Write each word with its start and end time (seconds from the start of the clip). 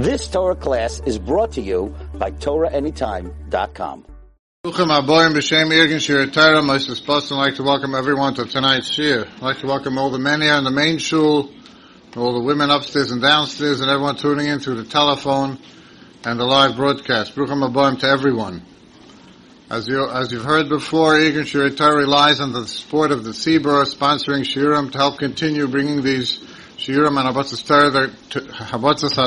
This 0.00 0.28
Torah 0.28 0.56
class 0.56 0.98
is 1.04 1.18
brought 1.18 1.52
to 1.52 1.60
you 1.60 1.94
by 2.14 2.30
TorahAnytime.com. 2.30 4.06
Bruchim 4.64 4.88
Aboyim 4.88 5.34
B'Shem 5.34 5.70
Irgun 5.70 6.00
Shiurei 6.00 6.32
Torah. 6.32 6.62
Most 6.62 6.88
I'd 6.88 7.34
like 7.36 7.56
to 7.56 7.62
welcome 7.62 7.94
everyone 7.94 8.32
to 8.36 8.46
tonight's 8.46 8.90
shir. 8.90 9.26
I'd 9.30 9.42
like 9.42 9.58
to 9.58 9.66
welcome 9.66 9.98
all 9.98 10.08
the 10.08 10.18
men 10.18 10.40
here 10.40 10.54
in 10.54 10.64
the 10.64 10.70
main 10.70 10.96
shul, 10.96 11.52
all 12.16 12.32
the 12.32 12.42
women 12.42 12.70
upstairs 12.70 13.10
and 13.10 13.20
downstairs, 13.20 13.82
and 13.82 13.90
everyone 13.90 14.16
tuning 14.16 14.46
in 14.46 14.60
through 14.60 14.76
the 14.76 14.88
telephone 14.88 15.58
and 16.24 16.40
the 16.40 16.46
live 16.46 16.76
broadcast. 16.76 17.34
Bruchim 17.34 17.62
Aboyim 17.62 18.00
to 18.00 18.06
everyone. 18.06 18.62
As 19.68 19.86
you 19.86 20.08
as 20.08 20.32
you've 20.32 20.46
heard 20.46 20.70
before, 20.70 21.12
Irgin 21.12 21.44
Shir 21.44 21.68
relies 21.94 22.40
on 22.40 22.54
the 22.54 22.66
support 22.66 23.12
of 23.12 23.22
the 23.22 23.32
Tzibur 23.32 23.84
sponsoring 23.84 24.46
shiurim 24.46 24.92
to 24.92 24.96
help 24.96 25.18
continue 25.18 25.68
bringing 25.68 26.00
these 26.00 26.42
shiurim 26.80 27.20
and 27.20 27.28
Hafatzas 27.36 27.60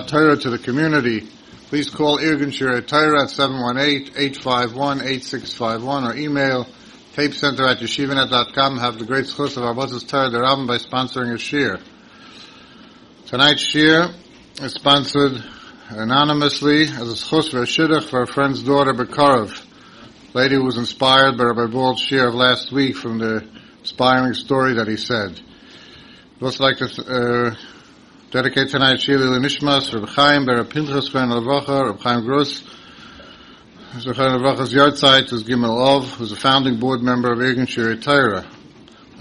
Torah 0.07 0.37
to 0.37 0.49
the 0.49 0.57
community. 0.57 1.29
Please 1.67 1.91
call 1.91 2.17
Irgun 2.17 2.51
Shiurei 2.51 2.83
Torah 2.85 3.23
at 3.23 3.29
718-851-8651 3.29 6.09
or 6.09 6.15
email 6.15 6.67
tapecenter 7.13 7.69
at 7.69 7.77
yeshivanet.com. 7.77 8.77
Have 8.79 8.97
the 8.97 9.05
great 9.05 9.25
schus 9.25 9.55
of 9.55 9.63
Abbatz's 9.63 10.03
Torah 10.03 10.31
the 10.31 10.41
Rabbin 10.41 10.65
by 10.65 10.77
sponsoring 10.77 11.35
a 11.35 11.37
shir. 11.37 11.79
Tonight's 13.27 13.61
shir 13.61 14.11
is 14.59 14.73
sponsored 14.73 15.43
anonymously 15.89 16.85
as 16.85 17.07
a 17.07 17.15
schus 17.15 17.51
for 17.51 17.67
for 18.01 18.23
a 18.23 18.27
friend's 18.27 18.63
daughter 18.63 18.95
Bekarov. 18.95 19.63
Lady 20.33 20.55
who 20.55 20.63
was 20.63 20.79
inspired 20.79 21.37
by 21.37 21.43
Rabbi 21.43 21.67
Bald's 21.71 22.01
shir 22.01 22.29
of 22.29 22.33
last 22.33 22.71
week 22.71 22.95
from 22.95 23.19
the 23.19 23.47
inspiring 23.81 24.33
story 24.33 24.73
that 24.73 24.87
he 24.87 24.97
said. 24.97 25.39
Also 26.43 26.61
like 26.65 26.75
to 26.75 26.85
uh, 26.85 27.55
dedicate 28.29 28.67
tonight 28.67 28.99
Shili 28.99 29.39
Nishmas, 29.39 29.93
Reb 29.93 30.09
Chaim, 30.09 30.45
Ber 30.45 30.65
Pinchas, 30.65 31.07
Fen 31.07 31.29
Lavacha, 31.29 31.87
Reb 31.87 32.01
Chaim 32.01 32.25
Gross, 32.25 32.63
Zechon 33.93 34.41
Lavacha's 34.41 34.73
Yardzeit 34.73 35.31
was 35.31 35.45
Gimel 35.45 35.69
Ov, 35.69 36.15
who's 36.15 36.33
a 36.33 36.35
founding 36.35 36.81
board 36.81 37.01
member 37.01 37.31
of 37.31 37.39
Irgun 37.39 37.65
Shiurei 37.65 38.01
Torah. 38.01 38.45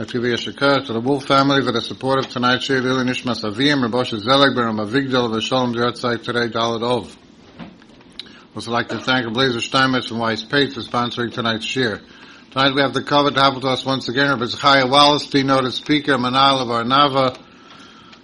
I'd 0.00 0.10
give 0.10 0.24
a 0.24 0.36
to 0.36 0.92
the 0.92 1.00
Wolf 1.00 1.24
family 1.24 1.62
that 1.62 1.76
are 1.76 1.80
supportive 1.80 2.28
tonight 2.28 2.58
Shili 2.58 2.82
Nishmas 2.82 3.44
Avim, 3.44 3.82
Reb 3.82 3.92
Osher 3.92 4.20
Zeleg, 4.20 4.56
Ber 4.56 4.64
Avigdal, 4.64 5.30
Ber 5.30 5.40
Shalom 5.40 5.74
Yardzeit 5.74 6.24
today, 6.24 6.48
Dalit 6.48 6.82
Ov. 6.82 7.16
Also 8.56 8.72
like 8.72 8.88
to 8.88 8.98
thank 8.98 9.32
Blazer 9.32 9.60
Steinmetz 9.60 10.08
from 10.08 10.18
Weiss 10.18 10.42
Pate 10.42 10.72
for 10.72 10.80
sponsoring 10.80 11.32
tonight's 11.32 11.66
shir. 11.66 12.00
Tonight 12.52 12.74
we 12.74 12.82
have 12.82 12.92
the 12.92 13.02
cover 13.02 13.30
to 13.30 13.40
happen 13.40 13.62
to 13.62 13.68
us 13.68 13.82
once 13.82 14.10
again, 14.10 14.28
Rabbi 14.28 14.44
Zechariah 14.44 14.84
Wallerstein, 14.84 15.30
the 15.32 15.44
noted 15.44 15.72
speaker, 15.72 16.18
Manal 16.18 16.60
of 16.60 16.68
Ohr 16.68 16.84
Naava, 16.84 17.34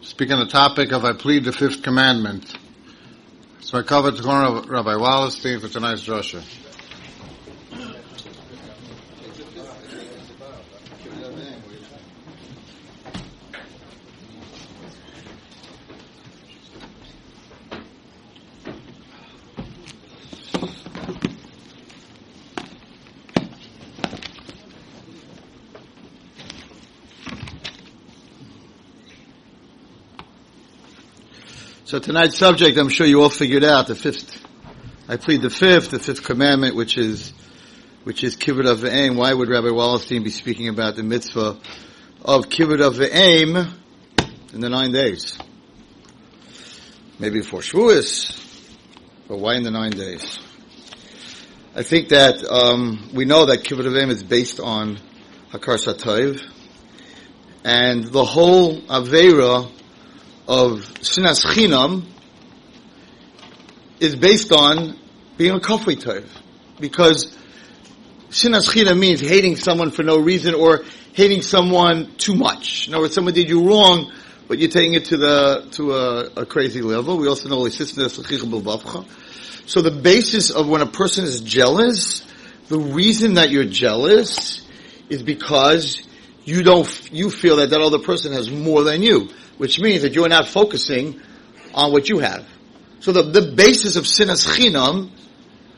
speak 0.03 0.31
on 0.31 0.39
the 0.39 0.45
topic 0.45 0.93
of 0.93 1.03
I 1.03 1.15
plead 1.15 1.45
the 1.45 1.53
fifth 1.53 1.83
commandment. 1.83 2.55
So 3.61 3.79
I 3.79 3.83
covered 3.83 4.17
corner 4.23 4.59
of 4.59 4.69
Rabbi 4.69 4.97
Wallerstein 4.97 5.63
for 5.63 5.69
tonight's 5.69 6.07
drasha. 6.07 6.43
So 31.89 31.99
tonight's 31.99 32.37
subject, 32.37 32.77
I'm 32.77 32.91
sure 32.91 33.07
you 33.07 33.23
all 33.23 33.31
figured 33.31 33.65
out 33.65 33.87
the 33.87 33.95
fifth. 33.95 34.45
I 35.09 35.17
plead 35.17 35.41
the 35.41 35.49
fifth, 35.49 35.91
the 35.91 35.99
fifth 35.99 36.23
commandment, 36.23 36.77
which 36.77 36.99
is, 36.99 37.33
which 38.05 38.23
is 38.23 38.37
kibbud 38.37 38.67
av 38.67 38.81
va'eim. 38.81 39.17
Why 39.17 39.33
would 39.33 39.49
Rabbi 39.49 39.69
Wallerstein 39.69 40.23
be 40.23 40.29
speaking 40.29 40.69
about 40.69 40.97
the 40.97 41.03
mitzvah 41.03 41.59
of 42.27 42.51
kibbud 42.51 42.83
av 42.83 42.97
va'eim 42.97 43.73
in 44.53 44.61
the 44.61 44.69
nine 44.69 44.93
days? 44.93 45.39
Maybe 47.19 47.39
before 47.39 47.61
Shavuos, 47.61 48.37
but 49.27 49.39
why 49.39 49.55
in 49.55 49.63
the 49.63 49.71
nine 49.71 49.93
days? 49.93 50.39
I 51.75 51.85
think 51.85 52.11
that 52.11 52.45
um, 52.51 53.09
we 53.15 53.25
know 53.25 53.47
that 53.47 53.61
kibbud 53.61 53.87
av 53.87 53.95
va'eim 53.95 54.11
is 54.11 54.23
based 54.23 54.61
on 54.61 54.99
Hakaras 55.53 55.91
Hatov, 55.91 56.39
and 57.65 58.05
the 58.05 58.27
whole 58.27 58.79
Avera 58.79 59.73
of 60.49 60.81
Sinas 61.03 61.45
Chinam 61.45 62.07
is 64.01 64.17
based 64.17 64.51
on 64.51 64.99
being 65.37 65.55
a 65.55 65.61
Kafui 65.61 66.03
Tov. 66.03 66.27
Because 66.81 67.37
Sinas 68.31 68.71
Chinam 68.71 68.99
means 68.99 69.21
hating 69.21 69.57
someone 69.57 69.91
for 69.91 70.03
no 70.03 70.19
reason 70.19 70.55
or 70.55 70.85
hating 71.13 71.43
someone 71.43 72.15
too 72.17 72.35
much. 72.35 72.89
In 72.89 72.95
other 72.95 73.03
words, 73.03 73.15
someone 73.15 73.35
did 73.35 73.51
you 73.51 73.69
wrong, 73.69 74.11
but 74.49 74.59
you're 74.59 74.71
taking 74.71 74.95
it 74.95 75.05
to 75.07 75.19
the, 75.19 75.69
to 75.73 75.93
a, 75.93 76.43
a 76.43 76.47
crazy 76.47 76.81
level. 76.81 77.19
We 77.19 77.29
also 77.29 77.51
know 77.51 77.59
So 79.67 79.83
the 79.83 79.91
basis 79.91 80.51
of 80.51 80.67
when 80.67 80.81
a 80.81 80.87
person 80.87 81.25
is 81.25 81.43
jealous, 81.43 82.27
the 82.69 82.79
reason 82.79 83.35
that 83.35 83.51
you're 83.51 83.65
jealous 83.65 84.67
is 85.11 85.23
because 85.23 86.08
you 86.49 86.63
don't, 86.63 87.13
you 87.13 87.31
feel 87.31 87.57
that 87.57 87.71
that 87.71 87.81
other 87.81 87.99
person 87.99 88.33
has 88.33 88.51
more 88.51 88.83
than 88.83 89.03
you 89.03 89.29
which 89.59 89.81
means 89.81 90.03
that 90.03 90.15
you're 90.15 90.29
not 90.29 90.49
focusing 90.49 91.21
on 91.75 91.93
what 91.93 92.09
you 92.09 92.21
have. 92.21 92.47
So 93.01 93.13
the, 93.13 93.23
the 93.23 93.53
basis 93.53 93.97
of 93.97 94.05
sinas 94.05 94.49
chinam, 94.49 95.11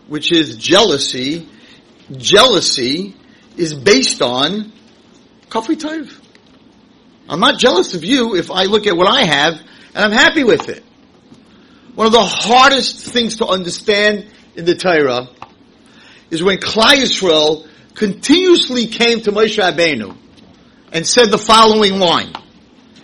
which 0.06 0.30
is 0.30 0.56
jealousy, 0.56 1.48
jealousy 2.12 3.16
is 3.56 3.74
based 3.74 4.22
on 4.22 4.72
kafui 5.48 5.76
tov. 5.76 6.14
I'm 7.28 7.40
not 7.40 7.58
jealous 7.58 7.94
of 7.94 8.04
you 8.04 8.36
if 8.36 8.50
I 8.50 8.64
look 8.64 8.86
at 8.86 8.96
what 8.96 9.08
I 9.08 9.24
have 9.24 9.54
and 9.94 10.04
I'm 10.04 10.12
happy 10.12 10.44
with 10.44 10.68
it. 10.68 10.84
One 11.94 12.06
of 12.06 12.12
the 12.12 12.22
hardest 12.22 13.00
things 13.00 13.38
to 13.38 13.46
understand 13.46 14.30
in 14.54 14.64
the 14.64 14.74
Torah 14.74 15.28
is 16.30 16.42
when 16.42 16.58
Klal 16.58 16.94
Yisrael 16.94 17.66
continuously 17.94 18.86
came 18.86 19.20
to 19.22 19.32
Moshe 19.32 19.58
Rabbeinu 19.58 20.16
and 20.92 21.06
said 21.06 21.30
the 21.30 21.38
following 21.38 21.98
line 21.98 22.32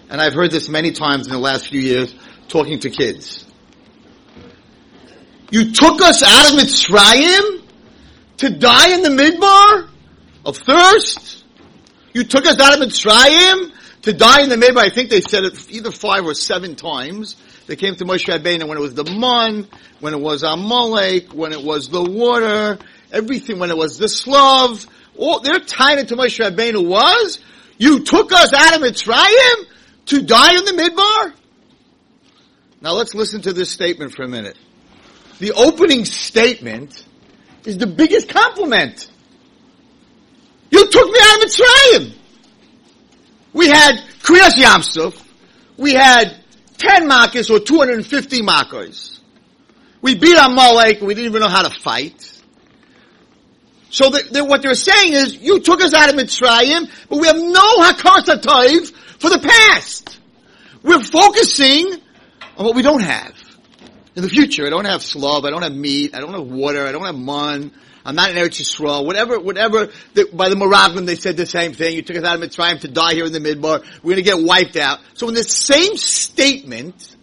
and 0.09 0.21
I've 0.21 0.35
heard 0.35 0.51
this 0.51 0.69
many 0.69 0.93
times 0.93 1.27
in 1.27 1.33
the 1.33 1.39
last 1.39 1.69
few 1.69 1.81
years 1.81 2.15
talking 2.49 2.79
to 2.81 2.91
kids. 2.91 3.45
You 5.51 5.73
took 5.73 6.01
us 6.01 6.23
out 6.23 6.53
of 6.53 6.59
Mitzrayim 6.59 7.63
to 8.39 8.51
die 8.51 8.91
in 8.91 9.03
the 9.03 9.11
midbar 9.11 9.89
of 10.45 10.57
thirst? 10.57 11.45
You 12.13 12.25
took 12.25 12.47
us 12.47 12.61
out 12.61 12.75
of 12.75 12.89
Mitzrayim 12.89 13.73
to 14.03 14.13
die 14.13 14.43
in 14.43 14.49
the 14.49 14.57
midbar. 14.57 14.79
I 14.79 14.91
think 14.91 15.11
they 15.11 15.21
said 15.21 15.45
it 15.45 15.71
either 15.71 15.91
five 15.91 16.25
or 16.25 16.35
seven 16.35 16.77
times. 16.77 17.37
They 17.67 17.77
came 17.77 17.97
to 17.97 18.05
Moshe 18.05 18.27
Rabbeinu 18.27 18.69
when 18.69 18.79
it 18.79 18.81
was 18.81 18.95
the 18.95 19.05
mun, 19.05 19.67
when 20.01 20.15
it 20.15 20.21
was 20.21 20.45
Amalek, 20.45 21.33
when 21.33 21.53
it 21.53 21.63
was 21.63 21.89
the 21.89 22.03
water, 22.03 22.79
everything, 23.11 23.59
when 23.59 23.71
it 23.71 23.77
was 23.77 23.99
the 23.99 24.09
Slav. 24.09 24.87
All, 25.17 25.41
their 25.41 25.59
time 25.59 25.99
into 25.99 26.15
Moshe 26.15 26.39
Rabbeinu 26.39 26.87
was, 26.87 27.41
you 27.79 28.05
took 28.05 28.33
us 28.33 28.53
out 28.53 28.77
of 28.77 28.83
Mitzrayim 28.83 29.67
to 30.07 30.23
die 30.23 30.57
in 30.57 30.65
the 30.65 30.73
midbar? 30.73 31.35
Now 32.81 32.93
let's 32.93 33.15
listen 33.15 33.43
to 33.43 33.53
this 33.53 33.71
statement 33.71 34.15
for 34.15 34.23
a 34.23 34.29
minute. 34.29 34.57
The 35.39 35.53
opening 35.53 36.05
statement 36.05 37.05
is 37.65 37.79
the 37.79 37.87
biggest 37.87 38.29
compliment. 38.29 39.11
You 40.71 40.87
took 40.87 41.11
me 41.11 41.19
out 41.23 41.43
of 41.43 41.51
Mitzrayim. 41.51 42.15
We 43.53 43.69
had 43.69 43.97
Kriyas 44.21 44.55
Yamsuf. 44.55 45.23
We 45.77 45.93
had 45.93 46.43
10 46.79 47.09
makkahs 47.09 47.51
or 47.51 47.59
250 47.61 48.43
makkahs. 48.43 49.21
We 50.03 50.15
beat 50.15 50.37
Amalek. 50.39 51.01
We 51.01 51.15
didn't 51.15 51.31
even 51.31 51.41
know 51.41 51.49
how 51.49 51.63
to 51.63 51.71
fight. 51.71 52.36
So 53.91 54.11
what 54.11 54.63
they're 54.63 54.75
saying 54.75 55.13
is, 55.13 55.37
you 55.37 55.61
took 55.61 55.81
us 55.81 55.95
out 55.95 56.09
of 56.09 56.17
Mitzrayim, 56.17 56.91
but 57.09 57.19
we 57.19 57.27
have 57.29 57.37
no 57.37 57.79
Hakaras 57.79 58.25
Hatov 58.25 58.91
for 59.21 59.31
the 59.31 59.39
past. 59.39 60.19
We're 60.83 61.03
focusing 61.03 62.01
on 62.57 62.67
what 62.67 62.75
we 62.75 62.83
don't 62.83 63.03
have. 63.03 63.35
In 64.15 64.23
the 64.23 64.29
future, 64.29 64.67
I 64.67 64.71
don't 64.71 64.87
have 64.87 65.03
slav, 65.03 65.45
I 65.45 65.51
don't 65.51 65.63
have 65.63 65.75
meat, 65.75 66.15
I 66.15 66.21
don't 66.21 66.33
have 66.33 66.47
water, 66.47 66.87
I 66.87 66.93
don't 66.93 67.05
have 67.05 67.17
mun, 67.17 67.71
I'm 68.07 68.15
not 68.15 68.31
in 68.31 68.37
Eretz 68.37 68.61
Yisrael, 68.61 69.05
whatever, 69.05 69.39
whatever, 69.41 69.91
the, 70.15 70.29
by 70.33 70.49
the 70.49 70.55
Moravim 70.55 71.07
they 71.07 71.17
said 71.17 71.37
the 71.37 71.45
same 71.45 71.73
thing, 71.73 71.97
you 71.97 72.03
took 72.03 72.17
us 72.17 72.25
out 72.25 72.41
of 72.41 72.49
Mitzrayim 72.49 72.81
to 72.81 72.89
die 72.89 73.15
here 73.15 73.27
in 73.27 73.33
the 73.33 73.41
Midbar, 73.41 73.85
we're 74.03 74.13
gonna 74.13 74.23
get 74.23 74.39
wiped 74.39 74.77
out. 74.77 75.01
So 75.15 75.29
in 75.29 75.35
the 75.35 75.45
same 75.45 75.97
statement, 75.97 77.17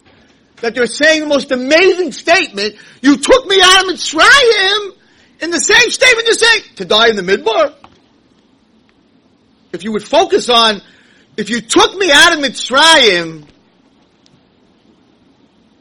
that 0.57 0.75
they're 0.75 0.85
saying 0.85 1.21
the 1.21 1.27
most 1.27 1.51
amazing 1.51 2.11
statement, 2.11 2.75
you 3.01 3.17
took 3.17 3.47
me 3.47 3.59
out 3.61 3.85
of 3.85 3.95
Mitzrayim, 3.95 4.91
in 5.41 5.49
the 5.49 5.59
same 5.59 5.89
statement 5.89 6.27
you 6.27 6.33
say, 6.33 6.61
to 6.75 6.85
die 6.85 7.09
in 7.09 7.15
the 7.15 7.21
Midbar. 7.21 7.73
If 9.71 9.83
you 9.83 9.91
would 9.91 10.03
focus 10.03 10.49
on 10.49 10.81
if 11.35 11.49
you 11.49 11.61
took 11.61 11.95
me 11.95 12.11
out 12.11 12.33
of 12.33 12.39
Mitzrayim, 12.39 13.45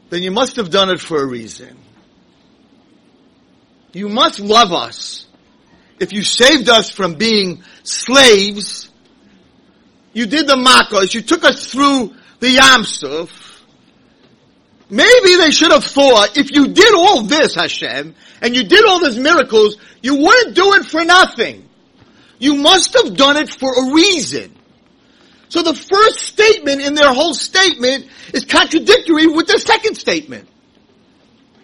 then 0.09 0.23
you 0.23 0.31
must 0.31 0.55
have 0.55 0.69
done 0.71 0.89
it 0.89 0.99
for 0.99 1.21
a 1.21 1.25
reason. 1.25 1.77
You 3.93 4.09
must 4.09 4.39
love 4.39 4.73
us. 4.73 5.27
If 5.99 6.11
you 6.11 6.23
saved 6.23 6.69
us 6.69 6.89
from 6.89 7.15
being 7.15 7.63
slaves, 7.83 8.89
you 10.13 10.25
did 10.25 10.47
the 10.47 10.55
makos, 10.55 11.13
you 11.13 11.21
took 11.21 11.43
us 11.43 11.71
through 11.71 12.15
the 12.39 12.55
Yamsuf. 12.57 13.29
Maybe 14.93 15.37
they 15.37 15.49
should 15.49 15.71
have 15.71 15.83
thought, 15.83 16.37
if 16.37 16.51
you 16.51 16.67
did 16.67 16.93
all 16.93 17.23
this, 17.23 17.55
Hashem, 17.55 18.13
and 18.43 18.55
you 18.55 18.63
did 18.63 18.85
all 18.85 18.99
these 18.99 19.17
miracles, 19.17 19.77
you 20.03 20.17
wouldn't 20.17 20.55
do 20.55 20.73
it 20.75 20.85
for 20.85 21.03
nothing. 21.03 21.67
You 22.37 22.57
must 22.57 22.93
have 22.93 23.17
done 23.17 23.37
it 23.37 23.49
for 23.49 23.73
a 23.73 23.91
reason. 23.91 24.55
So 25.49 25.63
the 25.63 25.73
first 25.73 26.19
statement 26.19 26.81
in 26.81 26.93
their 26.93 27.11
whole 27.11 27.33
statement 27.33 28.05
is 28.35 28.45
contradictory 28.45 29.25
with 29.25 29.47
the 29.47 29.57
second 29.57 29.95
statement. 29.95 30.47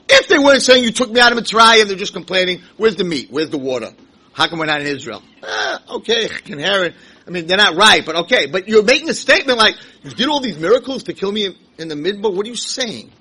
If 0.09 0.27
they 0.27 0.39
weren't 0.39 0.63
saying 0.63 0.83
you 0.83 0.91
took 0.91 1.11
me 1.11 1.19
out 1.19 1.31
of 1.31 1.37
Mitzrayim, 1.37 1.85
they're 1.85 1.97
just 1.97 2.13
complaining, 2.13 2.63
where's 2.77 2.95
the 2.95 3.03
meat? 3.03 3.27
Where's 3.29 3.51
the 3.51 3.59
water? 3.59 3.91
How 4.33 4.47
come 4.47 4.57
we're 4.57 4.65
not 4.65 4.81
in 4.81 4.87
Israel? 4.87 5.21
Ah, 5.43 5.83
okay, 5.97 6.29
can 6.29 6.57
hear 6.57 6.83
it. 6.85 6.95
I 7.27 7.29
mean, 7.29 7.45
they're 7.45 7.57
not 7.57 7.75
right, 7.75 8.03
but 8.03 8.15
okay. 8.23 8.47
But 8.47 8.67
you're 8.67 8.81
making 8.81 9.07
a 9.09 9.13
statement 9.13 9.59
like, 9.59 9.75
you 10.01 10.09
did 10.09 10.29
all 10.29 10.39
these 10.39 10.57
miracles 10.57 11.03
to 11.03 11.13
kill 11.13 11.31
me 11.31 11.45
in, 11.45 11.55
in 11.77 11.87
the 11.89 11.95
midbar? 11.95 12.33
What 12.33 12.47
are 12.47 12.49
you 12.49 12.55
saying? 12.55 13.11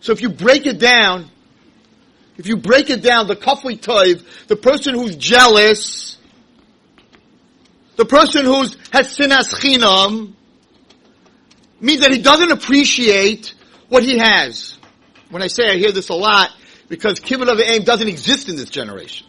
So 0.00 0.12
if 0.12 0.22
you 0.22 0.30
break 0.30 0.66
it 0.66 0.78
down, 0.78 1.30
if 2.36 2.46
you 2.46 2.56
break 2.56 2.88
it 2.90 3.02
down, 3.02 3.26
the 3.26 3.36
kafui 3.36 3.78
toiv, 3.78 4.24
the 4.46 4.56
person 4.56 4.94
who's 4.94 5.16
jealous, 5.16 6.16
the 7.96 8.06
person 8.06 8.46
who's 8.46 8.76
has 8.92 9.16
sinas 9.16 9.52
chinam 9.54 10.32
means 11.80 12.00
that 12.00 12.12
he 12.12 12.22
doesn't 12.22 12.50
appreciate 12.50 13.54
what 13.88 14.02
he 14.02 14.18
has. 14.18 14.78
When 15.30 15.42
I 15.42 15.48
say 15.48 15.68
I 15.68 15.76
hear 15.76 15.92
this 15.92 16.08
a 16.08 16.14
lot, 16.14 16.50
because 16.88 17.20
kibbud 17.20 17.48
av 17.48 17.58
va'eim 17.58 17.84
doesn't 17.84 18.08
exist 18.08 18.48
in 18.48 18.56
this 18.56 18.70
generation. 18.70 19.26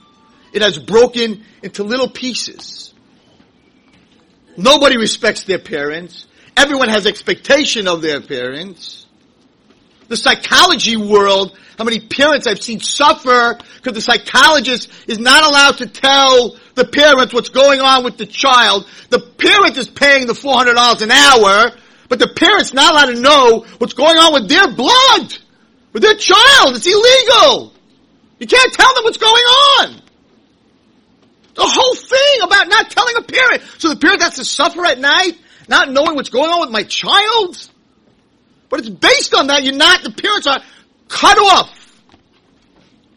It 0.54 0.62
has 0.62 0.78
broken 0.78 1.44
into 1.62 1.84
little 1.84 2.10
pieces. 2.10 2.94
Nobody 4.58 4.98
respects 4.98 5.44
their 5.44 5.60
parents. 5.60 6.28
Everyone 6.58 6.90
has 6.90 7.06
expectation 7.06 7.88
of 7.88 8.02
their 8.02 8.22
parents. 8.22 9.06
The 10.12 10.18
psychology 10.18 10.98
world, 10.98 11.58
how 11.78 11.86
many 11.86 12.02
parents 12.02 12.46
I've 12.46 12.62
seen 12.62 12.82
suffer 12.82 13.58
because 13.78 13.94
the 13.94 14.02
psychologist 14.02 14.92
is 15.08 15.20
not 15.20 15.50
allowed 15.50 15.78
to 15.78 15.88
tell 15.88 16.58
the 16.76 16.84
parents 16.84 17.34
what's 17.34 17.48
going 17.48 17.80
on 17.80 18.04
with 18.04 18.18
the 18.18 18.26
child. 18.26 18.90
The 19.10 19.22
parent 19.22 19.78
is 19.78 19.88
paying 19.88 20.28
the 20.28 20.34
$400 20.34 21.02
an 21.02 21.12
hour, 21.12 21.72
but 22.10 22.20
the 22.20 22.28
parent's 22.28 22.74
not 22.74 22.92
allowed 22.92 23.16
to 23.16 23.22
know 23.22 23.66
what's 23.78 23.94
going 23.94 24.18
on 24.18 24.34
with 24.34 24.50
their 24.50 24.68
blood, 24.76 25.34
with 25.94 26.04
their 26.04 26.16
child. 26.16 26.76
It's 26.76 26.86
illegal. 26.86 27.72
You 28.38 28.48
can't 28.48 28.74
tell 28.74 28.94
them 28.94 29.06
what's 29.06 29.16
going 29.16 29.32
on. 29.32 30.02
The 31.56 31.64
whole 31.64 31.96
thing 31.96 32.42
about 32.44 32.68
not 32.68 32.92
telling 32.92 33.16
a 33.16 33.22
parent. 33.22 33.64
So 33.78 33.88
the 33.88 33.96
parent 33.96 34.22
has 34.24 34.36
to 34.36 34.44
suffer 34.44 34.86
at 34.86 35.00
night, 35.00 35.40
not 35.70 35.90
knowing 35.90 36.16
what's 36.16 36.28
going 36.28 36.50
on 36.50 36.60
with 36.60 36.72
my 36.72 36.84
child. 36.84 37.70
But 38.72 38.80
it's 38.80 38.90
based 38.90 39.36
on 39.36 39.48
that. 39.48 39.64
You're 39.64 39.76
not, 39.76 40.02
the 40.02 40.12
parents 40.12 40.48
are 40.48 40.62
cut 41.10 41.38
off. 41.38 41.78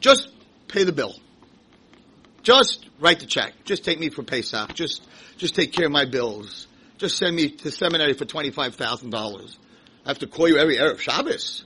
Just 0.00 0.28
pay 0.66 0.82
the 0.82 0.92
bill. 0.92 1.14
Just 2.42 2.86
write 2.98 3.20
the 3.20 3.26
check. 3.26 3.54
Just 3.64 3.84
take 3.84 4.00
me 4.00 4.10
for 4.10 4.24
Pesach. 4.24 4.74
Just, 4.74 5.06
just 5.38 5.54
take 5.54 5.72
care 5.72 5.86
of 5.86 5.92
my 5.92 6.04
bills. 6.04 6.66
Just 6.98 7.16
send 7.16 7.36
me 7.36 7.50
to 7.50 7.70
seminary 7.70 8.14
for 8.14 8.24
$25,000. 8.24 9.56
I 10.04 10.08
have 10.08 10.18
to 10.18 10.26
call 10.26 10.48
you 10.48 10.58
every 10.58 10.76
Erev 10.76 10.98
Shabbos. 10.98 11.64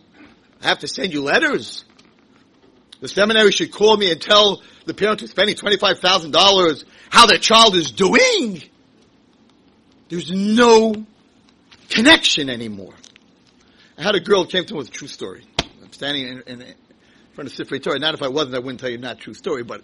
I 0.62 0.68
have 0.68 0.80
to 0.80 0.88
send 0.88 1.14
you 1.14 1.22
letters. 1.22 1.84
The 3.00 3.08
seminary 3.08 3.52
should 3.52 3.72
call 3.72 3.96
me 3.96 4.12
and 4.12 4.20
tell 4.20 4.62
the 4.84 4.92
parent 4.92 5.22
who's 5.22 5.30
spending 5.30 5.56
$25,000 5.56 6.84
how 7.08 7.24
their 7.24 7.38
child 7.38 7.74
is 7.74 7.90
doing. 7.90 8.62
There's 10.10 10.30
no 10.30 10.94
connection 11.88 12.50
anymore. 12.50 12.94
I 13.98 14.02
had 14.02 14.14
a 14.14 14.20
girl 14.20 14.46
came 14.46 14.64
to 14.64 14.74
me 14.74 14.78
with 14.78 14.88
a 14.88 14.92
true 14.92 15.08
story. 15.08 15.44
I'm 15.58 15.92
standing 15.92 16.28
in, 16.28 16.42
in, 16.46 16.62
in 16.62 16.74
front 17.32 17.50
of 17.50 17.56
Sifrei 17.56 17.82
Torah. 17.82 17.98
Not 17.98 18.14
if 18.14 18.22
I 18.22 18.28
wasn't, 18.28 18.54
I 18.54 18.60
wouldn't 18.60 18.78
tell 18.78 18.88
you 18.88 18.96
not 18.96 19.18
true 19.18 19.34
story, 19.34 19.64
but 19.64 19.82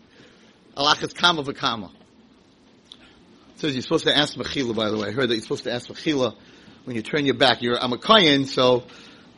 alachas 0.76 1.12
kama 1.12 1.42
v'kama. 1.42 1.90
It 1.90 3.60
says 3.60 3.74
you're 3.74 3.82
supposed 3.82 4.04
to 4.04 4.16
ask 4.16 4.36
mechila, 4.36 4.72
by 4.76 4.90
the 4.90 4.98
way. 4.98 5.08
I 5.08 5.10
heard 5.10 5.30
that 5.30 5.34
you're 5.34 5.42
supposed 5.42 5.64
to 5.64 5.72
ask 5.72 5.88
mechila 5.88 6.36
when 6.84 6.94
you 6.94 7.02
turn 7.02 7.26
your 7.26 7.34
back. 7.34 7.60
You're, 7.60 7.76
I'm 7.76 7.92
a 7.92 7.98
kayan, 7.98 8.46
so 8.46 8.84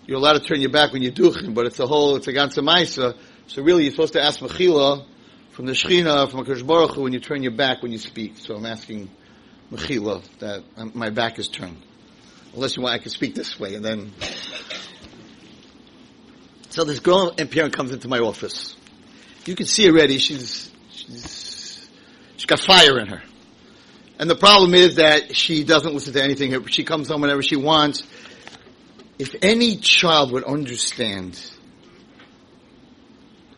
you're 0.05 0.19
allowed 0.19 0.35
to 0.35 0.41
turn 0.41 0.61
your 0.61 0.71
back 0.71 0.93
when 0.93 1.01
you're 1.01 1.13
duchen, 1.13 1.55
but 1.55 1.65
it's 1.65 1.81
a 1.81 1.87
whole, 1.87 2.17
it's 2.17 2.29
a 2.29 2.35
ganze 2.35 2.59
maisa. 2.59 3.17
So 3.47 3.63
really 3.63 3.85
you're 3.85 3.93
supposed 3.93 4.13
to 4.13 4.23
ask 4.23 4.41
mechila 4.41 5.07
from 5.53 5.65
the 5.65 5.73
Shechina, 5.73 6.31
from 6.31 6.45
Akash 6.45 6.67
Baruch 6.67 6.97
Hu, 6.97 7.05
when 7.05 7.15
you 7.15 7.21
turn 7.21 7.43
your 7.43 7.53
back 7.53 7.83
when 7.83 7.93
you 7.93 7.99
speak. 7.99 8.37
So 8.37 8.57
I'm 8.57 8.67
asking 8.67 9.09
mechila 9.73 10.23
that 10.41 10.65
my 10.95 11.09
back 11.09 11.39
is 11.39 11.49
turned. 11.49 11.86
Unless 12.55 12.77
you 12.77 12.83
want, 12.83 12.95
I 12.95 12.99
can 12.99 13.11
speak 13.11 13.35
this 13.35 13.59
way, 13.59 13.75
and 13.75 13.85
then. 13.85 14.13
So 16.71 16.85
this 16.85 17.01
girl 17.01 17.33
and 17.39 17.51
parent 17.51 17.75
comes 17.75 17.93
into 17.93 18.09
my 18.09 18.19
office. 18.19 18.77
You 19.47 19.55
can 19.55 19.67
see 19.67 19.89
already 19.89 20.19
she's 20.19 20.71
she's 20.91 21.89
she's 22.37 22.47
got 22.47 22.61
fire 22.61 22.99
in 22.99 23.07
her, 23.09 23.23
and 24.19 24.29
the 24.29 24.37
problem 24.37 24.75
is 24.75 24.97
that 24.97 25.37
she 25.37 25.65
doesn't 25.65 25.95
listen 25.95 26.13
to 26.15 26.23
anything. 26.23 26.67
She 26.67 26.85
comes 26.85 27.09
home 27.09 27.21
whenever 27.21 27.43
she 27.43 27.57
wants. 27.57 28.03
If 29.19 29.35
any 29.41 29.77
child 29.77 30.33
would 30.33 30.45
understand, 30.45 31.41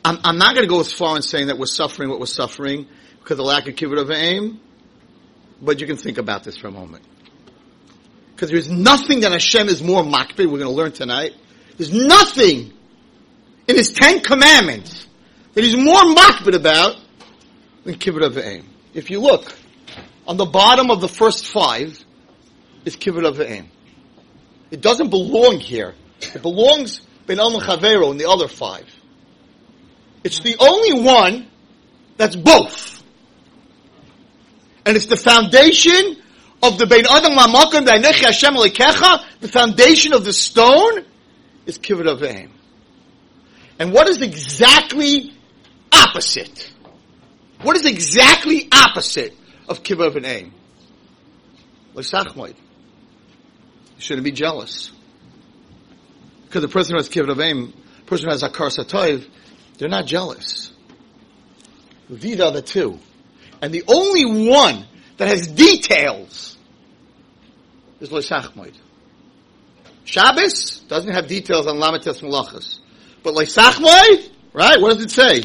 I'm, 0.05 0.19
I'm 0.23 0.38
not 0.38 0.55
going 0.55 0.67
to 0.67 0.70
go 0.70 0.81
as 0.81 0.93
far 0.93 1.17
in 1.17 1.23
saying 1.23 1.49
that 1.49 1.58
we're 1.58 1.67
suffering 1.67 2.08
what 2.08 2.20
we're 2.20 2.26
suffering 2.26 2.87
because 3.19 3.38
of 3.38 3.46
lack 3.46 3.67
of 3.69 3.75
kibbud 3.75 3.99
av 3.99 4.06
va'eim, 4.06 4.58
but 5.61 5.81
you 5.81 5.87
can 5.87 5.96
think 5.96 6.19
about 6.19 6.44
this 6.44 6.56
for 6.56 6.69
a 6.69 6.70
moment. 6.70 7.05
Because 8.38 8.52
there's 8.52 8.70
nothing 8.70 9.23
that 9.23 9.32
Hashem 9.32 9.67
is 9.67 9.82
more 9.82 10.05
makbid, 10.05 10.46
we're 10.46 10.61
going 10.61 10.61
to 10.61 10.70
learn 10.70 10.93
tonight. 10.93 11.32
There's 11.76 11.93
nothing 11.93 12.73
in 13.67 13.75
His 13.75 13.90
Ten 13.90 14.20
Commandments 14.20 15.08
that 15.55 15.64
He's 15.64 15.76
more 15.76 16.02
makbid 16.14 16.55
about 16.55 16.94
than 17.82 17.96
kibbud 17.96 18.23
av 18.23 18.35
va'eim. 18.35 18.62
If 18.94 19.11
you 19.11 19.19
look, 19.19 19.52
on 20.25 20.37
the 20.37 20.44
bottom 20.44 20.93
of 20.93 21.00
the 21.00 21.08
first 21.08 21.49
five 21.49 21.99
is 22.85 22.94
kibbud 22.94 23.26
av 23.26 23.38
va'eim. 23.38 23.67
It 24.70 24.82
doesn't 24.82 25.11
belong 25.11 25.58
here. 25.58 25.96
It 26.20 26.41
belongs 26.41 27.00
Ben 27.26 27.41
Al 27.41 27.61
Chavero 27.61 28.12
in 28.12 28.19
the 28.19 28.29
other 28.29 28.46
five. 28.46 28.87
It's 30.22 30.39
the 30.39 30.55
only 30.60 31.03
one 31.03 31.48
that's 32.17 32.36
both. 32.36 33.03
And 34.86 34.96
it's 34.96 35.06
the 35.06 35.17
foundation 35.17 36.22
of 36.62 36.79
the 36.79 36.86
Bein 36.86 37.05
Adam 37.08 37.32
Lamakim 37.32 37.88
Hashem 37.88 38.55
Alikecha, 38.55 39.24
the 39.41 39.48
foundation 39.48 40.12
of 40.12 40.24
the 40.24 40.32
stone, 40.32 41.05
is 41.67 41.79
of 41.79 42.22
Aim. 42.24 42.53
And 43.79 43.93
what 43.93 44.08
is 44.08 44.22
exactly 44.22 45.32
opposite? 45.93 46.72
What 47.62 47.77
is 47.77 47.84
exactly 47.84 48.69
opposite 48.72 49.34
of 49.69 49.82
Kibbud 49.82 50.06
Av 50.06 50.15
Va'eim? 50.15 50.53
L'sachmoid. 51.94 52.55
You 53.96 54.00
shouldn't 54.00 54.24
be 54.24 54.32
jealous. 54.32 54.93
Because 56.44 56.62
the 56.62 56.69
person 56.69 56.94
who 56.94 56.98
has 56.98 57.17
of 57.17 57.41
Aim, 57.41 57.72
the 57.98 58.05
person 58.06 58.27
who 58.27 58.32
has 58.32 58.43
Akar 58.43 58.74
Satoiv, 58.74 59.29
they're 59.77 59.88
not 59.88 60.06
jealous. 60.06 60.72
These 62.08 62.41
are 62.41 62.50
the 62.50 62.62
two. 62.62 62.98
And 63.60 63.72
the 63.72 63.84
only 63.86 64.48
one 64.48 64.86
that 65.19 65.29
has 65.29 65.46
details 65.48 66.47
is 68.00 68.10
Leisachmoid. 68.10 68.74
Shabbos 70.05 70.81
doesn't 70.88 71.12
have 71.12 71.26
details 71.26 71.67
on 71.67 71.76
Lamites 71.76 72.20
Malachas. 72.22 72.78
But 73.22 73.34
Leisachmoid, 73.34 74.31
right? 74.52 74.81
What 74.81 74.94
does 74.94 75.02
it 75.02 75.10
say? 75.10 75.43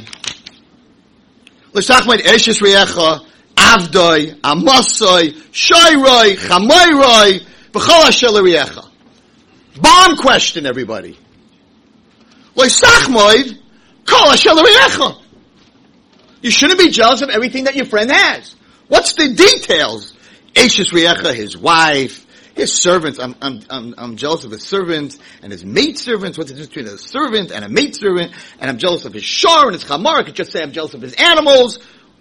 Leisachmoid 1.73 2.19
Eshes 2.19 2.61
Riecha, 2.61 3.25
Avdoi, 3.55 4.39
Amasoi, 4.41 5.33
Shairoi, 5.51 6.35
Chamoiroi, 6.35 7.45
B'chol 7.71 8.07
Asher 8.07 8.27
Riecha. 8.27 8.87
Bomb 9.81 10.17
question, 10.17 10.65
everybody. 10.65 11.17
Leisachmoid, 12.55 13.57
Kol 14.05 14.31
Asher 14.31 14.51
Riecha. 14.51 15.19
You 16.41 16.51
shouldn't 16.51 16.79
be 16.79 16.89
jealous 16.89 17.21
of 17.21 17.29
everything 17.29 17.63
that 17.63 17.75
your 17.75 17.85
friend 17.85 18.11
has. 18.11 18.55
What's 18.87 19.13
the 19.13 19.33
details? 19.33 20.13
Ashes 20.55 20.91
Riecha, 20.91 21.33
his 21.33 21.57
wife, 21.57 22.22
his 22.55 22.73
servants. 22.73 23.19
I'm, 23.19 23.35
I'm, 23.41 23.61
I'm, 23.69 23.95
I'm 23.97 24.15
jealous 24.15 24.43
of 24.43 24.51
his 24.51 24.63
servants 24.63 25.17
and 25.41 25.51
his 25.51 25.65
maid 25.65 25.97
servants. 25.97 26.37
What's 26.37 26.51
the 26.51 26.57
difference 26.57 26.75
between 26.75 26.93
a 26.93 26.97
servant 26.97 27.51
and 27.51 27.65
a 27.65 27.69
maid 27.69 27.95
servant? 27.95 28.31
And 28.59 28.69
I'm 28.69 28.77
jealous 28.77 29.05
of 29.05 29.13
his 29.13 29.23
shar 29.23 29.65
and 29.65 29.73
his 29.73 29.83
chamar. 29.83 30.19
I 30.19 30.23
could 30.23 30.35
just 30.35 30.51
say 30.51 30.61
I'm 30.61 30.71
jealous 30.71 30.93
of 30.93 31.01
his 31.01 31.13
animals. 31.13 31.79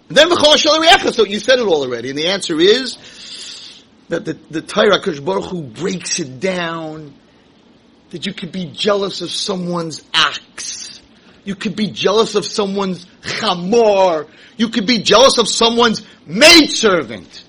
And 0.09 0.17
then 0.17 0.31
Asher 0.31 0.69
Riecha. 0.69 1.13
So 1.13 1.25
you 1.25 1.39
said 1.39 1.59
it 1.59 1.67
all 1.67 1.83
already. 1.83 2.09
And 2.09 2.17
the 2.17 2.27
answer 2.27 2.59
is 2.59 3.83
that 4.09 4.25
the, 4.25 4.33
the 4.49 4.61
Torah 4.61 4.99
Baruch 4.99 5.45
Hu 5.45 5.63
breaks 5.63 6.19
it 6.19 6.39
down 6.39 7.13
that 8.09 8.25
you 8.25 8.33
could 8.33 8.51
be 8.51 8.65
jealous 8.65 9.21
of 9.21 9.31
someone's 9.31 10.03
ox. 10.13 11.01
You 11.45 11.55
could 11.55 11.75
be 11.75 11.89
jealous 11.89 12.35
of 12.35 12.45
someone's 12.45 13.05
chamor. 13.21 14.29
You 14.55 14.69
could 14.69 14.85
be 14.85 14.99
jealous 14.99 15.37
of 15.37 15.47
someone's 15.47 16.05
maidservant. 16.25 17.42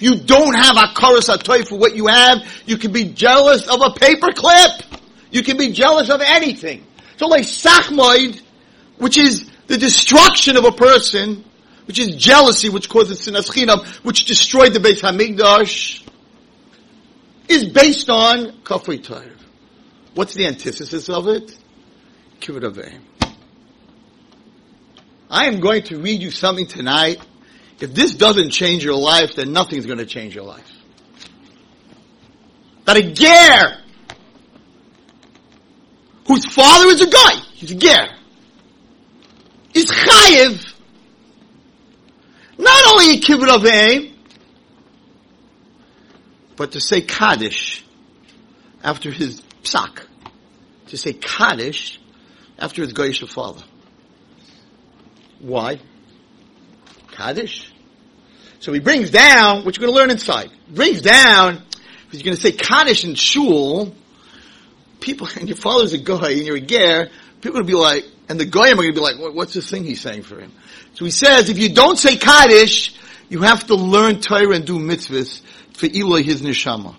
You 0.00 0.16
don't 0.16 0.54
have 0.54 0.76
a 0.76 0.88
atoy 0.88 1.68
for 1.68 1.78
what 1.78 1.94
you 1.94 2.06
have, 2.08 2.38
you 2.66 2.78
can 2.78 2.92
be 2.92 3.04
jealous 3.04 3.68
of 3.68 3.80
a 3.82 3.90
paperclip. 3.90 4.98
You 5.30 5.42
can 5.42 5.56
be 5.56 5.72
jealous 5.72 6.10
of 6.10 6.20
anything. 6.20 6.84
So 7.16 7.26
like 7.26 7.44
sachmoid, 7.44 8.40
which 8.98 9.16
is 9.16 9.48
the 9.66 9.78
destruction 9.78 10.56
of 10.56 10.64
a 10.64 10.72
person, 10.72 11.44
which 11.84 11.98
is 11.98 12.16
jealousy, 12.16 12.68
which 12.68 12.88
causes 12.88 13.20
sinas 13.20 13.50
chinam, 13.50 13.84
which 14.04 14.24
destroyed 14.24 14.74
the 14.74 14.80
Beis 14.80 15.00
Hamikdash, 15.00 16.06
is 17.48 17.66
based 17.66 18.08
on 18.10 18.52
kafri. 18.62 19.36
What's 20.14 20.34
the 20.34 20.46
antithesis 20.46 21.08
of 21.08 21.28
it? 21.28 21.56
Kibbut 22.40 23.00
I 25.30 25.46
am 25.46 25.60
going 25.60 25.84
to 25.84 25.98
read 25.98 26.22
you 26.22 26.30
something 26.30 26.66
tonight. 26.66 27.20
If 27.80 27.94
this 27.94 28.14
doesn't 28.14 28.50
change 28.50 28.84
your 28.84 28.94
life, 28.94 29.34
then 29.34 29.52
nothing's 29.52 29.86
going 29.86 29.98
to 29.98 30.06
change 30.06 30.34
your 30.34 30.44
life. 30.44 30.70
That 32.84 32.96
a 32.98 33.02
ger, 33.02 33.78
whose 36.26 36.44
father 36.44 36.88
is 36.88 37.00
a 37.00 37.08
guy, 37.08 37.36
he's 37.54 37.70
a 37.70 37.74
ger, 37.74 38.08
is 39.74 39.86
chayiv, 39.86 40.74
not 42.58 42.84
only 42.92 43.16
a 43.16 43.20
kibbut 43.20 43.48
avim, 43.48 44.12
but 46.56 46.72
to 46.72 46.80
say 46.80 47.00
kaddish 47.00 47.82
after 48.84 49.10
his 49.10 49.40
psak, 49.62 50.04
to 50.88 50.98
say 50.98 51.14
kaddish 51.14 51.98
after 52.58 52.82
his 52.82 52.92
goyish 52.92 53.26
father. 53.26 53.62
Why? 55.38 55.80
Kaddish. 57.12 57.72
So 58.60 58.72
he 58.72 58.80
brings 58.80 59.10
down, 59.10 59.64
what 59.64 59.76
you're 59.76 59.86
going 59.86 59.94
to 59.94 60.00
learn 60.00 60.10
inside, 60.10 60.50
brings 60.68 61.00
down, 61.00 61.62
he's 62.10 62.22
going 62.22 62.36
to 62.36 62.40
say 62.40 62.52
Kaddish 62.52 63.04
in 63.04 63.14
shul, 63.14 63.94
people, 65.00 65.28
and 65.36 65.48
your 65.48 65.56
father's 65.56 65.92
a 65.92 65.98
guy 65.98 66.30
and 66.30 66.42
you're 66.42 66.56
a 66.56 66.60
ger, 66.60 67.10
people 67.40 67.58
are 67.58 67.62
going 67.62 67.66
to 67.66 67.72
be 67.72 67.78
like, 67.78 68.04
and 68.28 68.38
the 68.38 68.44
goyim 68.44 68.78
are 68.78 68.82
going 68.82 68.94
to 68.94 69.00
be 69.00 69.00
like, 69.00 69.34
what's 69.34 69.54
this 69.54 69.70
thing 69.70 69.84
he's 69.84 70.00
saying 70.00 70.22
for 70.22 70.38
him? 70.38 70.52
So 70.94 71.04
he 71.04 71.10
says, 71.10 71.48
if 71.48 71.58
you 71.58 71.74
don't 71.74 71.96
say 71.96 72.16
Kaddish, 72.16 72.94
you 73.28 73.42
have 73.42 73.66
to 73.68 73.74
learn 73.74 74.20
Torah 74.20 74.54
and 74.54 74.66
do 74.66 74.78
mitzvahs 74.78 75.42
for 75.72 75.86
Eloi 75.86 76.22
his 76.22 76.42
neshama. 76.42 76.94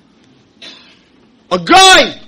A 1.51 1.59
guy! 1.59 2.21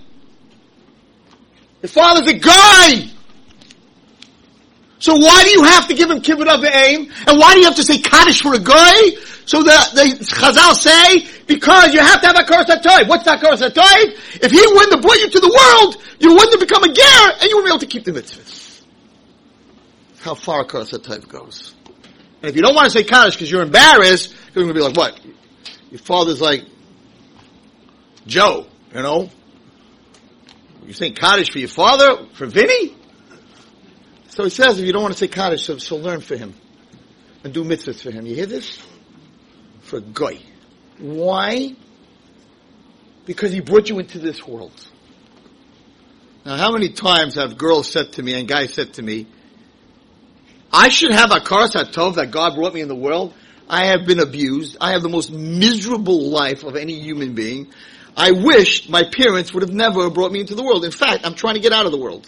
Your 1.81 1.89
father's 1.89 2.27
a 2.27 2.37
guy! 2.37 3.09
So 5.03 5.17
why 5.17 5.43
do 5.43 5.49
you 5.49 5.63
have 5.63 5.89
to 5.89 5.93
give 5.95 6.09
him 6.09 6.21
kibbud 6.21 6.47
av 6.47 6.61
va'eim? 6.61 7.11
And 7.27 7.37
why 7.37 7.51
do 7.55 7.59
you 7.59 7.65
have 7.65 7.75
to 7.75 7.83
say 7.83 7.97
Kaddish 7.97 8.41
for 8.41 8.53
a 8.53 8.57
guy? 8.57 9.09
So 9.43 9.61
the, 9.61 9.75
the 9.93 10.03
Chazal 10.23 10.73
say, 10.75 11.27
because 11.45 11.93
you 11.93 11.99
have 11.99 12.21
to 12.21 12.27
have 12.27 12.37
a 12.37 12.43
Koros 12.43 12.67
HaToiv. 12.67 13.09
What's 13.09 13.25
that 13.25 13.41
Koros 13.41 13.59
HaToiv? 13.59 14.41
If 14.41 14.49
he 14.49 14.61
wouldn't 14.65 14.93
have 14.93 15.01
brought 15.01 15.19
you 15.19 15.29
to 15.29 15.39
the 15.41 15.49
world, 15.49 16.01
you 16.19 16.29
wouldn't 16.33 16.51
have 16.51 16.61
become 16.61 16.85
a 16.85 16.93
ger, 16.93 17.31
and 17.41 17.49
you 17.49 17.57
wouldn't 17.57 17.65
be 17.65 17.71
able 17.71 17.79
to 17.79 17.85
keep 17.85 18.05
the 18.05 18.13
mitzvahs. 18.13 18.81
How 20.21 20.35
far 20.35 20.63
Koros 20.63 20.97
HaToiv 20.97 21.27
goes. 21.27 21.75
And 22.41 22.49
if 22.49 22.55
you 22.55 22.61
don't 22.61 22.73
want 22.73 22.89
to 22.89 22.97
say 22.97 23.03
Kaddish 23.03 23.35
because 23.35 23.51
you're 23.51 23.63
embarrassed, 23.63 24.33
you're 24.55 24.63
going 24.63 24.73
to 24.73 24.73
be 24.73 24.79
like, 24.79 24.95
what? 24.95 25.19
Your 25.91 25.99
father's 25.99 26.39
like 26.39 26.63
Joe, 28.25 28.67
you 28.95 29.01
know? 29.01 29.29
You 30.85 30.93
saying 30.93 31.15
Kaddish 31.15 31.51
for 31.51 31.59
your 31.59 31.67
father? 31.67 32.25
For 32.35 32.45
Vinny? 32.45 32.95
So 34.33 34.43
he 34.43 34.49
says, 34.49 34.79
if 34.79 34.85
you 34.87 34.91
don't 34.91 35.03
want 35.03 35.13
to 35.13 35.19
say 35.19 35.27
Kaddish, 35.27 35.63
so, 35.63 35.77
so 35.77 35.95
learn 35.95 36.19
for 36.19 36.35
him. 36.35 36.55
And 37.43 37.53
do 37.53 37.63
mitzvahs 37.63 38.01
for 38.01 38.09
him. 38.09 38.25
You 38.25 38.33
hear 38.33 38.47
this? 38.47 38.81
For 39.81 39.97
a 39.97 40.01
guy. 40.01 40.39
Why? 40.97 41.75
Because 43.27 43.51
he 43.51 43.59
brought 43.59 43.89
you 43.89 43.99
into 43.99 44.17
this 44.17 44.47
world. 44.47 44.73
Now 46.47 46.57
how 46.57 46.71
many 46.71 46.89
times 46.89 47.35
have 47.35 47.59
girls 47.59 47.91
said 47.91 48.13
to 48.13 48.23
me 48.23 48.33
and 48.33 48.47
guys 48.47 48.73
said 48.73 48.95
to 48.95 49.03
me, 49.03 49.27
I 50.71 50.89
should 50.89 51.11
have 51.11 51.29
a 51.29 51.39
karas 51.39 51.75
hatov 51.75 52.15
that 52.15 52.31
God 52.31 52.55
brought 52.55 52.73
me 52.73 52.81
in 52.81 52.87
the 52.87 52.95
world. 52.95 53.35
I 53.69 53.85
have 53.85 54.07
been 54.07 54.19
abused. 54.19 54.77
I 54.81 54.93
have 54.93 55.03
the 55.03 55.09
most 55.09 55.31
miserable 55.31 56.31
life 56.31 56.63
of 56.63 56.75
any 56.75 56.99
human 56.99 57.35
being. 57.35 57.71
I 58.17 58.31
wish 58.31 58.89
my 58.89 59.03
parents 59.03 59.53
would 59.53 59.61
have 59.61 59.73
never 59.73 60.09
brought 60.09 60.31
me 60.31 60.39
into 60.39 60.55
the 60.55 60.63
world. 60.63 60.85
In 60.85 60.91
fact, 60.91 61.23
I'm 61.23 61.35
trying 61.35 61.53
to 61.53 61.59
get 61.59 61.71
out 61.71 61.85
of 61.85 61.91
the 61.91 61.99
world. 61.99 62.27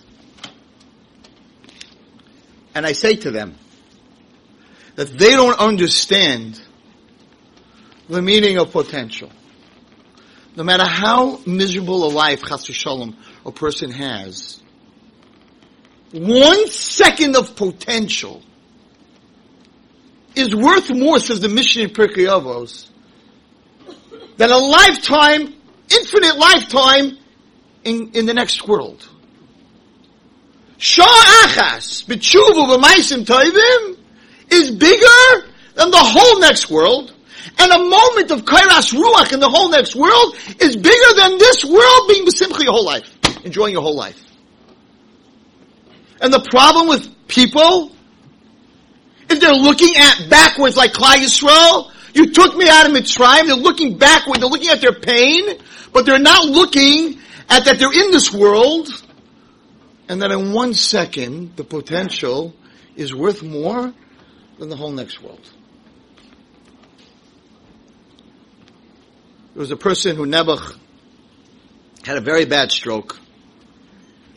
And 2.76 2.86
I 2.86 2.92
say 2.92 3.16
to 3.16 3.32
them 3.32 3.56
that 4.96 5.18
they 5.18 5.32
don't 5.32 5.58
understand 5.58 6.62
the 8.10 8.22
meaning 8.22 8.58
of 8.58 8.72
potential. 8.72 9.32
No 10.56 10.64
matter 10.64 10.86
how 10.86 11.40
miserable 11.46 12.06
a 12.06 12.12
life, 12.12 12.44
chas 12.44 12.66
shalom, 12.66 13.18
a 13.46 13.52
person 13.52 13.92
has, 13.92 14.62
one 16.12 16.68
second 16.68 17.36
of 17.36 17.56
potential 17.56 18.42
is 20.36 20.56
worth 20.56 20.94
more, 20.94 21.20
says 21.20 21.40
the 21.40 21.50
Mishnah 21.50 21.84
in 21.84 21.90
Pirkei 21.90 22.28
Avos, 22.28 22.90
than 24.38 24.52
a 24.52 24.58
lifetime, 24.58 25.54
infinite 25.90 26.38
lifetime 26.38 27.18
in, 27.84 28.12
in 28.14 28.26
the 28.26 28.34
next 28.34 28.68
world. 28.68 29.08
Shah 30.86 31.04
achas 31.48 32.06
b'tshuvu 32.06 32.62
b'maisim 32.70 33.26
toivim 33.26 33.98
is 34.52 34.70
bigger 34.70 35.48
than 35.74 35.90
the 35.90 35.98
whole 35.98 36.40
next 36.40 36.70
world. 36.70 37.12
And 37.58 37.72
a 37.72 37.80
moment 37.80 38.30
of 38.30 38.46
kairas 38.46 38.94
ruach 38.94 39.34
in 39.34 39.40
the 39.40 39.50
whole 39.50 39.70
next 39.70 39.96
world 39.96 40.36
is 40.60 40.76
bigger 40.76 41.12
than 41.16 41.40
this 41.40 41.66
world 41.66 42.08
being 42.08 42.28
b'simcha 42.28 42.62
your 42.62 42.74
whole 42.74 42.86
life, 42.86 43.10
enjoying 43.44 43.74
your 43.74 43.82
whole 43.82 43.96
life. 43.96 44.24
And 46.22 46.32
the 46.32 46.42
problem 46.42 46.88
with 46.88 47.28
people 47.28 47.92
is 49.28 49.40
they're 49.40 49.54
looking 49.54 49.96
at 49.98 50.30
backwards 50.30 50.78
like 50.78 50.94
Klal 50.94 51.18
Yisrael. 51.18 51.92
You 52.14 52.32
took 52.32 52.56
me 52.56 52.70
out 52.70 52.86
of 52.86 52.92
Mitzrayim. 52.92 53.48
They're 53.48 53.56
looking 53.56 53.98
backward. 53.98 54.40
They're 54.40 54.50
looking 54.50 54.70
at 54.70 54.82
their 54.82 54.94
pain, 54.94 55.58
but 55.94 56.06
they're 56.06 56.20
not 56.20 56.46
looking 56.46 57.18
at 57.50 57.66
that 57.66 57.80
they're 57.80 57.92
in 57.92 58.12
this 58.12 58.32
world 58.32 59.02
and 60.08 60.22
that 60.22 60.32
in 60.32 60.54
one 60.54 60.74
second, 60.74 61.56
the 61.56 61.64
potential 61.64 62.54
is 62.96 63.14
worth 63.14 63.42
more 63.44 63.94
than 64.60 64.70
the 64.70 64.76
whole 64.76 64.92
next 64.92 65.22
world. 65.22 65.42
There 69.54 69.62
was 69.62 69.72
a 69.72 69.78
person 69.78 70.16
who 70.16 70.26
Nebuch 70.26 70.78
had 72.04 72.18
a 72.18 72.22
very 72.22 72.46
bad 72.46 72.72
stroke. 72.72 73.18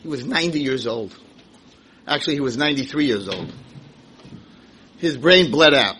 He 0.01 0.07
was 0.07 0.25
90 0.25 0.61
years 0.61 0.87
old. 0.87 1.17
Actually, 2.07 2.35
he 2.35 2.39
was 2.39 2.57
93 2.57 3.05
years 3.05 3.27
old. 3.27 3.53
His 4.97 5.17
brain 5.17 5.51
bled 5.51 5.73
out. 5.73 5.95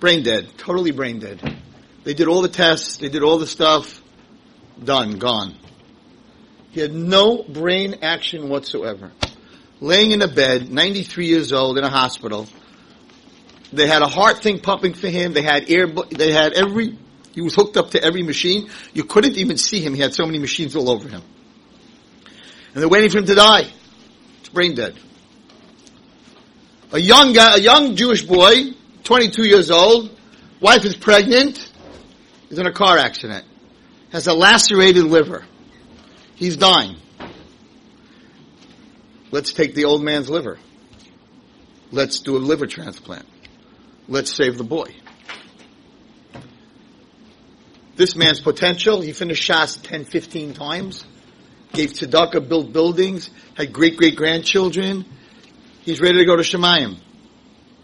Brain 0.00 0.22
dead. 0.22 0.48
Totally 0.56 0.90
brain 0.90 1.18
dead. 1.18 1.58
They 2.04 2.14
did 2.14 2.28
all 2.28 2.42
the 2.42 2.48
tests. 2.48 2.96
They 2.96 3.08
did 3.08 3.22
all 3.22 3.38
the 3.38 3.46
stuff. 3.46 4.00
Done. 4.82 5.18
Gone. 5.18 5.54
He 6.72 6.80
had 6.80 6.92
no 6.92 7.42
brain 7.42 7.96
action 8.00 8.48
whatsoever. 8.48 9.12
Laying 9.80 10.12
in 10.12 10.22
a 10.22 10.28
bed, 10.28 10.70
93 10.70 11.26
years 11.26 11.52
old 11.52 11.76
in 11.76 11.84
a 11.84 11.90
hospital. 11.90 12.48
They 13.72 13.86
had 13.86 14.00
a 14.00 14.08
heart 14.08 14.42
thing 14.42 14.58
pumping 14.58 14.94
for 14.94 15.08
him. 15.08 15.34
They 15.34 15.42
had 15.42 15.70
air, 15.70 15.86
they 15.86 16.32
had 16.32 16.54
every, 16.54 16.98
he 17.32 17.42
was 17.42 17.54
hooked 17.54 17.76
up 17.76 17.90
to 17.90 18.02
every 18.02 18.22
machine. 18.22 18.70
You 18.94 19.04
couldn't 19.04 19.36
even 19.36 19.58
see 19.58 19.80
him. 19.80 19.94
He 19.94 20.00
had 20.00 20.14
so 20.14 20.24
many 20.24 20.38
machines 20.38 20.74
all 20.74 20.88
over 20.88 21.08
him. 21.08 21.22
And 22.72 22.82
they're 22.82 22.88
waiting 22.88 23.10
for 23.10 23.18
him 23.18 23.26
to 23.26 23.34
die. 23.34 23.70
It's 24.40 24.48
brain 24.48 24.74
dead. 24.74 24.96
A 26.92 26.98
young 26.98 27.34
guy, 27.34 27.56
a 27.56 27.60
young 27.60 27.96
Jewish 27.96 28.22
boy, 28.22 28.72
22 29.04 29.46
years 29.46 29.70
old, 29.70 30.10
wife 30.60 30.86
is 30.86 30.96
pregnant, 30.96 31.70
is 32.48 32.58
in 32.58 32.66
a 32.66 32.72
car 32.72 32.96
accident, 32.96 33.44
has 34.10 34.26
a 34.26 34.32
lacerated 34.32 35.04
liver. 35.04 35.44
He's 36.42 36.56
dying. 36.56 36.96
Let's 39.30 39.52
take 39.52 39.76
the 39.76 39.84
old 39.84 40.02
man's 40.02 40.28
liver. 40.28 40.58
Let's 41.92 42.18
do 42.18 42.36
a 42.36 42.38
liver 42.38 42.66
transplant. 42.66 43.26
Let's 44.08 44.34
save 44.34 44.58
the 44.58 44.64
boy. 44.64 44.92
This 47.94 48.16
man's 48.16 48.40
potential, 48.40 49.00
he 49.00 49.12
finished 49.12 49.48
Shas 49.48 49.80
10, 49.80 50.04
15 50.04 50.54
times, 50.54 51.04
gave 51.74 51.90
tzedakah, 51.90 52.48
built 52.48 52.72
buildings, 52.72 53.30
had 53.54 53.72
great 53.72 53.96
great 53.96 54.16
grandchildren. 54.16 55.04
He's 55.82 56.00
ready 56.00 56.18
to 56.18 56.24
go 56.24 56.34
to 56.34 56.42
Shemayim. 56.42 56.96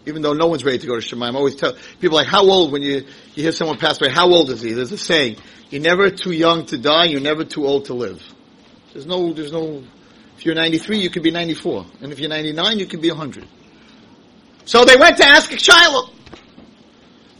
Even 0.05 0.21
though 0.21 0.33
no 0.33 0.47
one's 0.47 0.65
ready 0.65 0.79
to 0.79 0.87
go 0.87 0.99
to 0.99 1.15
Shemayim. 1.15 1.31
I 1.31 1.37
always 1.37 1.55
tell 1.55 1.77
people 2.01 2.17
like, 2.17 2.27
how 2.27 2.43
old 2.43 2.73
when 2.73 2.81
you, 2.81 3.05
you 3.35 3.43
hear 3.43 3.53
someone 3.53 3.77
pass 3.77 4.01
away, 4.01 4.11
how 4.11 4.27
old 4.27 4.49
is 4.49 4.61
he? 4.61 4.73
There's 4.73 4.91
a 4.91 4.97
saying, 4.97 5.37
you're 5.69 5.81
never 5.81 6.09
too 6.09 6.33
young 6.33 6.65
to 6.65 6.77
die, 6.77 7.05
you're 7.05 7.21
never 7.21 7.45
too 7.45 7.65
old 7.65 7.85
to 7.85 7.93
live. 7.93 8.21
There's 8.93 9.05
no, 9.05 9.33
there's 9.33 9.51
no, 9.51 9.83
if 10.37 10.45
you're 10.45 10.55
93, 10.55 10.99
you 10.99 11.09
could 11.09 11.23
be 11.23 11.31
94. 11.31 11.85
And 12.01 12.11
if 12.11 12.19
you're 12.19 12.29
99, 12.29 12.79
you 12.79 12.85
could 12.85 13.01
be 13.01 13.09
100. 13.09 13.47
So 14.65 14.85
they 14.85 14.95
went 14.97 15.17
to 15.17 15.27
ask 15.27 15.51
a 15.51 15.55
shaila. 15.55 16.11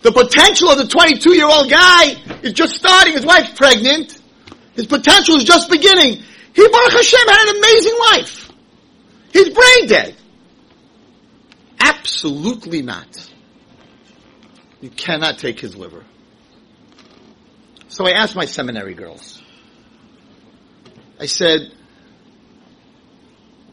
The 0.01 0.12
potential 0.12 0.70
of 0.70 0.77
the 0.77 0.88
22 0.88 1.36
year 1.36 1.48
old 1.48 1.70
guy 1.70 2.15
is 2.41 2.53
just 2.53 2.75
starting. 2.75 3.13
His 3.13 3.25
wife's 3.25 3.51
pregnant. 3.51 4.20
His 4.74 4.88
potential 4.88 5.36
is 5.36 5.44
just 5.44 5.70
beginning. 5.70 6.24
He, 6.53 6.68
Baruch 6.68 6.91
Hashem, 6.91 7.27
had 7.27 7.50
an 7.50 7.58
amazing 7.58 7.98
life. 8.00 8.51
He's 9.34 9.50
brain 9.50 9.88
dead. 9.88 10.15
Absolutely 11.79 12.82
not. 12.82 13.08
You 14.82 14.89
cannot 14.89 15.38
take 15.38 15.60
his 15.60 15.75
liver. 15.75 16.03
So 17.89 18.08
I 18.08 18.12
asked 18.12 18.36
my 18.36 18.46
seminary 18.46 18.94
girls. 18.94 19.41
I 21.19 21.25
said, 21.25 21.71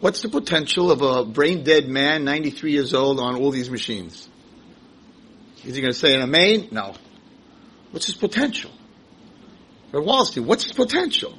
what's 0.01 0.23
the 0.23 0.29
potential 0.29 0.91
of 0.91 1.03
a 1.03 1.25
brain 1.25 1.63
dead 1.63 1.89
man, 1.89 2.25
93 2.25 2.73
years 2.73 2.93
old, 2.93 3.21
on 3.21 3.37
all 3.37 3.51
these 3.51 3.71
machines? 3.71 4.29
Is 5.65 5.75
he 5.77 5.81
going 5.81 5.93
to 5.93 5.99
say 5.99 6.15
an 6.15 6.23
amen? 6.23 6.69
No. 6.73 6.95
What's 7.93 8.07
his 8.07 8.17
potential? 8.17 8.71
Or 9.93 10.01
Wallerstein, 10.01 10.45
what's 10.45 10.65
his 10.65 10.73
potential? 10.73 11.39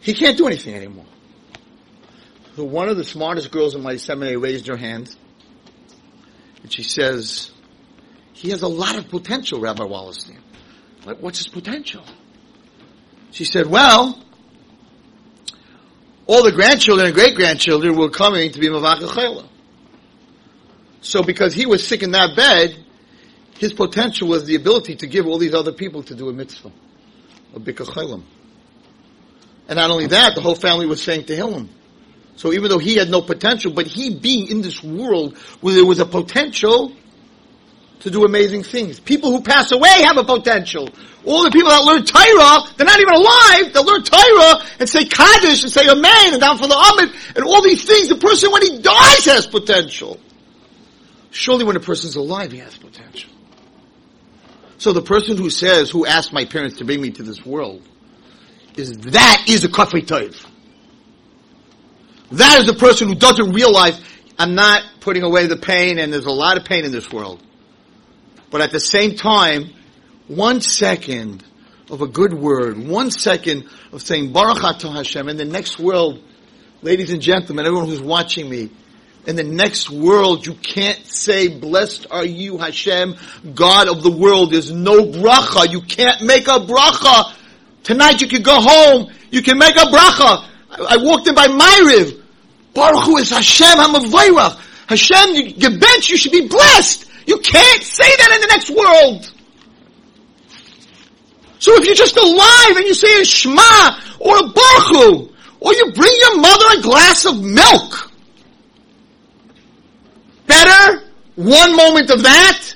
He 0.00 0.14
can't 0.14 0.36
do 0.36 0.46
anything 0.46 0.74
anymore. 0.74 1.06
So 2.54 2.64
one 2.64 2.88
of 2.88 2.96
the 2.96 3.04
smartest 3.04 3.50
girls 3.50 3.74
in 3.74 3.82
my 3.82 3.96
seminary 3.96 4.36
raised 4.36 4.66
her 4.66 4.76
hand, 4.76 5.14
and 6.62 6.72
she 6.72 6.82
says, 6.82 7.50
he 8.32 8.50
has 8.50 8.62
a 8.62 8.68
lot 8.68 8.96
of 8.96 9.08
potential, 9.08 9.60
Rabbi 9.60 9.84
Wallerstein. 9.84 10.40
Like, 11.04 11.20
what's 11.20 11.38
his 11.38 11.48
potential? 11.48 12.04
She 13.30 13.44
said, 13.44 13.66
well, 13.66 14.22
all 16.28 16.44
the 16.44 16.52
grandchildren 16.52 17.06
and 17.06 17.14
great 17.14 17.34
grandchildren 17.34 17.96
were 17.96 18.10
coming 18.10 18.52
to 18.52 18.60
be 18.60 18.68
Mavach 18.68 19.48
So 21.00 21.22
because 21.22 21.54
he 21.54 21.64
was 21.64 21.86
sick 21.86 22.02
in 22.02 22.10
that 22.10 22.36
bed, 22.36 22.76
his 23.58 23.72
potential 23.72 24.28
was 24.28 24.44
the 24.44 24.54
ability 24.54 24.96
to 24.96 25.06
give 25.06 25.26
all 25.26 25.38
these 25.38 25.54
other 25.54 25.72
people 25.72 26.02
to 26.04 26.14
do 26.14 26.28
a 26.28 26.32
mitzvah, 26.32 26.70
a 27.54 27.58
bikachelim. 27.58 28.22
And 29.68 29.76
not 29.76 29.90
only 29.90 30.06
that, 30.08 30.34
the 30.34 30.42
whole 30.42 30.54
family 30.54 30.86
was 30.86 31.02
saying 31.02 31.24
to 31.24 31.34
him. 31.34 31.70
So 32.36 32.52
even 32.52 32.68
though 32.68 32.78
he 32.78 32.96
had 32.96 33.08
no 33.08 33.22
potential, 33.22 33.72
but 33.72 33.86
he 33.86 34.14
being 34.14 34.48
in 34.48 34.60
this 34.60 34.82
world 34.84 35.36
where 35.60 35.74
there 35.74 35.84
was 35.84 35.98
a 35.98 36.06
potential 36.06 36.92
to 38.00 38.10
do 38.10 38.24
amazing 38.24 38.62
things. 38.62 39.00
People 39.00 39.32
who 39.32 39.42
pass 39.42 39.72
away 39.72 40.02
have 40.02 40.18
a 40.18 40.24
potential. 40.24 40.88
All 41.28 41.44
the 41.44 41.50
people 41.50 41.68
that 41.68 41.84
learn 41.84 42.04
Torah, 42.06 42.72
they're 42.76 42.86
not 42.86 42.98
even 43.00 43.12
alive, 43.12 43.74
they 43.74 43.80
learn 43.80 44.02
Torah 44.02 44.64
and 44.80 44.88
say 44.88 45.04
Kaddish 45.04 45.62
and 45.62 45.70
say 45.70 45.86
Amen 45.86 46.32
and 46.32 46.40
down 46.40 46.56
for 46.56 46.66
the 46.66 46.74
Amen 46.74 47.14
and 47.36 47.44
all 47.44 47.60
these 47.60 47.84
things. 47.84 48.08
The 48.08 48.16
person 48.16 48.50
when 48.50 48.62
he 48.62 48.78
dies 48.78 49.26
has 49.26 49.46
potential. 49.46 50.18
Surely 51.30 51.64
when 51.64 51.76
a 51.76 51.80
person's 51.80 52.16
alive, 52.16 52.50
he 52.50 52.58
has 52.58 52.74
potential. 52.78 53.30
So 54.78 54.94
the 54.94 55.02
person 55.02 55.36
who 55.36 55.50
says, 55.50 55.90
who 55.90 56.06
asked 56.06 56.32
my 56.32 56.46
parents 56.46 56.78
to 56.78 56.86
bring 56.86 57.02
me 57.02 57.10
to 57.10 57.22
this 57.22 57.44
world, 57.44 57.82
is 58.76 58.96
that 58.96 59.44
is 59.48 59.64
a 59.64 59.68
kafei 59.68 60.06
toiv. 60.06 60.46
That 62.32 62.60
is 62.60 62.66
the 62.66 62.74
person 62.74 63.06
who 63.08 63.14
doesn't 63.14 63.52
realize 63.52 64.00
I'm 64.38 64.54
not 64.54 64.82
putting 65.00 65.24
away 65.24 65.46
the 65.46 65.56
pain 65.56 65.98
and 65.98 66.10
there's 66.10 66.24
a 66.24 66.30
lot 66.30 66.56
of 66.56 66.64
pain 66.64 66.86
in 66.86 66.92
this 66.92 67.12
world. 67.12 67.42
But 68.50 68.62
at 68.62 68.72
the 68.72 68.80
same 68.80 69.14
time, 69.14 69.74
one 70.28 70.60
second 70.60 71.44
of 71.90 72.02
a 72.02 72.06
good 72.06 72.34
word, 72.34 72.78
one 72.78 73.10
second 73.10 73.68
of 73.92 74.02
saying 74.02 74.32
Baruch 74.32 74.58
Atah 74.58 74.94
Hashem 74.94 75.28
in 75.28 75.36
the 75.36 75.44
next 75.44 75.78
world, 75.78 76.22
ladies 76.82 77.10
and 77.10 77.20
gentlemen, 77.20 77.66
everyone 77.66 77.88
who's 77.88 78.00
watching 78.00 78.48
me, 78.48 78.70
in 79.26 79.36
the 79.36 79.44
next 79.44 79.90
world, 79.90 80.46
you 80.46 80.54
can't 80.54 81.04
say, 81.04 81.48
blessed 81.48 82.06
are 82.10 82.24
you, 82.24 82.56
Hashem, 82.56 83.16
God 83.54 83.88
of 83.88 84.02
the 84.02 84.10
world. 84.10 84.52
There's 84.52 84.70
no 84.70 85.04
bracha. 85.04 85.70
You 85.70 85.82
can't 85.82 86.22
make 86.22 86.46
a 86.48 86.58
bracha. 86.60 87.34
Tonight 87.82 88.22
you 88.22 88.28
can 88.28 88.42
go 88.42 88.58
home. 88.58 89.12
You 89.30 89.42
can 89.42 89.58
make 89.58 89.76
a 89.76 89.80
bracha. 89.80 90.48
I, 90.70 90.94
I 90.94 90.96
walked 90.98 91.26
in 91.26 91.34
by 91.34 91.46
Maariv. 91.46 92.22
Baruch 92.72 93.04
Hu 93.04 93.16
is 93.18 93.28
Hashem 93.28 93.66
HaMavayrach. 93.66 94.58
Hashem, 94.88 95.34
you, 95.34 95.42
your 95.56 95.78
bench, 95.78 96.08
you 96.08 96.16
should 96.16 96.32
be 96.32 96.48
blessed. 96.48 97.04
You 97.26 97.38
can't 97.40 97.82
say 97.82 98.08
that 98.08 98.32
in 98.34 98.40
the 98.40 98.46
next 98.46 98.70
world. 98.70 99.30
So 101.58 101.74
if 101.74 101.86
you're 101.86 101.94
just 101.94 102.16
alive 102.16 102.76
and 102.76 102.86
you 102.86 102.94
say 102.94 103.20
a 103.20 103.24
Shema 103.24 104.00
or 104.20 104.36
a 104.36 104.48
Baruch 104.48 105.30
or 105.60 105.74
you 105.74 105.92
bring 105.92 106.12
your 106.20 106.40
mother 106.40 106.78
a 106.78 106.82
glass 106.82 107.24
of 107.24 107.42
milk, 107.42 108.12
better 110.46 111.02
one 111.34 111.76
moment 111.76 112.10
of 112.10 112.22
that 112.22 112.74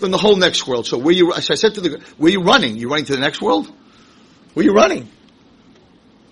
than 0.00 0.10
the 0.10 0.18
whole 0.18 0.36
next 0.36 0.66
world. 0.66 0.86
So 0.86 0.98
where 0.98 1.14
you, 1.14 1.32
as 1.32 1.50
I 1.50 1.54
said 1.54 1.74
to 1.74 1.80
the, 1.80 2.02
where 2.16 2.30
you 2.30 2.42
running? 2.42 2.76
You 2.76 2.88
running 2.88 3.06
to 3.06 3.14
the 3.14 3.20
next 3.20 3.40
world? 3.40 3.72
Where 4.54 4.64
you 4.64 4.72
running? 4.72 5.08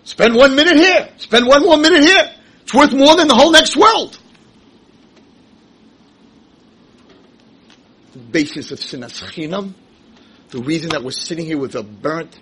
Spend 0.04 0.34
one 0.36 0.54
minute 0.54 0.76
here. 0.76 1.08
Spend 1.18 1.46
one 1.46 1.62
more 1.62 1.76
minute 1.76 2.04
here. 2.04 2.32
It's 2.62 2.74
worth 2.74 2.92
more 2.92 3.16
than 3.16 3.28
the 3.28 3.34
whole 3.34 3.50
next 3.50 3.76
world. 3.76 4.18
The 8.12 8.18
basis 8.18 8.70
of 8.72 8.78
sinas 8.78 9.22
chinam, 9.22 9.74
the 10.50 10.60
reason 10.60 10.90
that 10.90 11.02
we're 11.02 11.10
sitting 11.10 11.44
here 11.44 11.58
with 11.58 11.74
a 11.74 11.82
burnt 11.82 12.38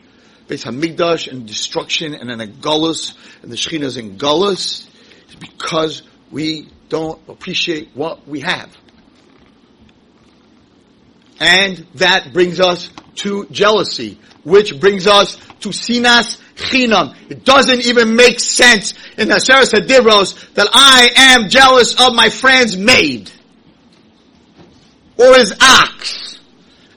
Beis 0.48 0.64
Hamikdash 0.64 1.28
and 1.28 1.46
destruction 1.46 2.14
and 2.14 2.30
an 2.30 2.40
Agulus 2.40 3.14
and 3.42 3.50
the 3.50 3.56
Shechina's 3.56 3.96
in 3.96 4.18
Gullus 4.18 4.86
is 5.28 5.36
because 5.36 6.02
we 6.30 6.68
don't 6.90 7.20
appreciate 7.28 7.90
what 7.94 8.28
we 8.28 8.40
have. 8.40 8.70
And 11.40 11.86
that 11.94 12.32
brings 12.32 12.60
us 12.60 12.90
to 13.16 13.46
jealousy, 13.46 14.18
which 14.44 14.78
brings 14.78 15.06
us 15.06 15.36
to 15.60 15.70
sinas 15.70 16.40
chinam. 16.56 17.16
It 17.30 17.44
doesn't 17.44 17.86
even 17.86 18.14
make 18.14 18.38
sense 18.38 18.92
in 19.16 19.28
the 19.28 19.36
Aseret 19.36 19.72
Hadivros 19.72 20.54
that 20.54 20.68
I 20.72 21.08
am 21.16 21.48
jealous 21.48 21.98
of 22.00 22.14
my 22.14 22.28
friend's 22.28 22.76
maid 22.76 23.30
or 25.18 25.34
his 25.36 25.54
ox. 25.60 26.23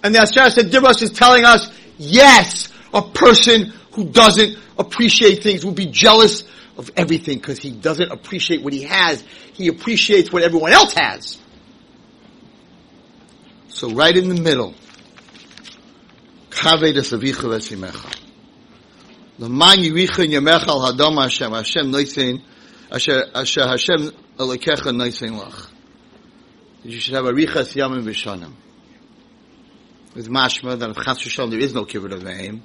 And 0.03 0.13
the 0.13 0.19
Aseret 0.19 0.55
Hadivros 0.55 1.01
is 1.01 1.11
telling 1.11 1.43
us, 1.45 1.71
yes, 1.97 2.69
a 2.93 3.01
person 3.01 3.73
who 3.91 4.05
doesn't 4.05 4.57
appreciate 4.77 5.43
things 5.43 5.65
will 5.65 5.73
be 5.73 5.87
jealous 5.87 6.43
of 6.77 6.91
everything 6.95 7.37
because 7.37 7.59
he 7.59 7.71
doesn't 7.71 8.11
appreciate 8.11 8.61
what 8.61 8.73
he 8.73 8.83
has. 8.83 9.23
He 9.53 9.67
appreciates 9.67 10.31
what 10.31 10.43
everyone 10.43 10.71
else 10.71 10.93
has. 10.93 11.39
So 13.69 13.91
right 13.91 14.15
in 14.15 14.29
the 14.29 14.39
middle, 14.41 14.75
hadam 20.89 21.21
Hashem, 21.21 21.53
asher, 22.91 23.25
asher. 23.35 24.11
You 26.83 26.99
should 26.99 27.13
have 27.15 27.25
a 27.25 27.33
richas 27.33 27.73
yamim 27.75 28.03
v'shanim. 28.03 28.53
With 30.17 30.29
mashma 30.29 30.79
that 30.79 30.89
if 30.89 30.95
chas 30.95 31.19
v'shanim 31.19 31.51
there 31.51 31.59
is 31.59 31.75
no 31.75 31.85
kibbut 31.85 32.11
of 32.11 32.23
name, 32.23 32.63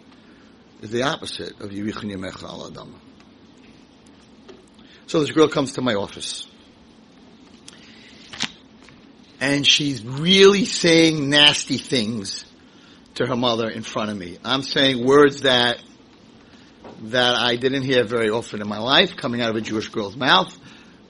is 0.80 0.90
the 0.90 1.02
opposite 1.02 1.60
of 1.60 1.68
yiricha 1.68 2.02
yamecha 2.10 2.44
al 2.44 2.70
hadam. 2.70 2.94
So 5.06 5.20
this 5.20 5.32
girl 5.32 5.48
comes 5.48 5.74
to 5.74 5.82
my 5.82 5.92
office. 5.92 6.48
And 9.38 9.66
she's 9.66 10.02
really 10.02 10.64
saying 10.64 11.28
nasty 11.28 11.76
things 11.76 12.46
to 13.16 13.26
her 13.26 13.36
mother 13.36 13.68
in 13.68 13.82
front 13.82 14.10
of 14.10 14.16
me. 14.16 14.38
I'm 14.42 14.62
saying 14.62 15.04
words 15.04 15.42
that 15.42 15.78
that 17.02 17.34
I 17.34 17.56
didn't 17.56 17.82
hear 17.82 18.02
very 18.04 18.30
often 18.30 18.62
in 18.62 18.68
my 18.68 18.78
life, 18.78 19.14
coming 19.14 19.42
out 19.42 19.50
of 19.50 19.56
a 19.56 19.60
Jewish 19.60 19.90
girl's 19.90 20.16
mouth. 20.16 20.58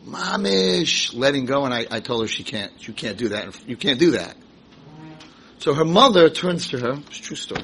Mamish, 0.04 1.14
letting 1.14 1.44
go, 1.44 1.64
and 1.64 1.72
I, 1.72 1.86
I 1.88 2.00
told 2.00 2.22
her 2.22 2.26
she 2.26 2.42
can't, 2.42 2.72
you 2.88 2.92
can't 2.92 3.16
do 3.16 3.28
that, 3.28 3.68
you 3.68 3.76
can't 3.76 4.00
do 4.00 4.12
that. 4.12 4.34
So 5.62 5.74
her 5.74 5.84
mother 5.84 6.28
turns 6.28 6.70
to 6.70 6.78
her, 6.80 6.94
it's 7.06 7.20
a 7.20 7.22
true 7.22 7.36
story, 7.36 7.62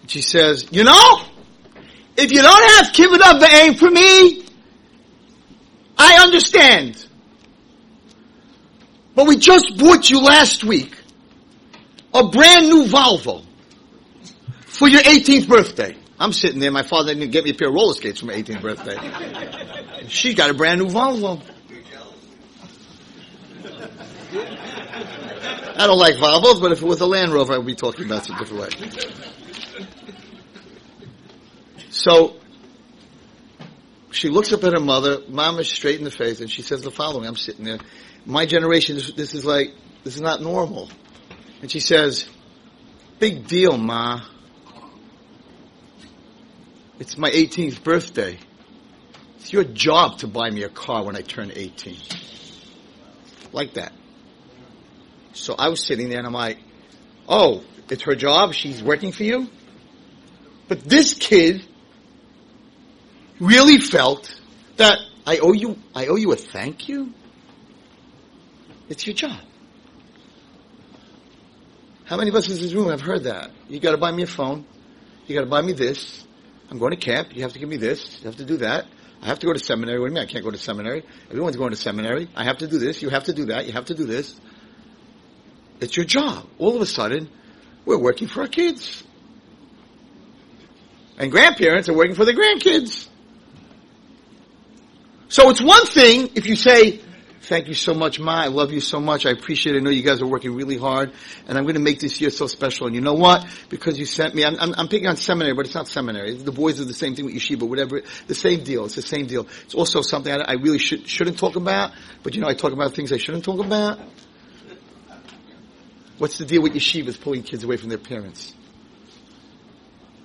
and 0.00 0.10
she 0.10 0.22
says, 0.22 0.66
you 0.70 0.82
know, 0.82 1.20
if 2.16 2.32
you 2.32 2.40
don't 2.40 2.70
have 2.70 2.86
kibbut 2.94 3.38
the 3.38 3.48
aim 3.52 3.74
for 3.74 3.90
me, 3.90 4.46
I 5.98 6.22
understand. 6.22 7.06
But 9.14 9.26
we 9.26 9.36
just 9.36 9.76
bought 9.76 10.08
you 10.08 10.22
last 10.22 10.64
week 10.64 10.96
a 12.14 12.28
brand 12.28 12.70
new 12.70 12.86
Volvo 12.86 13.44
for 14.64 14.88
your 14.88 15.02
18th 15.02 15.48
birthday. 15.48 15.94
I'm 16.18 16.32
sitting 16.32 16.60
there, 16.60 16.70
my 16.70 16.82
father 16.82 17.12
didn't 17.12 17.30
get 17.30 17.44
me 17.44 17.50
a 17.50 17.54
pair 17.54 17.68
of 17.68 17.74
roller 17.74 17.92
skates 17.92 18.20
for 18.20 18.26
my 18.26 18.32
18th 18.32 18.62
birthday. 18.62 20.08
she 20.08 20.32
got 20.32 20.48
a 20.48 20.54
brand 20.54 20.80
new 20.80 20.88
Volvo. 20.88 21.42
I 25.78 25.86
don't 25.86 25.98
like 25.98 26.14
Volvos, 26.14 26.60
but 26.60 26.72
if 26.72 26.80
it 26.80 26.86
was 26.86 27.00
a 27.00 27.06
Land 27.06 27.32
Rover, 27.32 27.52
I 27.52 27.58
would 27.58 27.66
be 27.66 27.74
talking 27.74 28.06
about 28.06 28.28
it 28.28 28.34
a 28.34 28.38
different 28.38 28.62
way. 28.62 28.90
So, 31.90 32.36
she 34.10 34.30
looks 34.30 34.52
up 34.52 34.64
at 34.64 34.72
her 34.72 34.80
mother, 34.80 35.18
mom 35.28 35.58
is 35.58 35.68
straight 35.68 35.98
in 35.98 36.04
the 36.04 36.10
face, 36.10 36.40
and 36.40 36.50
she 36.50 36.62
says 36.62 36.80
the 36.80 36.90
following. 36.90 37.26
I'm 37.26 37.36
sitting 37.36 37.64
there. 37.66 37.78
My 38.24 38.46
generation, 38.46 38.96
this, 38.96 39.12
this 39.12 39.34
is 39.34 39.44
like, 39.44 39.74
this 40.02 40.14
is 40.14 40.22
not 40.22 40.40
normal. 40.40 40.88
And 41.60 41.70
she 41.70 41.80
says, 41.80 42.26
big 43.18 43.46
deal, 43.46 43.76
ma. 43.76 44.22
It's 46.98 47.18
my 47.18 47.30
18th 47.30 47.82
birthday. 47.82 48.38
It's 49.36 49.52
your 49.52 49.64
job 49.64 50.18
to 50.18 50.26
buy 50.26 50.48
me 50.48 50.62
a 50.62 50.70
car 50.70 51.04
when 51.04 51.16
I 51.16 51.20
turn 51.20 51.52
18. 51.54 51.98
Like 53.52 53.74
that. 53.74 53.92
So 55.36 55.54
I 55.58 55.68
was 55.68 55.82
sitting 55.82 56.08
there 56.08 56.18
and 56.18 56.26
I'm 56.26 56.32
like, 56.32 56.58
oh, 57.28 57.62
it's 57.88 58.02
her 58.02 58.14
job? 58.14 58.54
She's 58.54 58.82
working 58.82 59.12
for 59.12 59.22
you? 59.24 59.48
But 60.68 60.80
this 60.80 61.14
kid 61.14 61.64
really 63.38 63.78
felt 63.78 64.40
that 64.76 64.98
I 65.26 65.38
owe 65.38 65.52
you, 65.52 65.78
I 65.94 66.06
owe 66.06 66.16
you 66.16 66.32
a 66.32 66.36
thank 66.36 66.88
you? 66.88 67.12
It's 68.88 69.06
your 69.06 69.14
job. 69.14 69.40
How 72.04 72.16
many 72.16 72.30
of 72.30 72.36
us 72.36 72.48
in 72.48 72.54
this 72.54 72.72
room 72.72 72.88
have 72.88 73.00
heard 73.00 73.24
that? 73.24 73.50
You 73.68 73.80
gotta 73.80 73.98
buy 73.98 74.12
me 74.12 74.22
a 74.22 74.26
phone. 74.26 74.64
You 75.26 75.34
gotta 75.34 75.50
buy 75.50 75.60
me 75.60 75.72
this. 75.72 76.24
I'm 76.70 76.78
going 76.78 76.90
to 76.90 76.96
camp. 76.96 77.34
You 77.34 77.42
have 77.42 77.52
to 77.52 77.58
give 77.58 77.68
me 77.68 77.76
this. 77.76 78.20
You 78.20 78.26
have 78.26 78.36
to 78.36 78.44
do 78.44 78.56
that. 78.58 78.86
I 79.22 79.26
have 79.26 79.38
to 79.40 79.46
go 79.46 79.52
to 79.52 79.58
seminary. 79.58 79.98
What 79.98 80.06
do 80.06 80.12
you 80.12 80.14
mean 80.14 80.28
I 80.28 80.30
can't 80.30 80.44
go 80.44 80.50
to 80.50 80.58
seminary? 80.58 81.04
Everyone's 81.30 81.56
going 81.56 81.70
to 81.70 81.76
seminary. 81.76 82.28
I 82.34 82.44
have 82.44 82.58
to 82.58 82.66
do 82.66 82.78
this. 82.78 83.02
You 83.02 83.08
have 83.10 83.24
to 83.24 83.32
do 83.32 83.46
that. 83.46 83.66
You 83.66 83.72
have 83.72 83.86
to 83.86 83.94
do 83.94 84.04
this. 84.04 84.38
It's 85.80 85.96
your 85.96 86.06
job. 86.06 86.46
All 86.58 86.74
of 86.76 86.82
a 86.82 86.86
sudden, 86.86 87.28
we're 87.84 87.98
working 87.98 88.28
for 88.28 88.42
our 88.42 88.48
kids. 88.48 89.04
And 91.18 91.30
grandparents 91.30 91.88
are 91.88 91.94
working 91.94 92.14
for 92.14 92.24
their 92.24 92.34
grandkids. 92.34 93.08
So 95.28 95.50
it's 95.50 95.62
one 95.62 95.86
thing 95.86 96.30
if 96.34 96.46
you 96.46 96.56
say, 96.56 97.00
thank 97.42 97.68
you 97.68 97.74
so 97.74 97.94
much, 97.94 98.20
Ma, 98.20 98.42
I 98.42 98.46
love 98.46 98.72
you 98.72 98.80
so 98.80 99.00
much, 99.00 99.26
I 99.26 99.30
appreciate 99.30 99.74
it, 99.74 99.80
I 99.80 99.82
know 99.82 99.90
you 99.90 100.02
guys 100.02 100.20
are 100.20 100.26
working 100.26 100.54
really 100.54 100.76
hard, 100.76 101.12
and 101.48 101.56
I'm 101.56 101.64
going 101.64 101.74
to 101.74 101.80
make 101.80 102.00
this 102.00 102.20
year 102.20 102.30
so 102.30 102.46
special. 102.46 102.86
And 102.86 102.94
you 102.94 103.00
know 103.00 103.14
what? 103.14 103.46
Because 103.68 103.98
you 103.98 104.06
sent 104.06 104.34
me, 104.34 104.44
I'm, 104.44 104.56
I'm, 104.58 104.74
I'm 104.76 104.88
picking 104.88 105.08
on 105.08 105.16
seminary, 105.16 105.54
but 105.54 105.66
it's 105.66 105.74
not 105.74 105.88
seminary. 105.88 106.36
The 106.36 106.52
boys 106.52 106.80
are 106.80 106.84
the 106.84 106.94
same 106.94 107.14
thing 107.14 107.24
with 107.24 107.34
yeshiva, 107.34 107.68
whatever, 107.68 108.02
the 108.26 108.34
same 108.34 108.62
deal. 108.62 108.84
It's 108.84 108.94
the 108.94 109.02
same 109.02 109.26
deal. 109.26 109.46
It's 109.64 109.74
also 109.74 110.02
something 110.02 110.32
I, 110.32 110.36
I 110.36 110.52
really 110.54 110.78
should, 110.78 111.08
shouldn't 111.08 111.38
talk 111.38 111.56
about, 111.56 111.92
but 112.22 112.34
you 112.34 112.40
know, 112.40 112.48
I 112.48 112.54
talk 112.54 112.72
about 112.72 112.94
things 112.94 113.12
I 113.12 113.18
shouldn't 113.18 113.44
talk 113.44 113.64
about. 113.64 113.98
What's 116.18 116.38
the 116.38 116.46
deal 116.46 116.62
with 116.62 116.74
yeshivas 116.74 117.20
pulling 117.20 117.42
kids 117.42 117.64
away 117.64 117.76
from 117.76 117.88
their 117.88 117.98
parents? 117.98 118.54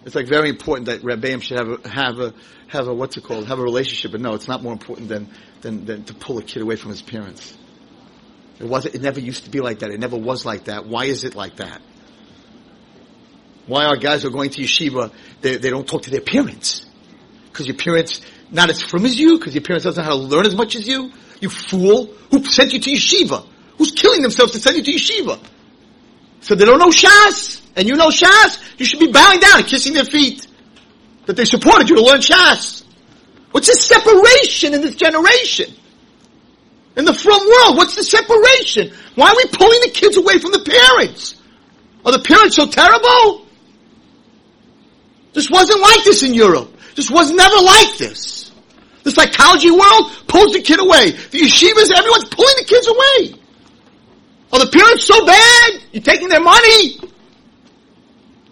It's 0.05 0.15
like 0.15 0.27
very 0.27 0.49
important 0.49 0.87
that 0.87 1.01
Rebbeim 1.01 1.41
should 1.41 1.57
have 1.57 1.69
a, 1.69 1.89
have 1.89 2.19
a, 2.19 2.33
have 2.67 2.87
a, 2.87 2.93
what's 2.93 3.17
it 3.17 3.23
called, 3.23 3.47
have 3.47 3.59
a 3.59 3.63
relationship. 3.63 4.11
But 4.11 4.21
no, 4.21 4.33
it's 4.33 4.47
not 4.47 4.63
more 4.63 4.73
important 4.73 5.09
than, 5.09 5.29
than, 5.61 5.85
than 5.85 6.03
to 6.05 6.13
pull 6.13 6.37
a 6.39 6.43
kid 6.43 6.61
away 6.61 6.75
from 6.75 6.91
his 6.91 7.01
parents. 7.01 7.55
It 8.59 8.65
wasn't, 8.65 8.95
it 8.95 9.01
never 9.01 9.19
used 9.19 9.45
to 9.45 9.51
be 9.51 9.59
like 9.59 9.79
that. 9.79 9.91
It 9.91 9.99
never 9.99 10.17
was 10.17 10.45
like 10.45 10.65
that. 10.65 10.87
Why 10.87 11.05
is 11.05 11.23
it 11.23 11.35
like 11.35 11.57
that? 11.57 11.81
Why 13.67 13.85
are 13.85 13.95
guys 13.95 14.23
who 14.23 14.29
are 14.29 14.31
going 14.31 14.49
to 14.51 14.61
yeshiva, 14.61 15.11
they, 15.41 15.57
they 15.57 15.69
don't 15.69 15.87
talk 15.87 16.03
to 16.03 16.09
their 16.09 16.21
parents? 16.21 16.85
Because 17.45 17.67
your 17.67 17.77
parents 17.77 18.21
not 18.49 18.69
as 18.69 18.81
firm 18.81 19.05
as 19.05 19.19
you? 19.19 19.37
Because 19.37 19.53
your 19.53 19.63
parents 19.63 19.83
doesn't 19.83 20.03
know 20.03 20.09
how 20.09 20.17
to 20.17 20.23
learn 20.23 20.45
as 20.45 20.55
much 20.55 20.75
as 20.75 20.87
you? 20.87 21.11
You 21.39 21.49
fool! 21.49 22.07
Who 22.31 22.43
sent 22.43 22.73
you 22.73 22.79
to 22.79 22.89
yeshiva? 22.89 23.47
Who's 23.77 23.91
killing 23.91 24.21
themselves 24.21 24.53
to 24.53 24.59
send 24.59 24.77
you 24.77 24.83
to 24.83 24.91
yeshiva? 24.91 25.39
So 26.41 26.55
they 26.55 26.65
don't 26.65 26.79
know 26.79 26.89
Shas, 26.89 27.61
and 27.75 27.87
you 27.87 27.95
know 27.95 28.09
Shas, 28.09 28.59
you 28.77 28.85
should 28.85 28.99
be 28.99 29.11
bowing 29.11 29.39
down 29.39 29.59
and 29.59 29.67
kissing 29.67 29.93
their 29.93 30.05
feet. 30.05 30.47
That 31.27 31.35
they 31.35 31.45
supported 31.45 31.89
you 31.89 31.95
to 31.97 32.03
learn 32.03 32.19
Shas. 32.19 32.83
What's 33.51 33.67
the 33.67 33.75
separation 33.75 34.73
in 34.73 34.81
this 34.81 34.95
generation? 34.95 35.73
In 36.97 37.05
the 37.05 37.13
from 37.13 37.39
world, 37.39 37.77
what's 37.77 37.95
the 37.95 38.03
separation? 38.03 38.91
Why 39.15 39.29
are 39.29 39.35
we 39.35 39.45
pulling 39.51 39.79
the 39.81 39.91
kids 39.93 40.17
away 40.17 40.39
from 40.39 40.51
the 40.51 40.59
parents? 40.59 41.35
Are 42.05 42.11
the 42.11 42.19
parents 42.19 42.55
so 42.55 42.65
terrible? 42.67 43.45
This 45.33 45.49
wasn't 45.49 45.79
like 45.79 46.03
this 46.03 46.23
in 46.23 46.33
Europe. 46.33 46.75
This 46.95 47.09
was 47.09 47.31
never 47.31 47.55
like 47.55 47.97
this. 47.97 48.51
The 49.03 49.11
psychology 49.11 49.71
world 49.71 50.11
pulls 50.27 50.53
the 50.53 50.61
kid 50.61 50.79
away. 50.79 51.11
The 51.11 51.39
yeshivas, 51.39 51.91
everyone's 51.95 52.25
pulling 52.25 52.55
the 52.57 52.65
kids 52.67 52.87
away. 52.87 53.40
Are 54.53 54.59
the 54.59 54.71
parents 54.71 55.05
so 55.05 55.25
bad? 55.25 55.81
You're 55.91 56.03
taking 56.03 56.27
their 56.27 56.41
money? 56.41 56.99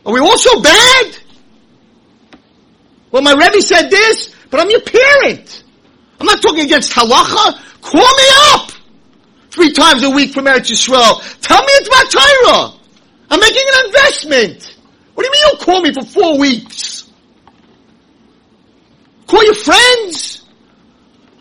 Are 0.05 0.13
we 0.13 0.19
all 0.19 0.37
so 0.37 0.61
bad? 0.61 1.17
Well, 3.11 3.21
my 3.21 3.33
Rebbe 3.33 3.61
said 3.61 3.89
this, 3.89 4.33
but 4.49 4.59
I'm 4.59 4.69
your 4.69 4.81
parent. 4.81 5.63
I'm 6.19 6.25
not 6.25 6.41
talking 6.41 6.65
against 6.65 6.93
halacha. 6.93 7.81
Call 7.81 8.01
me 8.01 8.23
up 8.51 8.71
three 9.51 9.73
times 9.73 10.03
a 10.03 10.09
week 10.09 10.33
from 10.33 10.45
Eretz 10.45 10.69
Yisrael. 10.71 11.41
Tell 11.41 11.59
me 11.59 11.67
it's 11.67 11.89
my 11.89 12.03
Torah. 12.09 12.73
I'm 13.31 13.39
making 13.39 13.63
an 13.73 13.85
investment. 13.87 14.77
What 15.13 15.23
do 15.23 15.27
you 15.27 15.31
mean 15.31 15.41
you'll 15.47 15.65
call 15.65 15.81
me 15.81 15.93
for 15.93 16.05
four 16.05 16.39
weeks? 16.39 17.11
Call 19.27 19.43
your 19.43 19.55
friends. 19.55 20.45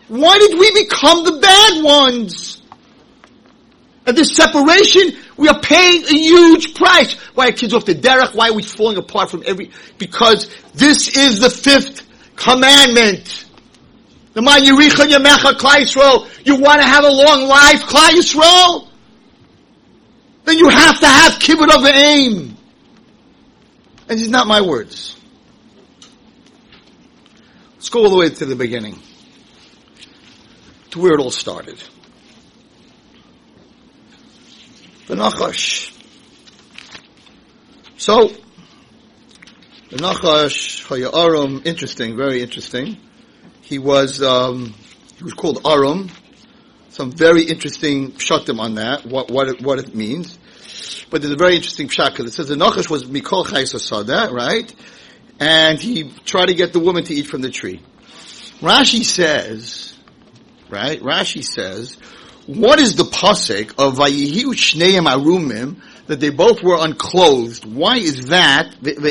Why 0.08 0.38
did 0.38 0.58
we 0.58 0.84
become 0.84 1.24
the 1.24 1.38
bad 1.38 1.84
ones? 1.84 2.57
And 4.08 4.16
this 4.16 4.34
separation, 4.34 5.12
we 5.36 5.46
are 5.48 5.60
paying 5.60 6.02
a 6.02 6.14
huge 6.14 6.74
price. 6.74 7.14
Why 7.34 7.48
are 7.48 7.52
kids 7.52 7.74
off 7.74 7.84
the 7.84 7.94
derech? 7.94 8.34
Why 8.34 8.48
are 8.48 8.54
we 8.54 8.62
falling 8.62 8.96
apart 8.96 9.30
from 9.30 9.42
every, 9.44 9.70
because 9.98 10.48
this 10.72 11.14
is 11.14 11.40
the 11.40 11.50
fifth 11.50 12.08
commandment. 12.34 13.44
You 14.34 14.42
want 14.42 14.64
to 14.64 14.74
have 16.86 17.04
a 17.04 17.10
long 17.10 17.48
life, 17.48 17.82
Klal 17.82 18.12
Yisrael? 18.12 18.88
Then 20.46 20.56
you 20.56 20.70
have 20.70 21.00
to 21.00 21.06
have 21.06 21.34
kibbut 21.34 21.76
of 21.76 21.82
the 21.82 21.94
aim. 21.94 22.56
And 24.08 24.18
these 24.18 24.28
are 24.28 24.30
not 24.30 24.46
my 24.46 24.62
words. 24.62 25.18
Let's 27.74 27.90
go 27.90 28.04
all 28.04 28.10
the 28.10 28.16
way 28.16 28.30
to 28.30 28.46
the 28.46 28.56
beginning. 28.56 29.02
To 30.92 31.00
where 31.00 31.12
it 31.12 31.20
all 31.20 31.30
started. 31.30 31.84
The 35.08 35.14
Nachash. 35.14 35.90
So, 37.96 38.28
the 39.88 39.96
Nachash, 39.96 40.86
Hayarum, 40.86 41.64
interesting, 41.64 42.14
very 42.14 42.42
interesting. 42.42 42.98
He 43.62 43.78
was, 43.78 44.22
um, 44.22 44.74
he 45.16 45.24
was 45.24 45.32
called 45.32 45.66
Arum. 45.66 46.10
Some 46.90 47.10
very 47.10 47.44
interesting 47.44 48.12
pshatim 48.12 48.60
on 48.60 48.74
that, 48.74 49.06
what, 49.06 49.30
what 49.30 49.48
it, 49.48 49.62
what 49.62 49.78
it 49.78 49.94
means. 49.94 50.38
But 51.08 51.22
there's 51.22 51.32
a 51.32 51.38
very 51.38 51.56
interesting 51.56 51.88
pshat, 51.88 52.10
because 52.10 52.26
it 52.26 52.34
says 52.34 52.48
the 52.48 52.56
Nachash 52.56 52.90
was 52.90 53.06
Mikol 53.06 53.46
Chayes 53.46 54.30
right? 54.30 54.74
And 55.40 55.78
he 55.78 56.12
tried 56.26 56.48
to 56.48 56.54
get 56.54 56.74
the 56.74 56.80
woman 56.80 57.04
to 57.04 57.14
eat 57.14 57.28
from 57.28 57.40
the 57.40 57.50
tree. 57.50 57.80
Rashi 58.60 59.02
says, 59.02 59.96
right? 60.68 61.00
Rashi 61.00 61.42
says, 61.42 61.96
what 62.48 62.80
is 62.80 62.96
the 62.96 63.04
pasuk 63.04 63.74
of 63.76 63.96
Vayihiu 63.98 64.54
Shneim 64.54 65.06
Arumim 65.06 65.82
that 66.06 66.18
they 66.18 66.30
both 66.30 66.62
were 66.62 66.78
unclothed? 66.80 67.66
Why 67.66 67.98
is 67.98 68.28
that? 68.28 68.74
They 68.80 69.02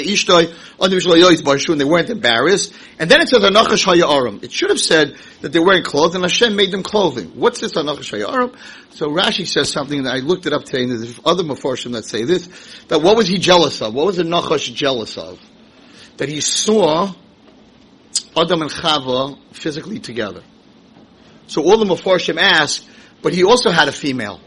weren't 1.85 2.09
embarrassed. 2.09 2.73
And 2.97 3.11
then 3.11 3.21
it 3.21 3.29
says 3.29 3.43
Anachash 3.43 3.85
Hayarim. 3.85 4.43
It 4.43 4.51
should 4.51 4.71
have 4.71 4.79
said 4.79 5.17
that 5.41 5.53
they 5.53 5.59
weren't 5.59 5.85
clothed 5.85 6.15
and 6.15 6.23
Hashem 6.23 6.55
made 6.55 6.71
them 6.71 6.81
clothing. 6.81 7.27
What's 7.35 7.59
this 7.61 7.73
Anachash 7.73 8.19
Hayarim? 8.19 8.55
So 8.95 9.09
Rashi 9.09 9.47
says 9.47 9.71
something 9.71 9.99
and 9.99 10.09
I 10.09 10.17
looked 10.17 10.47
it 10.47 10.53
up 10.53 10.63
today 10.63 10.85
and 10.85 10.91
there's 10.93 11.19
other 11.23 11.43
Mefarshim 11.43 11.91
that 11.91 12.05
say 12.05 12.23
this, 12.23 12.49
that 12.87 13.03
what 13.03 13.15
was 13.15 13.27
he 13.27 13.37
jealous 13.37 13.83
of? 13.83 13.93
What 13.93 14.07
was 14.07 14.17
the 14.17 14.23
Anachash 14.23 14.73
jealous 14.73 15.15
of? 15.15 15.39
That 16.17 16.27
he 16.27 16.41
saw 16.41 17.13
Adam 18.35 18.63
and 18.63 18.71
Chava 18.71 19.37
physically 19.53 19.99
together. 19.99 20.41
So 21.45 21.61
all 21.61 21.77
the 21.77 21.85
Mefarshim 21.85 22.37
ask, 22.39 22.83
but 23.21 23.33
he 23.33 23.43
also 23.43 23.71
had 23.71 23.87
a 23.87 23.91
female. 23.91 24.39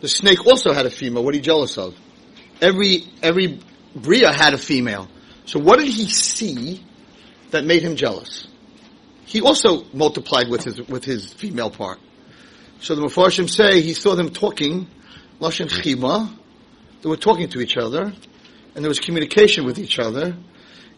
The 0.00 0.08
snake 0.08 0.46
also 0.46 0.72
had 0.72 0.86
a 0.86 0.90
female. 0.90 1.24
What 1.24 1.34
are 1.34 1.36
you 1.36 1.42
jealous 1.42 1.78
of? 1.78 1.94
Every, 2.60 3.04
every 3.22 3.60
Bria 3.94 4.32
had 4.32 4.54
a 4.54 4.58
female. 4.58 5.08
So 5.46 5.58
what 5.58 5.78
did 5.78 5.88
he 5.88 6.06
see 6.06 6.84
that 7.50 7.64
made 7.64 7.82
him 7.82 7.96
jealous? 7.96 8.48
He 9.24 9.40
also 9.40 9.84
multiplied 9.92 10.48
with 10.48 10.64
his, 10.64 10.80
with 10.88 11.04
his 11.04 11.32
female 11.32 11.70
part. 11.70 11.98
So 12.80 12.94
the 12.94 13.02
Mepharshim 13.02 13.48
say 13.48 13.80
he 13.80 13.94
saw 13.94 14.14
them 14.14 14.30
talking, 14.30 14.88
Lashon 15.40 15.68
Chima, 15.68 16.30
they 17.02 17.08
were 17.08 17.16
talking 17.16 17.48
to 17.50 17.60
each 17.60 17.76
other, 17.76 18.12
and 18.74 18.84
there 18.84 18.88
was 18.88 19.00
communication 19.00 19.64
with 19.64 19.78
each 19.78 19.98
other, 19.98 20.36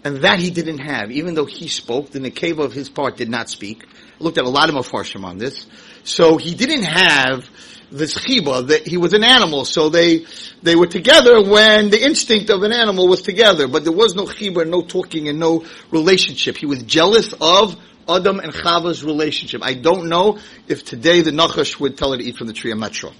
and 0.04 0.16
that 0.18 0.38
he 0.38 0.50
didn't 0.50 0.78
have. 0.78 1.10
Even 1.10 1.34
though 1.34 1.46
he 1.46 1.68
spoke, 1.68 2.10
the 2.10 2.18
Nekeva 2.18 2.64
of 2.64 2.72
his 2.72 2.88
part 2.88 3.16
did 3.16 3.28
not 3.28 3.48
speak. 3.48 3.84
I 3.84 4.24
looked 4.24 4.38
at 4.38 4.44
a 4.44 4.48
lot 4.48 4.68
of 4.68 4.74
Mepharshim 4.74 5.24
on 5.24 5.38
this. 5.38 5.66
So 6.06 6.36
he 6.36 6.54
didn't 6.54 6.84
have 6.84 7.50
this 7.90 8.14
chiba, 8.14 8.68
that 8.68 8.86
he 8.86 8.96
was 8.96 9.12
an 9.12 9.24
animal, 9.24 9.64
so 9.64 9.88
they, 9.88 10.24
they 10.62 10.76
were 10.76 10.86
together 10.86 11.42
when 11.42 11.90
the 11.90 12.02
instinct 12.02 12.48
of 12.50 12.62
an 12.62 12.72
animal 12.72 13.08
was 13.08 13.22
together, 13.22 13.68
but 13.68 13.84
there 13.84 13.92
was 13.92 14.14
no 14.14 14.24
chiba, 14.24 14.66
no 14.66 14.82
talking 14.82 15.28
and 15.28 15.38
no 15.38 15.64
relationship. 15.90 16.56
He 16.56 16.66
was 16.66 16.82
jealous 16.84 17.32
of 17.40 17.76
Adam 18.08 18.38
and 18.38 18.52
Chava's 18.52 19.04
relationship. 19.04 19.62
I 19.64 19.74
don't 19.74 20.08
know 20.08 20.38
if 20.68 20.84
today 20.84 21.22
the 21.22 21.32
Nachash 21.32 21.80
would 21.80 21.98
tell 21.98 22.12
her 22.12 22.18
to 22.18 22.24
eat 22.24 22.36
from 22.36 22.46
the 22.46 22.52
tree. 22.52 22.70
I'm 22.70 22.80
not 22.80 22.94
sure. 22.94 23.12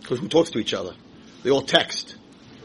Because 0.00 0.20
who 0.20 0.28
talks 0.28 0.50
to 0.50 0.58
each 0.58 0.72
other? 0.72 0.94
They 1.42 1.50
all 1.50 1.62
text. 1.62 2.16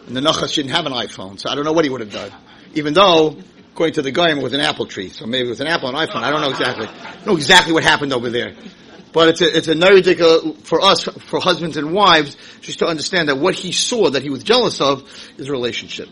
And 0.07 0.15
the 0.15 0.21
Nachash 0.21 0.55
didn't 0.55 0.71
have 0.71 0.85
an 0.85 0.93
iPhone, 0.93 1.39
so 1.39 1.49
I 1.49 1.55
don't 1.55 1.65
know 1.65 1.73
what 1.73 1.83
he 1.83 1.91
would 1.91 2.01
have 2.01 2.11
done. 2.11 2.31
Even 2.73 2.93
though, 2.93 3.37
according 3.73 3.95
to 3.95 4.01
the 4.01 4.11
guy, 4.11 4.31
it 4.31 4.41
was 4.41 4.53
an 4.53 4.61
apple 4.61 4.85
tree. 4.85 5.09
So 5.09 5.25
maybe 5.25 5.47
it 5.47 5.49
was 5.49 5.61
an 5.61 5.67
apple 5.67 5.89
and 5.89 5.97
iPhone. 5.97 6.23
I 6.23 6.31
don't 6.31 6.41
know 6.41 6.49
exactly. 6.49 6.87
I 6.87 7.25
know 7.25 7.35
exactly 7.35 7.73
what 7.73 7.83
happened 7.83 8.13
over 8.13 8.29
there. 8.29 8.53
But 9.13 9.29
it's 9.29 9.41
a, 9.41 9.57
it's 9.57 9.67
a 9.67 9.75
ridiculous 9.75 10.57
for 10.63 10.81
us, 10.81 11.03
for 11.03 11.39
husbands 11.39 11.77
and 11.77 11.93
wives, 11.93 12.35
just 12.61 12.79
to 12.79 12.87
understand 12.87 13.29
that 13.29 13.37
what 13.37 13.53
he 13.53 13.71
saw 13.71 14.09
that 14.09 14.23
he 14.23 14.31
was 14.31 14.43
jealous 14.43 14.81
of 14.81 15.07
is 15.37 15.49
relationship. 15.49 16.09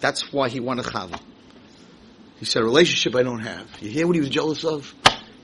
That's 0.00 0.32
why 0.32 0.48
he 0.48 0.58
wanted 0.58 0.86
Chava. 0.86 1.20
He 2.38 2.44
said, 2.46 2.62
relationship 2.62 3.14
I 3.14 3.22
don't 3.22 3.40
have. 3.40 3.68
You 3.80 3.90
hear 3.90 4.06
what 4.06 4.16
he 4.16 4.20
was 4.20 4.30
jealous 4.30 4.64
of? 4.64 4.92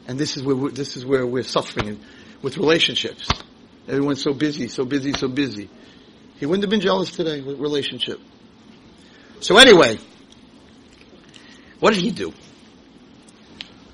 And 0.09 0.19
this 0.19 0.37
is 0.37 0.43
where 0.43 0.71
this 0.71 0.97
is 0.97 1.07
where 1.07 1.27
we're 1.27 1.45
suffering 1.45 2.01
with 2.43 2.57
relationships. 2.57 3.29
Everyone's 3.87 4.23
so 4.23 4.33
busy, 4.33 4.69
so 4.69 4.85
busy, 4.85 5.13
so 5.13 5.29
busy. 5.29 5.71
He 6.39 6.47
wouldn't 6.47 6.65
have 6.65 6.71
been 6.71 6.81
jealous 6.81 7.11
today 7.11 7.41
with 7.41 7.59
relationship. 7.61 8.21
So 9.41 9.59
anyway, 9.59 9.99
what 11.79 11.95
did 11.95 12.03
he 12.03 12.11
do? 12.11 12.33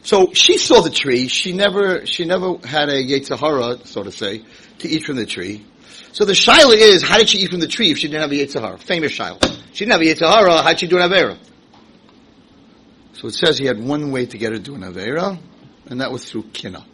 So 0.02 0.32
she 0.32 0.58
saw 0.58 0.80
the 0.80 0.90
tree. 0.90 1.28
She 1.28 1.52
never, 1.52 2.04
she 2.06 2.24
never 2.24 2.58
had 2.64 2.88
a 2.88 3.02
Yetzirah, 3.02 3.86
so 3.86 4.02
to 4.02 4.10
say, 4.10 4.44
to 4.78 4.88
eat 4.88 5.04
from 5.04 5.16
the 5.16 5.26
tree. 5.26 5.64
So 6.12 6.24
the 6.24 6.32
shaila 6.32 6.74
is, 6.74 7.02
how 7.02 7.18
did 7.18 7.28
she 7.28 7.38
eat 7.38 7.50
from 7.50 7.60
the 7.60 7.68
tree 7.68 7.90
if 7.90 7.98
she 7.98 8.08
didn't 8.08 8.22
have 8.22 8.32
a 8.32 8.34
Yetzirah? 8.34 8.80
Famous 8.80 9.16
shaila. 9.16 9.40
She 9.72 9.84
didn't 9.84 9.92
have 9.92 10.00
a 10.00 10.04
Yetzirah, 10.04 10.62
how 10.62 10.68
did 10.68 10.80
she 10.80 10.86
do 10.88 10.98
an 10.98 11.08
Avera? 11.08 11.38
So 13.14 13.28
it 13.28 13.34
says 13.34 13.58
he 13.58 13.66
had 13.66 13.78
one 13.78 14.10
way 14.10 14.26
to 14.26 14.36
get 14.36 14.50
her 14.50 14.58
to 14.58 14.62
do 14.62 14.74
an 14.74 14.82
Avera, 14.82 15.38
and 15.86 16.00
that 16.00 16.10
was 16.10 16.28
through 16.28 16.44
Kina. 16.52 16.84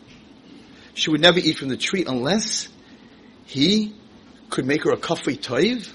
She 0.92 1.10
would 1.10 1.20
never 1.20 1.38
eat 1.38 1.56
from 1.56 1.68
the 1.68 1.76
tree 1.76 2.04
unless 2.06 2.68
he 3.46 3.94
could 4.50 4.66
make 4.66 4.84
her 4.84 4.90
a 4.90 4.98
kafui 4.98 5.38
toiv, 5.40 5.90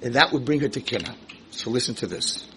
and 0.00 0.14
that 0.14 0.32
would 0.32 0.44
bring 0.44 0.60
her 0.60 0.68
to 0.68 0.80
Kina. 0.80 1.14
So 1.50 1.70
listen 1.70 1.94
to 1.96 2.06
this. 2.06 2.48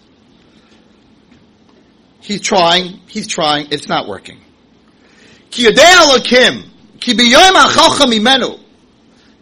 He's 2.20 2.40
trying, 2.40 3.00
he's 3.06 3.26
trying, 3.26 3.68
it's 3.70 3.88
not 3.88 4.06
working. 4.06 4.38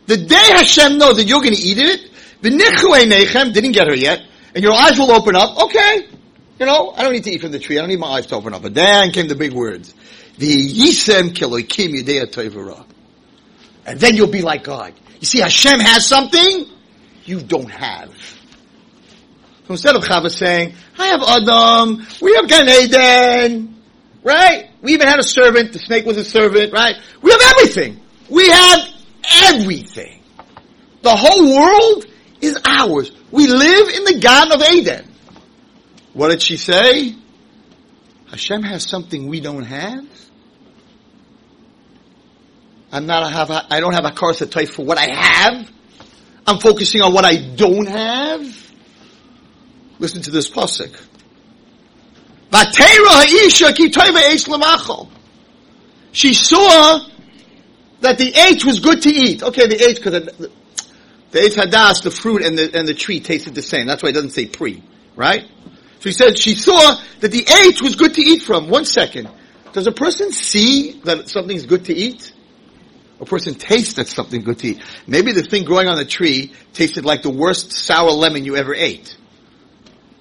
The 0.07 0.17
day 0.17 0.49
Hashem 0.55 0.99
knows 0.99 1.17
that 1.17 1.25
you're 1.27 1.41
going 1.41 1.55
to 1.55 1.61
eat 1.61 1.79
it, 1.79 2.11
nechem 2.43 3.53
didn't 3.53 3.73
get 3.73 3.89
her 3.89 3.95
yet, 3.95 4.23
and 4.55 4.63
your 4.63 4.73
eyes 4.73 4.99
will 4.99 5.11
open 5.11 5.37
up. 5.37 5.59
Okay, 5.65 6.09
you 6.59 6.67
know, 6.67 6.93
I 6.97 7.03
don't 7.03 7.13
need 7.13 7.25
to 7.25 7.31
eat 7.31 7.41
from 7.41 7.53
the 7.53 7.59
tree. 7.59 7.79
I 7.79 7.83
don't 7.83 7.89
need 7.89 8.01
my 8.01 8.09
eyes 8.09 8.27
to 8.27 8.37
open 8.37 8.55
up. 8.55 8.63
But 8.63 8.75
then 8.75 9.13
came 9.13 9.29
the 9.29 9.37
big 9.37 9.53
words. 9.53 9.95
The. 10.39 10.49
And 13.87 14.01
then 14.01 14.17
you'll 14.17 14.29
be 14.29 14.43
like 14.43 14.65
God. 14.65 14.95
You 15.21 15.27
see, 15.27 15.41
Hashem 15.41 15.81
has 15.81 16.07
something 16.07 16.67
you 17.25 17.41
don't 17.41 17.71
have. 17.71 18.38
So 19.69 19.75
instead 19.75 19.97
of 19.97 20.03
Chava 20.03 20.31
saying, 20.31 20.73
I 20.99 21.09
have 21.09 21.21
Adam, 21.23 22.07
we 22.23 22.35
have 22.37 22.49
Gan 22.49 22.71
Eden, 22.71 23.77
right? 24.25 24.71
We 24.81 24.95
even 24.95 25.07
had 25.07 25.19
a 25.19 25.23
servant, 25.23 25.75
the 25.75 25.79
snake 25.79 26.07
was 26.07 26.17
a 26.17 26.25
servant, 26.25 26.73
right? 26.73 26.97
We 27.21 27.31
have 27.33 27.41
everything. 27.51 28.01
We 28.31 28.49
have 28.49 28.89
everything. 29.45 30.23
The 31.03 31.15
whole 31.15 31.55
world 31.55 32.07
is 32.41 32.59
ours. 32.65 33.13
We 33.31 33.47
live 33.47 33.89
in 33.89 34.05
the 34.05 34.19
Garden 34.21 34.53
of 34.55 34.67
Eden. 34.73 35.07
What 36.15 36.31
did 36.31 36.41
she 36.41 36.57
say? 36.57 37.15
Hashem 38.31 38.63
has 38.63 38.89
something 38.89 39.29
we 39.29 39.41
don't 39.41 39.65
have. 39.65 40.07
I'm 42.91 43.05
not 43.05 43.23
a 43.23 43.29
have, 43.29 43.51
I 43.51 43.81
don't 43.81 43.93
have 43.93 44.07
a 44.07 44.13
car 44.13 44.33
type 44.33 44.71
for 44.71 44.87
what 44.87 44.97
I 44.97 45.15
have. 45.15 45.71
I'm 46.47 46.59
focusing 46.59 47.03
on 47.03 47.13
what 47.13 47.27
I 47.27 47.37
don't 47.37 47.87
have. 47.87 48.68
Listen 49.99 50.23
to 50.23 50.31
this 50.31 50.49
pasuk. 50.49 50.95
She 56.13 56.35
saw 56.35 57.01
that 58.01 58.19
the 58.19 58.33
H 58.35 58.65
was 58.65 58.81
good 58.81 59.03
to 59.03 59.11
eat. 59.11 59.43
Okay, 59.43 59.67
the 59.67 59.89
H 59.89 59.97
because 59.97 60.13
the, 60.13 60.51
the 61.31 61.39
hadas, 61.41 62.03
the 62.03 62.11
fruit 62.11 62.43
and 62.43 62.57
the 62.57 62.75
and 62.75 62.89
the 62.89 62.95
tree 62.95 63.21
tasted 63.21 63.55
the 63.55 63.63
same. 63.63 63.87
That's 63.87 64.03
why 64.03 64.11
it 64.11 64.13
doesn't 64.13 64.31
say 64.31 64.47
pre, 64.47 64.83
right? 65.15 65.45
So 66.01 66.09
he 66.09 66.13
said 66.13 66.39
she 66.39 66.55
saw 66.55 67.01
that 67.21 67.31
the 67.31 67.45
H 67.69 67.83
was 67.83 67.97
good 67.97 68.15
to 68.15 68.23
eat 68.23 68.43
from. 68.43 68.69
One 68.69 68.85
second. 68.85 69.29
Does 69.73 69.87
a 69.87 69.93
person 69.93 70.33
see 70.33 71.01
that 71.05 71.29
something's 71.29 71.67
good 71.67 71.85
to 71.87 71.95
eat? 71.95 72.33
A 73.21 73.27
person 73.27 73.55
tastes 73.55 73.95
that 73.95 74.09
something 74.09 74.43
good 74.43 74.59
to 74.61 74.69
eat. 74.69 74.83
Maybe 75.07 75.33
the 75.33 75.43
thing 75.43 75.65
growing 75.65 75.89
on 75.89 75.97
the 75.97 76.05
tree 76.05 76.55
tasted 76.73 77.05
like 77.05 77.23
the 77.23 77.31
worst 77.31 77.73
sour 77.73 78.11
lemon 78.11 78.45
you 78.45 78.57
ever 78.57 78.75
ate. 78.75 79.17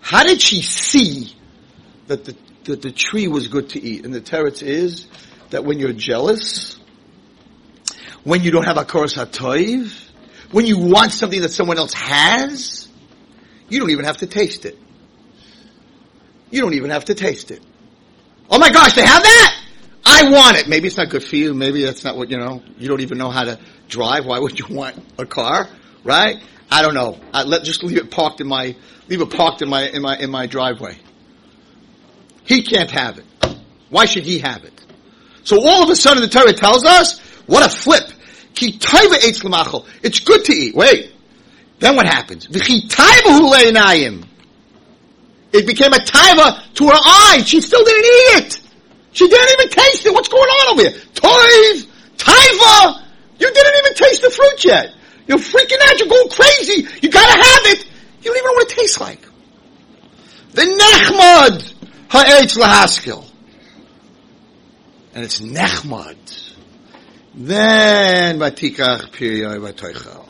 How 0.07 0.23
did 0.23 0.39
she 0.39 0.61
see 0.61 1.35
that 2.07 2.23
the, 2.23 2.33
that 2.63 2.81
the 2.81 2.91
tree 2.93 3.27
was 3.27 3.49
good 3.49 3.71
to 3.71 3.83
eat? 3.83 4.05
And 4.05 4.13
the 4.13 4.21
teretz 4.21 4.63
is 4.63 5.05
that 5.49 5.65
when 5.65 5.79
you're 5.79 5.91
jealous, 5.91 6.79
when 8.23 8.41
you 8.41 8.51
don't 8.51 8.63
have 8.63 8.77
a 8.77 8.85
hatoiv, 8.85 10.09
when 10.53 10.65
you 10.65 10.77
want 10.77 11.11
something 11.11 11.41
that 11.41 11.49
someone 11.49 11.77
else 11.77 11.91
has, 11.91 12.87
you 13.67 13.81
don't 13.81 13.89
even 13.89 14.05
have 14.05 14.15
to 14.19 14.27
taste 14.27 14.63
it. 14.63 14.79
You 16.51 16.61
don't 16.61 16.75
even 16.75 16.91
have 16.91 17.03
to 17.05 17.13
taste 17.13 17.51
it. 17.51 17.61
Oh 18.49 18.59
my 18.59 18.71
gosh, 18.71 18.93
they 18.93 19.05
have 19.05 19.23
that? 19.23 19.61
I 20.05 20.29
want 20.31 20.55
it. 20.55 20.69
Maybe 20.69 20.87
it's 20.87 20.95
not 20.95 21.09
good 21.09 21.25
for 21.25 21.35
you. 21.35 21.53
Maybe 21.53 21.83
that's 21.83 22.05
not 22.05 22.15
what, 22.15 22.31
you 22.31 22.37
know, 22.37 22.63
you 22.77 22.87
don't 22.87 23.01
even 23.01 23.17
know 23.17 23.29
how 23.29 23.43
to 23.43 23.59
drive. 23.89 24.25
Why 24.25 24.39
would 24.39 24.57
you 24.57 24.73
want 24.73 25.03
a 25.17 25.25
car? 25.25 25.67
Right? 26.05 26.37
I 26.69 26.81
don't 26.81 26.93
know. 26.93 27.19
I 27.33 27.43
let, 27.43 27.63
just 27.63 27.83
leave 27.83 27.97
it 27.97 28.11
parked 28.11 28.41
in 28.41 28.47
my, 28.47 28.75
leave 29.07 29.21
it 29.21 29.29
parked 29.29 29.61
in 29.61 29.69
my, 29.69 29.87
in 29.87 30.01
my, 30.01 30.17
in 30.17 30.29
my 30.29 30.47
driveway. 30.47 30.97
He 32.43 32.63
can't 32.63 32.91
have 32.91 33.17
it. 33.19 33.25
Why 33.89 34.05
should 34.05 34.23
he 34.23 34.39
have 34.39 34.63
it? 34.63 34.73
So 35.43 35.65
all 35.65 35.83
of 35.83 35.89
a 35.89 35.95
sudden 35.95 36.21
the 36.21 36.29
Torah 36.29 36.53
tells 36.53 36.83
us, 36.83 37.19
what 37.45 37.65
a 37.65 37.69
flip. 37.69 38.09
It's 38.59 40.19
good 40.19 40.45
to 40.45 40.53
eat. 40.53 40.75
Wait. 40.75 41.13
Then 41.79 41.95
what 41.95 42.05
happens? 42.05 42.47
It 42.47 42.53
became 45.65 45.93
a 45.93 45.97
taiva 45.97 46.73
to 46.73 46.87
her 46.87 46.93
eye. 46.93 47.43
She 47.45 47.61
still 47.61 47.83
didn't 47.85 48.03
eat 48.03 48.45
it. 48.45 48.59
She 49.13 49.27
didn't 49.27 49.49
even 49.59 49.69
taste 49.69 50.05
it. 50.05 50.13
What's 50.13 50.27
going 50.27 50.49
on 50.49 50.73
over 50.73 50.81
here? 50.89 50.99
Toiv, 51.13 51.87
taiva. 52.17 53.03
You 53.39 53.53
didn't 53.53 53.77
even 53.77 53.93
taste 53.93 54.21
the 54.23 54.29
fruit 54.29 54.65
yet. 54.65 54.93
You're 55.27 55.37
freaking 55.37 55.77
out. 55.81 55.99
You're 55.99 56.07
going 56.07 56.29
crazy. 56.29 56.87
You 57.01 57.09
gotta 57.09 57.43
have 57.43 57.65
it. 57.65 57.85
You 58.21 58.33
don't 58.33 58.37
even 58.37 58.45
know 58.45 58.53
what 58.53 58.71
it 58.71 58.75
tastes 58.75 58.99
like. 58.99 59.21
The 60.53 60.63
nechmad 60.63 61.73
ha'etz 62.09 62.57
lahaskil. 62.57 63.25
And 65.13 65.23
it's 65.23 65.39
nechmad. 65.39 66.53
Then 67.35 68.39
batikach 68.39 69.11
piriyoi 69.11 69.59
v'toichel. 69.59 70.25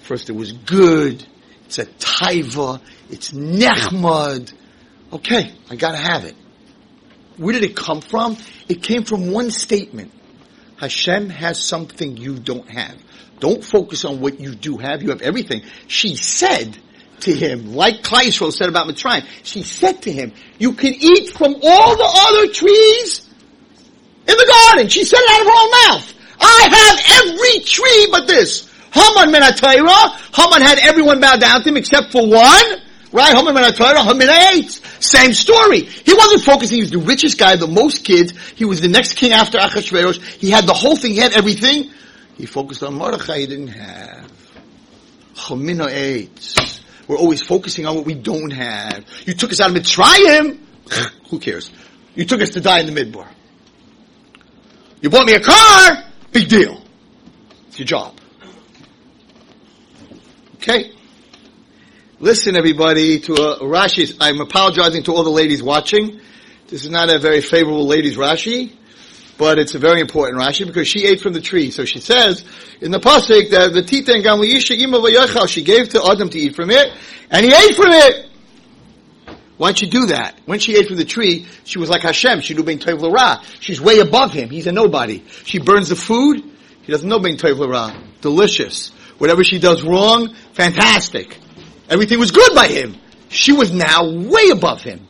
First 0.00 0.30
it 0.30 0.36
was 0.36 0.52
good. 0.52 1.26
It's 1.66 1.78
a 1.78 1.86
taiva. 1.86 2.80
It's 3.10 3.32
nechmad. 3.32 4.52
Okay, 5.12 5.52
I 5.70 5.76
gotta 5.76 5.98
have 5.98 6.24
it. 6.24 6.36
Where 7.36 7.52
did 7.52 7.64
it 7.64 7.74
come 7.74 8.00
from? 8.00 8.36
It 8.68 8.82
came 8.82 9.04
from 9.04 9.32
one 9.32 9.50
statement. 9.50 10.12
Hashem 10.76 11.30
has 11.30 11.62
something 11.62 12.16
you 12.16 12.38
don't 12.38 12.68
have. 12.68 12.96
Don't 13.40 13.64
focus 13.64 14.04
on 14.04 14.20
what 14.20 14.40
you 14.40 14.54
do 14.54 14.76
have. 14.76 15.02
You 15.02 15.10
have 15.10 15.22
everything. 15.22 15.62
She 15.86 16.16
said 16.16 16.76
to 17.20 17.34
him, 17.34 17.74
like 17.74 18.02
Kleisro 18.02 18.52
said 18.52 18.68
about 18.68 18.86
Mitzrayim, 18.86 19.26
she 19.42 19.62
said 19.62 20.02
to 20.02 20.12
him, 20.12 20.32
you 20.58 20.72
can 20.72 20.94
eat 20.94 21.30
from 21.30 21.56
all 21.62 21.96
the 21.96 22.10
other 22.26 22.52
trees 22.52 23.28
in 24.26 24.36
the 24.36 24.66
garden. 24.70 24.88
She 24.88 25.04
said 25.04 25.18
it 25.20 25.30
out 25.30 25.40
of 25.40 25.46
her 25.46 25.52
own 25.52 25.70
mouth. 25.70 26.14
I 26.40 26.68
have 26.70 27.28
every 27.28 27.64
tree 27.64 28.08
but 28.10 28.26
this. 28.26 28.70
Haman 28.92 29.32
Menatayra. 29.32 30.16
Haman 30.34 30.62
had 30.62 30.78
everyone 30.78 31.20
bow 31.20 31.36
down 31.36 31.62
to 31.62 31.68
him 31.68 31.76
except 31.76 32.12
for 32.12 32.26
one. 32.26 32.80
Right? 33.12 33.34
Haman 33.34 33.54
Menatayra, 33.54 34.04
Haman 34.04 34.28
ate. 34.28 34.72
Same 35.00 35.32
story. 35.32 35.80
He 35.80 36.14
wasn't 36.14 36.42
focusing. 36.42 36.76
He 36.76 36.82
was 36.82 36.90
the 36.90 36.98
richest 36.98 37.38
guy, 37.38 37.56
the 37.56 37.66
most 37.66 38.04
kids. 38.04 38.32
He 38.56 38.64
was 38.64 38.80
the 38.80 38.88
next 38.88 39.14
king 39.14 39.32
after 39.32 39.58
Achashverosh. 39.58 40.20
He 40.38 40.50
had 40.50 40.66
the 40.66 40.74
whole 40.74 40.96
thing. 40.96 41.12
He 41.12 41.18
had 41.18 41.32
everything. 41.32 41.92
He 42.36 42.46
focused 42.46 42.82
on 42.82 42.94
Mordechai. 42.94 43.40
He 43.40 43.46
didn't 43.46 43.68
have. 43.68 44.30
Chamina 45.34 45.88
ate. 45.88 46.54
We're 47.06 47.18
always 47.18 47.42
focusing 47.42 47.86
on 47.86 47.96
what 47.96 48.06
we 48.06 48.14
don't 48.14 48.52
have. 48.52 49.04
You 49.26 49.34
took 49.34 49.52
us 49.52 49.60
out 49.60 49.70
of 49.70 49.76
Mitzrayim. 49.76 50.58
Who 51.30 51.38
cares? 51.38 51.70
You 52.14 52.24
took 52.24 52.40
us 52.40 52.50
to 52.50 52.60
die 52.60 52.80
in 52.80 52.92
the 52.92 53.04
midbar. 53.04 53.28
You 55.00 55.10
bought 55.10 55.26
me 55.26 55.34
a 55.34 55.40
car. 55.40 56.04
Big 56.32 56.48
deal. 56.48 56.82
It's 57.68 57.78
your 57.78 57.86
job. 57.86 58.18
Okay. 60.56 60.92
Listen, 62.20 62.56
everybody, 62.56 63.20
to 63.20 63.34
uh, 63.34 63.58
Rashi. 63.58 64.16
I'm 64.20 64.40
apologizing 64.40 65.02
to 65.04 65.12
all 65.14 65.24
the 65.24 65.30
ladies 65.30 65.62
watching. 65.62 66.20
This 66.68 66.84
is 66.84 66.90
not 66.90 67.10
a 67.10 67.18
very 67.18 67.42
favorable 67.42 67.86
ladies 67.86 68.16
Rashi, 68.16 68.72
but 69.36 69.58
it's 69.58 69.74
a 69.74 69.78
very 69.78 70.00
important 70.00 70.40
Rashi 70.40 70.66
because 70.66 70.86
she 70.86 71.06
ate 71.06 71.20
from 71.20 71.32
the 71.32 71.40
tree. 71.40 71.70
So 71.70 71.84
she 71.84 72.00
says 72.00 72.44
in 72.80 72.90
the 72.90 73.00
pasuk 73.00 73.50
that 73.50 73.72
the 73.72 73.82
tita 73.82 74.14
and 74.14 74.24
gamliisha 74.24 74.78
ima 74.78 75.48
she 75.48 75.62
gave 75.62 75.90
to 75.90 76.04
Adam 76.04 76.28
to 76.30 76.38
eat 76.38 76.54
from 76.54 76.70
it, 76.70 76.92
and 77.30 77.44
he 77.44 77.52
ate 77.52 77.74
from 77.74 77.90
it. 77.90 78.30
Why'd 79.56 79.78
she 79.78 79.88
do 79.88 80.06
that? 80.06 80.40
When 80.46 80.58
she 80.58 80.76
ate 80.76 80.88
from 80.88 80.96
the 80.96 81.04
tree, 81.04 81.46
she 81.64 81.78
was 81.78 81.88
like 81.88 82.02
Hashem. 82.02 82.40
She 82.40 82.54
knew 82.54 82.64
being 82.64 82.80
Tov 82.80 83.00
Ra. 83.12 83.40
She's 83.60 83.80
way 83.80 84.00
above 84.00 84.32
him. 84.32 84.50
He's 84.50 84.66
a 84.66 84.72
nobody. 84.72 85.22
She 85.44 85.60
burns 85.60 85.90
the 85.90 85.96
food. 85.96 86.42
He 86.82 86.92
doesn't 86.92 87.08
know 87.08 87.20
being 87.20 87.36
Tov 87.36 87.66
Ra. 87.66 87.96
Delicious. 88.20 88.90
Whatever 89.18 89.44
she 89.44 89.60
does 89.60 89.84
wrong, 89.84 90.34
fantastic. 90.54 91.38
Everything 91.88 92.18
was 92.18 92.32
good 92.32 92.52
by 92.54 92.66
him. 92.66 92.96
She 93.28 93.52
was 93.52 93.72
now 93.72 94.10
way 94.10 94.50
above 94.50 94.82
him. 94.82 95.06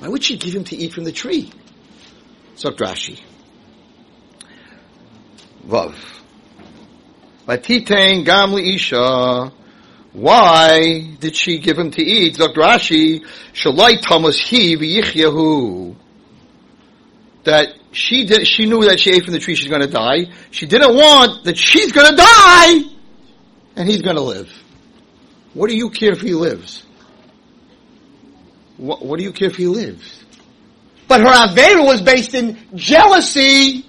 Why 0.00 0.08
would 0.08 0.22
she 0.22 0.36
give 0.36 0.54
him 0.54 0.64
to 0.64 0.76
eat 0.76 0.92
from 0.92 1.04
the 1.04 1.12
tree? 1.12 1.50
So 2.56 2.70
Rashi. 2.70 3.20
Vav. 5.66 5.94
Vatitein 7.46 8.24
gam 8.24 8.54
isha. 8.54 9.52
Why 10.12 11.16
did 11.20 11.36
she 11.36 11.58
give 11.58 11.78
him 11.78 11.90
to 11.92 12.02
eat? 12.02 12.36
Dr. 12.36 12.60
Rashi, 12.60 13.24
Shalai 13.52 14.00
Thomas 14.00 14.38
he 14.38 14.76
v'yichyahu. 14.76 15.96
That 17.44 17.68
she 17.92 18.26
did, 18.26 18.46
she 18.46 18.66
knew 18.66 18.84
that 18.84 19.00
she 19.00 19.12
ate 19.12 19.24
from 19.24 19.32
the 19.32 19.38
tree 19.38 19.54
she's 19.54 19.70
gonna 19.70 19.86
die. 19.86 20.26
She 20.50 20.66
didn't 20.66 20.94
want 20.94 21.44
that 21.44 21.56
she's 21.56 21.92
gonna 21.92 22.16
die 22.16 22.80
and 23.76 23.88
he's 23.88 24.02
gonna 24.02 24.20
live. 24.22 24.52
What 25.54 25.70
do 25.70 25.76
you 25.76 25.90
care 25.90 26.12
if 26.12 26.20
he 26.20 26.34
lives? 26.34 26.84
What, 28.76 29.04
what 29.04 29.18
do 29.18 29.24
you 29.24 29.32
care 29.32 29.48
if 29.48 29.56
he 29.56 29.66
lives? 29.66 30.24
But 31.06 31.20
her 31.20 31.26
Avera 31.26 31.84
was 31.84 32.02
based 32.02 32.34
in 32.34 32.58
jealousy. 32.74 33.84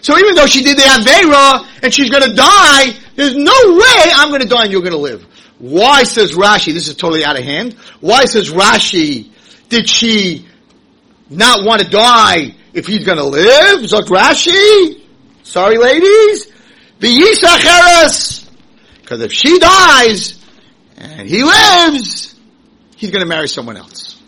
So 0.00 0.16
even 0.18 0.34
though 0.34 0.46
she 0.46 0.62
did 0.62 0.76
the 0.76 0.82
Avera 0.82 1.66
and 1.82 1.92
she's 1.92 2.10
gonna 2.10 2.34
die, 2.34 2.94
there's 3.16 3.36
no 3.36 3.52
way 3.52 4.12
I'm 4.14 4.30
gonna 4.30 4.44
die 4.44 4.64
and 4.64 4.72
you're 4.72 4.82
gonna 4.82 4.96
live. 4.96 5.26
Why 5.58 6.04
says 6.04 6.32
Rashi, 6.32 6.72
this 6.72 6.88
is 6.88 6.94
totally 6.94 7.24
out 7.24 7.38
of 7.38 7.44
hand, 7.44 7.74
why 8.00 8.26
says 8.26 8.50
Rashi, 8.50 9.30
did 9.68 9.88
she 9.88 10.46
not 11.28 11.64
want 11.64 11.82
to 11.82 11.88
die 11.88 12.54
if 12.72 12.86
he's 12.86 13.04
gonna 13.04 13.24
live? 13.24 13.80
Zok 13.80 14.04
Rashi? 14.04 15.02
Sorry 15.42 15.78
ladies? 15.78 16.46
Because 19.00 19.20
if 19.20 19.32
she 19.32 19.58
dies 19.58 20.38
and 20.96 21.28
he 21.28 21.42
lives, 21.42 22.34
he's 22.96 23.10
gonna 23.10 23.26
marry 23.26 23.48
someone 23.48 23.76
else. 23.76 24.20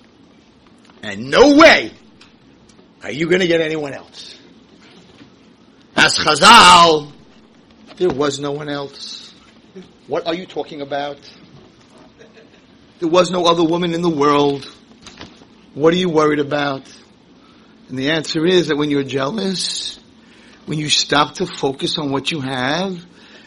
And 1.03 1.31
no 1.31 1.57
way 1.57 1.93
are 3.03 3.11
you 3.11 3.29
gonna 3.29 3.47
get 3.47 3.61
anyone 3.61 3.93
else. 3.93 4.39
As 6.03 6.17
Chazal, 6.17 7.13
there 7.99 8.09
was 8.09 8.41
no 8.41 8.53
one 8.53 8.71
else. 8.71 9.35
What 10.07 10.27
are 10.27 10.35
you 10.35 10.47
talking 10.47 10.81
about? 10.81 11.19
There 13.01 13.09
was 13.11 13.31
no 13.31 13.45
other 13.45 13.63
woman 13.63 13.93
in 13.93 14.01
the 14.01 14.09
world. 14.09 14.65
What 15.75 15.93
are 15.93 15.99
you 15.99 16.09
worried 16.09 16.39
about? 16.39 16.91
And 17.91 17.99
the 17.99 18.13
answer 18.13 18.47
is 18.47 18.69
that 18.69 18.79
when 18.79 18.91
you're 18.91 19.03
jealous, 19.03 20.01
when 20.65 20.79
you 20.79 20.89
stop 20.89 21.35
to 21.35 21.45
focus 21.47 21.99
on 21.99 22.11
what 22.11 22.31
you 22.31 22.41
have, 22.41 22.99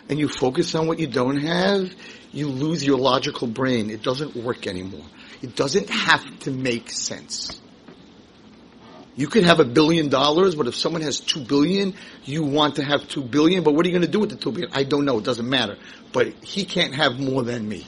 and 0.07 0.19
you 0.19 0.27
focus 0.27 0.75
on 0.75 0.85
what 0.85 0.99
you 0.99 1.07
don't 1.07 1.37
have, 1.37 1.91
you 2.31 2.49
lose 2.49 2.85
your 2.85 2.99
logical 2.99 3.47
brain. 3.47 3.89
It 3.89 4.03
doesn't 4.03 4.35
work 4.35 4.67
anymore. 4.67 5.07
It 5.41 5.55
doesn't 5.55 5.89
have 5.89 6.39
to 6.41 6.51
make 6.51 6.91
sense. 6.91 7.62
You 9.15 9.28
could 9.28 9.43
have 9.43 9.60
a 9.60 9.65
billion 9.65 10.10
dollars, 10.10 10.56
but 10.56 10.67
if 10.67 10.76
someone 10.76 11.04
has 11.04 11.19
two 11.19 11.41
billion, 11.41 11.93
you 12.23 12.43
want 12.43 12.78
to 12.78 12.84
have 12.84 13.08
two 13.08 13.21
billion, 13.23 13.63
but 13.63 13.76
what 13.76 13.86
are 13.86 13.89
you 13.89 13.93
going 13.93 14.06
to 14.06 14.12
do 14.12 14.19
with 14.19 14.32
the 14.32 14.36
two 14.36 14.52
billion? 14.52 14.71
I 14.73 14.84
don't 14.84 15.06
know. 15.06 15.19
It 15.19 15.23
doesn't 15.23 15.47
matter. 15.47 15.78
But 16.12 16.34
he 16.43 16.65
can't 16.65 16.95
have 16.95 17.19
more 17.19 17.43
than 17.43 17.67
me. 17.67 17.86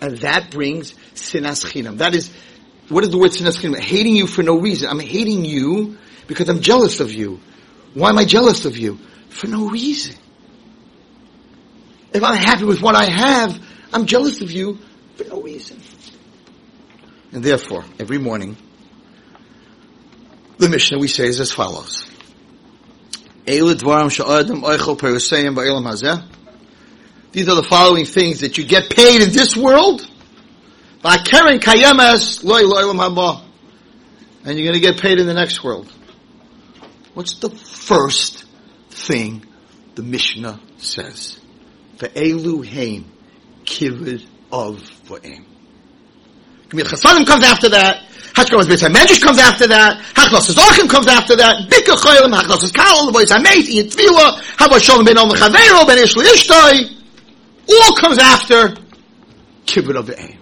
And 0.00 0.18
that 0.18 0.50
brings 0.50 0.92
sinas 1.14 1.66
chinam. 1.66 1.98
That 1.98 2.14
is, 2.14 2.32
what 2.88 3.04
is 3.04 3.10
the 3.10 3.18
word 3.18 3.32
sinas 3.32 3.60
chinam? 3.60 3.78
Hating 3.78 4.16
you 4.16 4.26
for 4.26 4.42
no 4.42 4.58
reason. 4.58 4.88
I'm 4.88 5.00
hating 5.00 5.44
you 5.44 5.98
because 6.26 6.48
I'm 6.48 6.60
jealous 6.60 7.00
of 7.00 7.12
you. 7.12 7.40
Why 7.92 8.08
am 8.10 8.18
I 8.18 8.24
jealous 8.24 8.64
of 8.64 8.78
you? 8.78 8.98
For 9.28 9.48
no 9.48 9.68
reason. 9.68 10.16
If 12.14 12.22
I'm 12.22 12.36
happy 12.36 12.64
with 12.64 12.80
what 12.80 12.94
I 12.94 13.10
have, 13.10 13.60
I'm 13.92 14.06
jealous 14.06 14.40
of 14.40 14.50
you 14.50 14.78
for 15.16 15.24
no 15.24 15.42
reason. 15.42 15.78
And 17.32 17.44
therefore, 17.44 17.84
every 17.98 18.18
morning, 18.18 18.56
the 20.58 20.68
Mishnah 20.68 20.98
we 20.98 21.08
say 21.08 21.26
is 21.26 21.40
as 21.40 21.50
follows. 21.52 22.06
These 23.46 23.62
are 27.48 27.54
the 27.54 27.66
following 27.68 28.04
things 28.04 28.40
that 28.40 28.58
you 28.58 28.64
get 28.64 28.90
paid 28.90 29.22
in 29.22 29.32
this 29.32 29.56
world. 29.56 30.06
And 34.44 34.58
you're 34.58 34.66
going 34.66 34.74
to 34.74 34.80
get 34.80 35.00
paid 35.00 35.20
in 35.20 35.26
the 35.26 35.34
next 35.34 35.64
world. 35.64 35.90
What's 37.14 37.34
the 37.34 37.50
first 37.50 38.44
thing 38.90 39.44
the 39.94 40.02
Mishnah 40.02 40.60
says? 40.76 41.40
Ve'elu 41.96 42.64
haim 42.64 43.06
kibbud 43.64 44.26
av 44.52 44.80
va'eim. 45.06 45.44
Gemir 46.68 46.84
Chasadim 46.84 47.26
comes 47.26 47.44
after 47.44 47.68
that. 47.70 48.04
Hashkamas 48.34 48.64
Beis 48.64 48.86
HaMedrash 48.86 49.22
comes 49.22 49.38
after 49.38 49.66
that. 49.68 50.00
Hachnos 50.14 50.52
Zachim 50.52 50.88
comes 50.88 51.06
after 51.06 51.34
that. 51.36 51.68
Bikur 51.68 51.96
Choylim, 51.96 52.32
Hachnos 52.32 52.72
Kal, 52.72 53.10
the 53.10 53.18
Beis 53.18 53.32
HaMeit, 53.32 53.68
Yin 53.68 53.86
Tvila, 53.86 54.40
Hava 54.58 54.78
Shalom 54.78 55.04
Ben 55.04 55.16
Om 55.16 55.30
Chavero, 55.30 55.86
Ben 55.86 55.98
Ish 55.98 56.14
Ishtai. 56.14 56.94
All 57.68 57.96
comes 57.96 58.18
after 58.18 58.76
Kibbud 59.66 59.96
Av 59.96 60.06
Va'eim. 60.06 60.36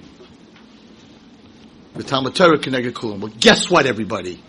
The 1.95 2.03
Talmud 2.03 2.35
Torah 2.35 2.59
Keneged 2.59 2.93
Kulam. 2.93 3.21
Well, 3.21 3.33
guess 3.39 3.71
what, 3.71 3.87
everybody? 3.87 4.43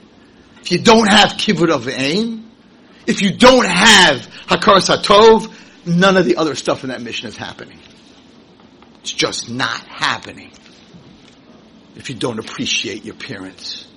If 0.61 0.71
you 0.71 0.79
don't 0.79 1.07
have 1.07 1.33
Kibbud 1.33 1.71
Av 1.71 1.85
Va'eim, 1.85 2.43
if 3.05 3.21
you 3.21 3.31
don't 3.31 3.65
have 3.65 4.27
Hakaras 4.47 4.93
Hatov, 4.93 5.53
none 5.85 6.17
of 6.17 6.25
the 6.25 6.37
other 6.37 6.55
stuff 6.55 6.83
in 6.83 6.89
that 6.89 7.01
Mishnah 7.01 7.29
is 7.29 7.37
happening. 7.37 7.79
It's 9.01 9.13
just 9.13 9.49
not 9.49 9.79
happening 9.85 10.51
if 11.97 12.09
you 12.09 12.15
don't 12.15 12.39
appreciate 12.39 13.03
your 13.03 13.15
parents. 13.15 13.87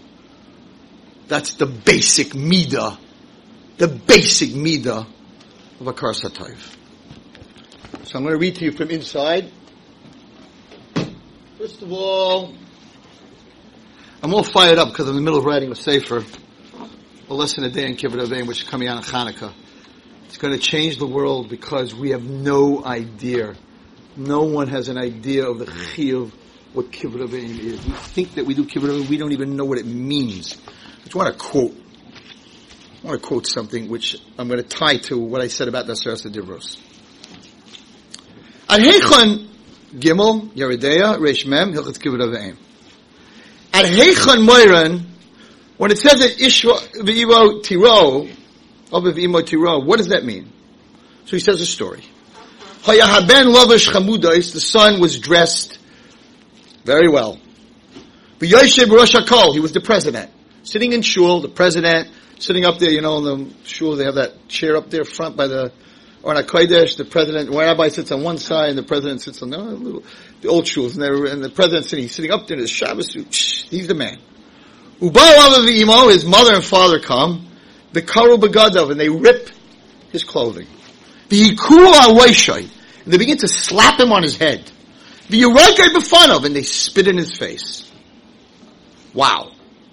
That's 1.29 1.55
the 1.55 1.67
basic 1.67 2.29
midah, 2.29 2.99
the 3.77 3.89
basic 3.89 4.51
midah 4.51 5.07
of 5.81 5.87
hakaras 5.87 6.25
hatov. 6.25 6.77
So 8.05 8.19
I'm 8.19 8.25
going 8.25 8.35
to 8.35 8.39
read 8.39 8.57
to 8.57 8.65
you 8.65 8.73
from 8.73 8.91
inside. 8.91 9.53
First 11.59 11.83
of 11.83 11.93
all, 11.93 12.55
I'm 14.23 14.35
all 14.35 14.43
fired 14.43 14.79
up 14.79 14.89
because 14.89 15.07
I'm 15.07 15.17
in 15.17 15.17
the 15.17 15.23
middle 15.23 15.39
of 15.39 15.45
writing 15.45 15.71
a 15.71 15.77
sefer, 15.77 16.25
a 17.29 17.35
lesson 17.35 17.65
a 17.65 17.71
day 17.71 17.87
in 17.87 17.97
Kibbud 17.97 18.21
Av 18.21 18.29
Va'eim, 18.29 18.47
which 18.47 18.63
is 18.63 18.69
coming 18.69 18.89
out 18.89 18.97
on 18.97 19.03
Hanukkah. 19.03 19.53
It's 20.25 20.39
going 20.39 20.55
to 20.55 20.61
change 20.61 20.97
the 20.97 21.07
world 21.07 21.49
because 21.51 21.95
we 21.95 22.11
have 22.11 22.25
no 22.25 22.85
idea. 22.85 23.55
No 24.17 24.43
one 24.43 24.69
has 24.69 24.89
an 24.89 24.97
idea 24.97 25.47
of 25.47 25.59
the 25.59 25.67
chiyuv 25.67 26.33
what 26.73 26.91
kibbud 26.91 27.23
av 27.23 27.31
va'eim 27.31 27.59
is. 27.59 27.85
We 27.85 27.93
think 27.93 28.35
that 28.35 28.47
we 28.47 28.55
do 28.55 28.65
kibbud 28.65 28.91
av 28.91 28.97
va'eim, 28.97 29.09
we 29.09 29.17
don't 29.17 29.33
even 29.33 29.57
know 29.57 29.65
what 29.65 29.79
it 29.79 29.87
means. 29.87 30.57
I 30.67 31.05
just 31.05 31.15
want 31.15 31.33
to 31.33 31.39
quote. 31.39 31.75
I 33.03 33.07
want 33.07 33.21
to 33.21 33.27
quote 33.27 33.47
something 33.47 33.89
which 33.89 34.17
I'm 34.39 34.49
going 34.49 34.63
to 34.63 34.69
tie 34.69 34.99
to 34.99 35.19
what 35.19 35.41
I 35.41 35.49
said 35.49 35.69
about 35.69 35.87
the 35.87 35.95
Nasaras 35.95 36.31
Divros. 36.31 36.79
At 38.69 38.81
Heichon 38.81 39.49
Gimel 39.95 40.53
Yeridea 40.53 41.19
Reish 41.19 41.47
Mem 41.47 41.73
Hilchot 41.73 41.99
Kibbud 41.99 42.23
Av 42.23 42.29
Va'eim. 42.29 42.57
At 43.73 43.87
Heichon 43.87 44.47
Moiran, 44.47 45.07
when 45.79 45.91
it 45.91 45.99
says 45.99 46.21
that 46.21 46.37
Ishva 46.39 47.63
Tiro, 47.63 48.29
of 48.93 49.05
V'imo 49.05 49.45
Tiro, 49.45 49.81
what 49.81 49.99
does 49.99 50.09
that 50.09 50.25
mean? 50.25 50.53
So 51.25 51.37
he 51.37 51.41
says 51.41 51.61
a 51.61 51.67
story. 51.67 52.05
Hayahaben 52.83 53.55
Lovish 53.55 53.91
Chamudais, 53.91 54.53
the 54.53 54.61
son 54.61 55.01
was 55.01 55.19
dressed 55.19 55.79
very 56.85 57.09
well. 57.09 57.39
V'yoshev 58.39 58.91
Rosh 58.91 59.15
HaKol, 59.15 59.53
he 59.53 59.61
was 59.61 59.73
the 59.73 59.81
president. 59.81 60.31
Sitting 60.63 60.93
in 60.93 61.03
shul, 61.03 61.41
the 61.41 61.49
president, 61.49 62.09
sitting 62.39 62.65
up 62.65 62.79
there, 62.79 62.91
you 62.91 63.01
know, 63.01 63.19
in 63.19 63.25
the 63.25 63.55
shul, 63.65 63.97
they 63.97 64.05
have 64.05 64.15
that 64.15 64.49
chair 64.49 64.77
up 64.77 64.91
there 64.91 65.05
front 65.05 65.37
by 65.37 65.47
the, 65.47 65.73
Aron 66.25 66.45
HaKodesh, 66.45 66.97
the 66.97 67.05
president, 67.05 67.51
one 67.51 67.65
rabbi 67.65 67.89
sits 67.89 68.13
on 68.13 68.23
one 68.23 68.39
side 68.39 68.71
and 68.71 68.79
the 68.79 68.83
president 68.83 69.23
sits 69.23 69.43
on 69.43 69.51
the, 69.51 69.59
little, 69.59 70.03
the 70.43 70.49
old 70.49 70.65
shuls, 70.65 70.95
and, 70.95 71.29
and 71.29 71.43
the 71.43 71.51
president 71.51 71.87
sitting, 71.87 72.05
he's 72.05 72.15
sitting 72.15 72.31
up 72.31 72.47
there 72.47 72.57
in 72.57 72.63
his 72.63 72.71
Shabbos 72.71 73.13
suit, 73.13 73.35
he's 73.35 73.87
the 73.87 73.95
man. 73.95 74.19
Ubal 75.01 75.67
Imo, 75.67 76.09
his 76.09 76.27
mother 76.27 76.55
and 76.55 76.65
father 76.65 77.01
come, 77.01 77.49
the 77.93 78.03
Karu 78.03 78.37
Begadav, 78.37 78.91
and 78.91 79.01
they 79.01 79.09
rip 79.09 79.49
his 80.13 80.25
clothing. 80.25 80.67
The 81.31 81.51
Yikuru 81.51 82.71
and 83.05 83.13
they 83.13 83.17
begin 83.17 83.39
to 83.39 83.49
slap 83.49 83.99
him 83.99 84.13
on 84.13 84.23
his 84.23 84.37
head. 84.37 84.71
Of, 85.33 86.45
and 86.45 86.57
they 86.57 86.63
spit 86.63 87.09
in 87.09 87.17
his 87.17 87.37
face. 87.37 87.91
Wow. 89.15 89.53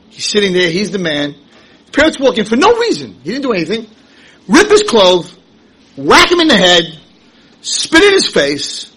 He's 0.09 0.25
sitting 0.25 0.53
there. 0.53 0.69
He's 0.69 0.91
the 0.91 0.99
man. 0.99 1.33
His 1.33 1.89
parents 1.91 2.19
walk 2.19 2.37
in 2.37 2.45
for 2.45 2.55
no 2.55 2.73
reason. 2.77 3.19
He 3.23 3.31
didn't 3.31 3.43
do 3.43 3.53
anything. 3.53 3.87
Rip 4.47 4.69
his 4.69 4.83
clothes, 4.83 5.37
whack 5.97 6.31
him 6.31 6.39
in 6.39 6.47
the 6.47 6.55
head, 6.55 6.99
spit 7.61 8.03
in 8.03 8.13
his 8.13 8.27
face. 8.27 8.91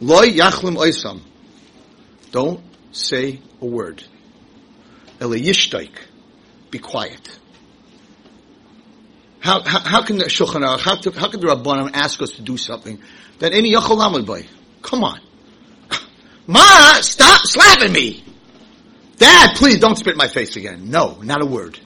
Loy 0.00 0.30
yachlim 0.30 0.76
oisam. 0.76 1.22
Don't 2.30 2.60
say 2.92 3.40
a 3.60 3.66
word. 3.66 4.04
Ele 5.20 5.36
yishtaik. 5.36 5.90
Be 6.70 6.78
quiet. 6.78 7.38
How, 9.40 9.62
how, 9.62 9.80
how 9.80 10.02
can 10.02 10.18
the 10.18 10.24
Shulchan 10.24 10.66
Aruch, 10.66 10.80
how, 10.80 11.20
how 11.20 11.30
can 11.30 11.40
the 11.40 11.46
Rabbanim 11.46 11.90
ask 11.94 12.20
us 12.20 12.32
to 12.32 12.42
do 12.42 12.56
something 12.56 13.00
that 13.38 13.52
any 13.54 13.72
Yachal 13.72 14.26
by? 14.26 14.44
Come 14.82 15.04
on. 15.04 15.20
Ma, 16.48 16.94
stop 17.02 17.42
slapping 17.46 17.92
me! 17.92 18.24
Dad, 19.18 19.54
please 19.56 19.78
don't 19.78 19.96
spit 19.96 20.14
in 20.14 20.16
my 20.18 20.28
face 20.28 20.56
again. 20.56 20.90
No, 20.90 21.20
not 21.22 21.42
a 21.42 21.46
word. 21.46 21.78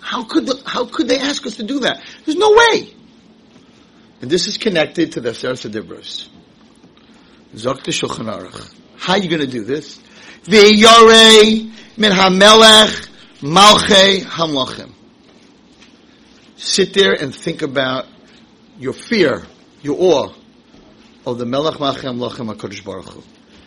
How 0.00 0.24
could 0.24 0.46
the, 0.46 0.62
how 0.66 0.84
could 0.86 1.08
they 1.08 1.18
ask 1.18 1.46
us 1.46 1.56
to 1.56 1.62
do 1.62 1.80
that? 1.80 2.02
There's 2.24 2.36
no 2.36 2.50
way. 2.50 2.92
And 4.20 4.30
this 4.30 4.48
is 4.48 4.58
connected 4.58 5.12
to 5.12 5.20
the 5.20 5.32
Sefer 5.32 5.68
Dibros. 5.68 6.28
Zok 7.54 7.78
Shulchan 7.84 8.26
Aruch. 8.26 8.74
How 8.96 9.12
are 9.12 9.18
you 9.18 9.28
going 9.28 9.42
to 9.42 9.46
do 9.46 9.64
this? 9.64 10.00
V'yorei 10.42 11.72
min 11.96 12.10
hamelech 12.10 13.08
malchei 13.40 14.22
hamlachim. 14.22 14.90
Sit 16.56 16.94
there 16.94 17.12
and 17.12 17.34
think 17.34 17.62
about 17.62 18.06
your 18.78 18.92
fear, 18.92 19.44
your 19.82 19.96
awe 20.00 20.34
of 21.26 21.38
the 21.38 21.46
Melech 21.46 21.74
Malchei 21.74 22.04
Hamlachim 22.04 22.54
HaKadosh 22.54 22.84
Baruch 22.84 23.08
Hu. 23.10 23.22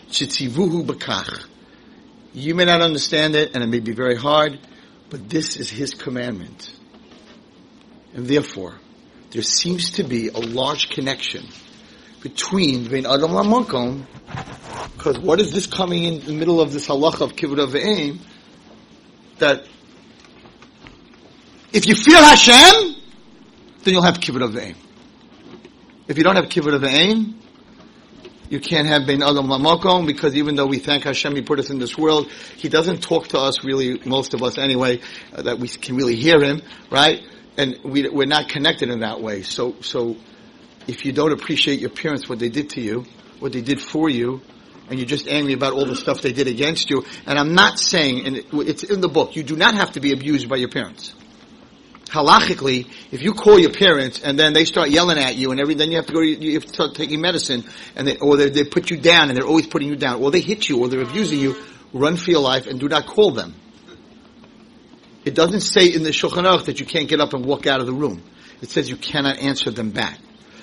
Shitzivuhu 0.10 0.86
b'kach. 0.86 1.46
You 2.34 2.56
may 2.56 2.66
not 2.66 2.82
understand 2.82 3.36
it, 3.36 3.56
and 3.56 3.64
it 3.64 3.68
may 3.68 3.80
be 3.80 3.94
very 3.94 4.16
hard, 4.16 4.60
but 5.10 5.30
this 5.30 5.58
is 5.58 5.70
His 5.70 5.94
commandment. 5.94 6.72
And 8.14 8.28
therefore, 8.28 8.76
there 9.32 9.42
seems 9.42 9.92
to 9.92 10.04
be 10.04 10.30
a 10.30 10.40
large 10.40 10.90
connection 10.90 11.48
between 12.22 12.88
Bein 12.88 13.06
Adam 13.06 13.32
Lamakom, 13.32 14.06
because 14.96 15.20
what 15.20 15.40
is 15.40 15.52
this 15.52 15.68
coming 15.68 16.04
in 16.04 16.26
the 16.26 16.34
middle 16.34 16.62
of 16.62 16.74
this 16.74 16.88
halacha 16.88 17.22
of 17.22 17.36
Kibbutz 17.36 17.72
Ve'im, 17.72 18.20
that 19.40 19.66
if 21.74 21.86
you 21.88 21.96
feel 21.96 22.20
Hashem, 22.20 22.96
then 23.84 23.94
you'll 23.94 24.04
have 24.04 24.20
Kibbutz 24.20 24.52
Ve'im. 24.52 24.76
If 26.08 26.18
you 26.18 26.24
don't 26.24 26.36
have 26.36 26.46
Kibbutz 26.46 26.80
Ve'im, 26.80 27.36
you 28.50 28.60
can't 28.60 28.88
have 28.88 29.06
Bein 29.06 29.22
Adam 29.22 29.48
Lamakom 29.48 30.06
because 30.06 30.36
even 30.36 30.56
though 30.56 30.66
we 30.66 30.80
thank 30.80 31.04
Hashem, 31.04 31.36
He 31.36 31.42
put 31.42 31.60
us 31.60 31.70
in 31.70 31.80
this 31.80 31.98
world, 31.98 32.32
He 32.58 32.70
doesn't 32.70 33.02
talk 33.02 33.30
to 33.30 33.40
us 33.40 33.64
really, 33.64 34.00
most 34.06 34.34
of 34.34 34.44
us 34.44 34.58
anyway, 34.58 35.02
uh, 35.34 35.42
that 35.44 35.60
we 35.60 35.68
can 35.68 35.96
really 35.96 36.16
hear 36.16 36.42
Him, 36.42 36.62
right? 36.92 37.22
And 37.58 37.80
we, 37.84 38.08
we're 38.10 38.28
not 38.28 38.50
connected 38.50 38.90
in 38.90 39.00
that 39.02 39.22
way. 39.22 39.42
So, 39.42 39.76
so 39.82 40.16
if 40.88 41.06
you 41.06 41.12
don't 41.12 41.32
appreciate 41.32 41.80
your 41.80 41.90
parents, 41.90 42.30
what 42.30 42.40
they 42.40 42.50
did 42.50 42.70
to 42.72 42.82
you, 42.82 43.06
what 43.40 43.52
they 43.52 43.62
did 43.62 43.82
for 43.82 44.10
you, 44.10 44.42
and 44.90 44.98
you're 45.00 45.08
just 45.08 45.28
angry 45.28 45.54
about 45.54 45.74
all 45.74 45.86
the 45.86 45.96
stuff 45.96 46.22
they 46.22 46.32
did 46.32 46.48
against 46.48 46.90
you, 46.90 47.04
and 47.26 47.38
I'm 47.38 47.54
not 47.54 47.78
saying, 47.80 48.26
and 48.26 48.38
it's 48.68 48.84
in 48.84 49.02
the 49.02 49.10
book, 49.10 49.36
you 49.36 49.44
do 49.44 49.56
not 49.56 49.76
have 49.76 49.92
to 49.94 50.00
be 50.00 50.14
abused 50.14 50.48
by 50.48 50.56
your 50.56 50.70
parents. 50.70 51.14
Halachically, 52.10 52.88
if 53.12 53.22
you 53.22 53.34
call 53.34 53.60
your 53.60 53.72
parents 53.72 54.22
and 54.22 54.40
then 54.40 54.54
they 54.54 54.66
start 54.66 54.90
yelling 54.90 55.18
at 55.18 55.36
you 55.36 55.52
and 55.52 55.60
every, 55.60 55.76
then 55.76 55.92
you 55.92 55.98
have 55.98 56.06
to 56.08 56.14
go, 56.14 56.22
you 56.22 56.54
have 56.54 56.66
to 56.66 56.74
start 56.74 56.96
taking 56.96 57.22
medicine, 57.22 57.66
and 57.96 58.08
they, 58.08 58.18
or 58.18 58.38
they, 58.38 58.50
they 58.50 58.64
put 58.64 58.90
you 58.90 58.98
down 58.98 59.30
and 59.30 59.38
they're 59.38 59.46
always 59.48 59.68
putting 59.68 59.90
you 59.90 59.96
down, 59.96 60.22
or 60.22 60.32
they 60.32 60.40
hit 60.40 60.70
you 60.70 60.80
or 60.80 60.88
they're 60.88 61.02
abusing 61.02 61.40
you, 61.40 61.56
run 61.94 62.16
for 62.16 62.32
your 62.32 62.42
life 62.42 62.68
and 62.68 62.80
do 62.80 62.88
not 62.88 63.06
call 63.06 63.32
them. 63.32 63.56
It 65.26 65.36
doesn't 65.36 65.62
say 65.62 65.88
in 65.94 66.04
the 66.04 66.12
Shulchan 66.12 66.46
Aruch 66.46 66.66
that 66.66 66.80
you 66.80 66.86
can't 66.86 67.10
get 67.10 67.20
up 67.20 67.34
and 67.34 67.46
walk 67.46 67.68
out 67.68 67.82
of 67.82 67.86
the 67.86 67.94
room. 67.94 68.24
It 68.62 68.70
says 68.70 68.90
you 68.90 68.96
cannot 68.96 69.40
answer 69.40 69.72
them 69.72 69.92
back. 69.92 70.20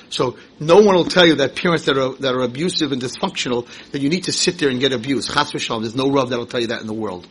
So 0.09 0.36
no 0.61 0.76
one 0.76 0.95
will 0.95 1.05
tell 1.05 1.26
you 1.26 1.34
that 1.36 1.57
parents 1.57 1.86
that 1.86 1.99
are 1.99 2.14
that 2.14 2.34
are 2.34 2.42
abusive 2.42 2.92
and 2.92 3.03
dysfunctional 3.03 3.66
that 3.90 4.01
you 4.01 4.09
need 4.09 4.24
to 4.24 4.32
sit 4.32 4.59
there 4.59 4.68
and 4.70 4.80
get 4.80 4.92
abused. 4.92 5.32
Chas 5.32 5.53
v'shalom. 5.53 5.80
There's 5.82 5.97
no 5.97 6.11
rub 6.11 6.30
that'll 6.30 6.47
tell 6.47 6.61
you 6.61 6.68
that 6.68 6.80
in 6.80 6.86
the 6.86 6.95
world. 6.95 7.26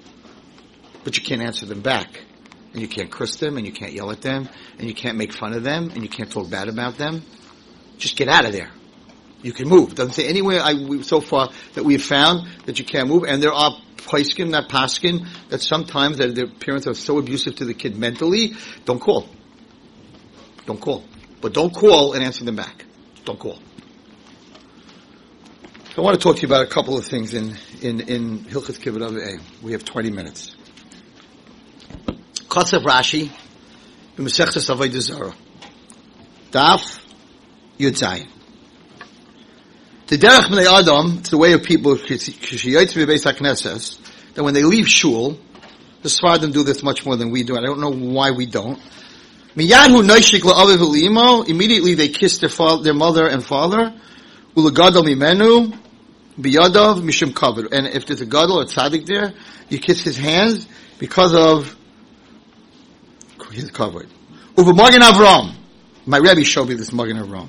But 1.04 1.18
you 1.18 1.24
can't 1.24 1.42
answer 1.42 1.66
them 1.66 1.82
back, 1.82 2.22
and 2.74 2.82
you 2.82 2.88
can't 2.88 3.12
curse 3.12 3.38
them, 3.38 3.58
and 3.58 3.66
you 3.66 3.72
can't 3.72 3.94
yell 3.94 4.12
at 4.12 4.22
them, 4.22 4.50
and 4.80 4.88
you 4.88 4.96
can't 4.96 5.18
make 5.18 5.32
fun 5.32 5.54
of 5.54 5.64
them, 5.64 5.92
and 5.92 6.04
you 6.04 6.10
can't 6.10 6.32
talk 6.32 6.50
bad 6.50 6.68
about 6.68 6.98
them. 6.98 7.24
Just 7.98 8.18
get 8.18 8.28
out 8.28 8.46
of 8.46 8.52
there. 8.52 8.72
You 9.44 9.54
can 9.54 9.70
move. 9.70 9.94
Doesn't 9.94 10.14
say 10.14 10.28
anywhere 10.28 10.60
I, 10.62 10.74
we, 10.74 11.04
so 11.04 11.22
far 11.22 11.50
that 11.74 11.84
we 11.84 11.94
have 11.94 12.04
found 12.04 12.48
that 12.66 12.80
you 12.80 12.86
can't 12.86 13.08
move, 13.08 13.24
and 13.28 13.42
there 13.44 13.54
are 13.54 13.78
poiskin, 13.98 14.52
that 14.52 14.70
paskin, 14.70 15.28
that 15.50 15.62
sometimes 15.62 16.18
that 16.18 16.34
their 16.36 16.48
parents 16.48 16.88
are 16.88 16.94
so 16.94 17.20
abusive 17.20 17.56
to 17.58 17.66
the 17.66 17.74
kid 17.74 17.98
mentally. 17.98 18.54
Don't 18.86 19.00
call. 19.00 19.28
Don't 20.66 20.80
call. 20.80 21.04
But 21.42 21.54
don't 21.54 21.74
call 21.74 22.14
and 22.14 22.24
answer 22.24 22.46
them 22.46 22.56
back. 22.56 22.86
Don't 23.26 23.40
call. 23.40 23.60
I 25.96 26.02
want 26.02 26.20
to 26.20 26.24
talk 26.24 26.38
to 26.38 26.42
you 26.42 26.48
about 26.48 26.64
a 26.64 26.70
couple 26.70 26.98
of 26.98 27.06
things 27.06 27.36
in, 27.36 27.56
in, 27.82 28.00
in 28.02 28.40
Hilchot 28.46 28.80
Kibbutz 28.80 29.40
We 29.62 29.74
have 29.74 29.86
20 29.86 30.10
minutes. 30.10 30.56
Kotzev 32.54 32.84
Rashi, 32.84 33.32
B'Mesechtes 34.16 34.70
Avodah 34.70 35.02
Zarah. 35.02 35.34
Daf 36.52 37.00
Yud 37.80 37.98
Zayin. 37.98 38.28
The 40.06 40.20
derech 40.20 40.50
b'nei 40.50 40.68
Adam, 40.68 41.18
it's 41.18 41.32
the 41.32 41.40
way 41.40 41.54
of 41.54 41.64
people, 41.64 41.96
that 41.96 43.98
when 44.36 44.54
they 44.54 44.62
leave 44.62 44.88
shul, 44.88 45.40
the 46.04 46.10
Sfardim 46.10 46.54
do 46.54 46.62
this 46.62 46.84
much 46.84 47.08
more 47.08 47.16
than 47.16 47.32
we 47.32 47.42
do. 47.42 47.58
I 47.58 47.62
don't 47.62 47.80
know 47.80 47.90
why 47.90 48.30
we 48.30 48.46
don't. 48.46 48.80
Immediately 49.56 51.96
they 51.96 52.10
kiss 52.10 52.38
their 52.38 52.50
father, 52.50 52.84
their 52.84 52.94
mother 52.94 53.26
and 53.26 53.44
father. 53.44 54.00
Ulagadol 54.56 55.06
mimenu 55.06 55.76
biyadav 56.40 57.02
mishum 57.02 57.34
kavod. 57.34 57.72
And 57.72 57.88
if 57.88 58.06
there's 58.06 58.22
a 58.22 58.28
gadol 58.28 58.60
or 58.60 58.66
tzaddik 58.66 59.08
there, 59.08 59.34
you 59.70 59.80
kiss 59.80 60.04
his 60.04 60.18
hands 60.18 60.68
because 61.00 61.34
of 61.34 61.76
his 63.54 63.72
kavod. 63.72 64.08
Uva 64.58 64.74
Magen 64.74 65.02
Avram. 65.02 65.56
My 66.06 66.18
Rebbe 66.18 66.44
showed 66.44 66.70
me 66.70 66.76
this 66.76 66.92
Magen 66.92 67.18
Avram. 67.18 67.48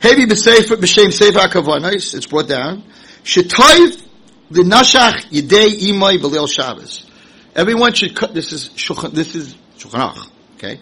Heavy 0.00 0.26
b'sefer 0.26 0.76
b'shem 0.76 1.12
sefer 1.12 1.40
kavanos. 1.48 2.14
It's 2.14 2.26
brought 2.26 2.48
down. 2.48 2.82
Shetoiv 3.22 4.06
the 4.50 4.62
nashach 4.62 5.30
yidei 5.30 5.78
imay 5.80 6.18
b'leil 6.18 6.48
Shabbos. 6.48 7.06
Everyone 7.54 7.92
should 7.92 8.16
cut. 8.16 8.34
This 8.34 8.52
is 8.52 8.68
shulchan. 8.70 9.12
This 9.12 9.34
is 9.34 9.54
shulchan 9.78 10.28
Okay 10.56 10.80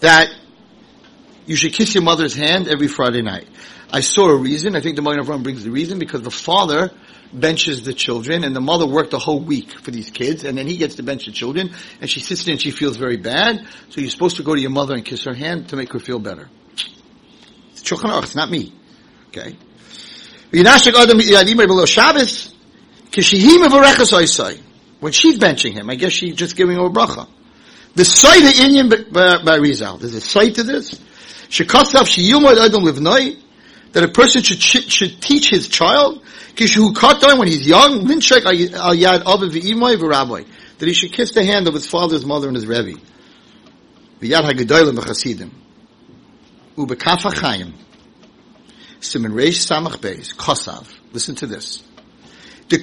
that 0.00 0.28
you 1.46 1.56
should 1.56 1.72
kiss 1.72 1.94
your 1.94 2.02
mother's 2.02 2.34
hand 2.34 2.68
every 2.68 2.88
Friday 2.88 3.22
night. 3.22 3.46
I 3.90 4.00
saw 4.00 4.28
a 4.28 4.36
reason. 4.36 4.74
I 4.74 4.80
think 4.80 4.96
the 4.96 5.02
Magen 5.02 5.24
Avraham 5.24 5.42
brings 5.42 5.64
the 5.64 5.70
reason 5.70 5.98
because 5.98 6.22
the 6.22 6.30
father 6.30 6.90
benches 7.38 7.82
the 7.82 7.92
children 7.92 8.44
and 8.44 8.54
the 8.56 8.60
mother 8.60 8.86
worked 8.86 9.12
a 9.12 9.18
whole 9.18 9.40
week 9.40 9.78
for 9.80 9.90
these 9.90 10.10
kids 10.10 10.44
and 10.44 10.56
then 10.56 10.66
he 10.66 10.76
gets 10.76 10.96
to 10.96 11.02
bench 11.02 11.26
the 11.26 11.32
children 11.32 11.70
and 12.00 12.10
she 12.10 12.20
sits 12.20 12.44
there 12.44 12.52
and 12.52 12.60
she 12.60 12.70
feels 12.70 12.96
very 12.96 13.16
bad. 13.16 13.66
So 13.90 14.00
you're 14.00 14.10
supposed 14.10 14.36
to 14.36 14.42
go 14.42 14.54
to 14.54 14.60
your 14.60 14.70
mother 14.70 14.94
and 14.94 15.04
kiss 15.04 15.24
her 15.24 15.34
hand 15.34 15.68
to 15.70 15.76
make 15.76 15.92
her 15.92 15.98
feel 16.00 16.18
better. 16.18 16.48
It's 16.72 17.92
it's 17.92 18.34
not 18.34 18.50
me. 18.50 18.72
Okay. 19.28 19.56
When 20.50 20.64
she's 25.12 25.38
benching 25.38 25.72
him, 25.72 25.90
I 25.90 25.94
guess 25.94 26.12
she's 26.12 26.34
just 26.34 26.56
giving 26.56 26.76
him 26.76 26.84
a 26.84 26.90
bracha. 26.90 27.28
The 27.94 28.04
site 28.04 28.42
of 28.42 28.50
Inyan 28.50 29.44
by 29.44 29.56
Rizal. 29.56 29.98
There's 29.98 30.14
a 30.14 30.20
site 30.20 30.56
to 30.56 30.62
this. 30.62 30.94
Shekasav 31.48 32.04
sheyumad 32.04 32.58
adam 32.58 32.82
livnoi 32.82 33.38
that 33.92 34.02
a 34.04 34.08
person 34.08 34.42
should 34.42 34.62
should 34.62 35.20
teach 35.20 35.50
his 35.50 35.68
child 35.68 36.22
kishu 36.54 36.92
katai 36.92 37.38
when 37.38 37.48
he's 37.48 37.66
young. 37.66 38.00
Al 38.10 38.94
that 40.78 40.86
he 40.86 40.92
should 40.92 41.12
kiss 41.12 41.32
the 41.32 41.44
hand 41.44 41.68
of 41.68 41.74
his 41.74 41.86
father's 41.86 42.24
mother 42.24 42.48
and 42.48 42.56
his 42.56 42.66
rebbe. 42.66 42.98
Listen 51.12 51.34
to 51.36 51.46
this. 51.46 51.82
The 52.68 52.78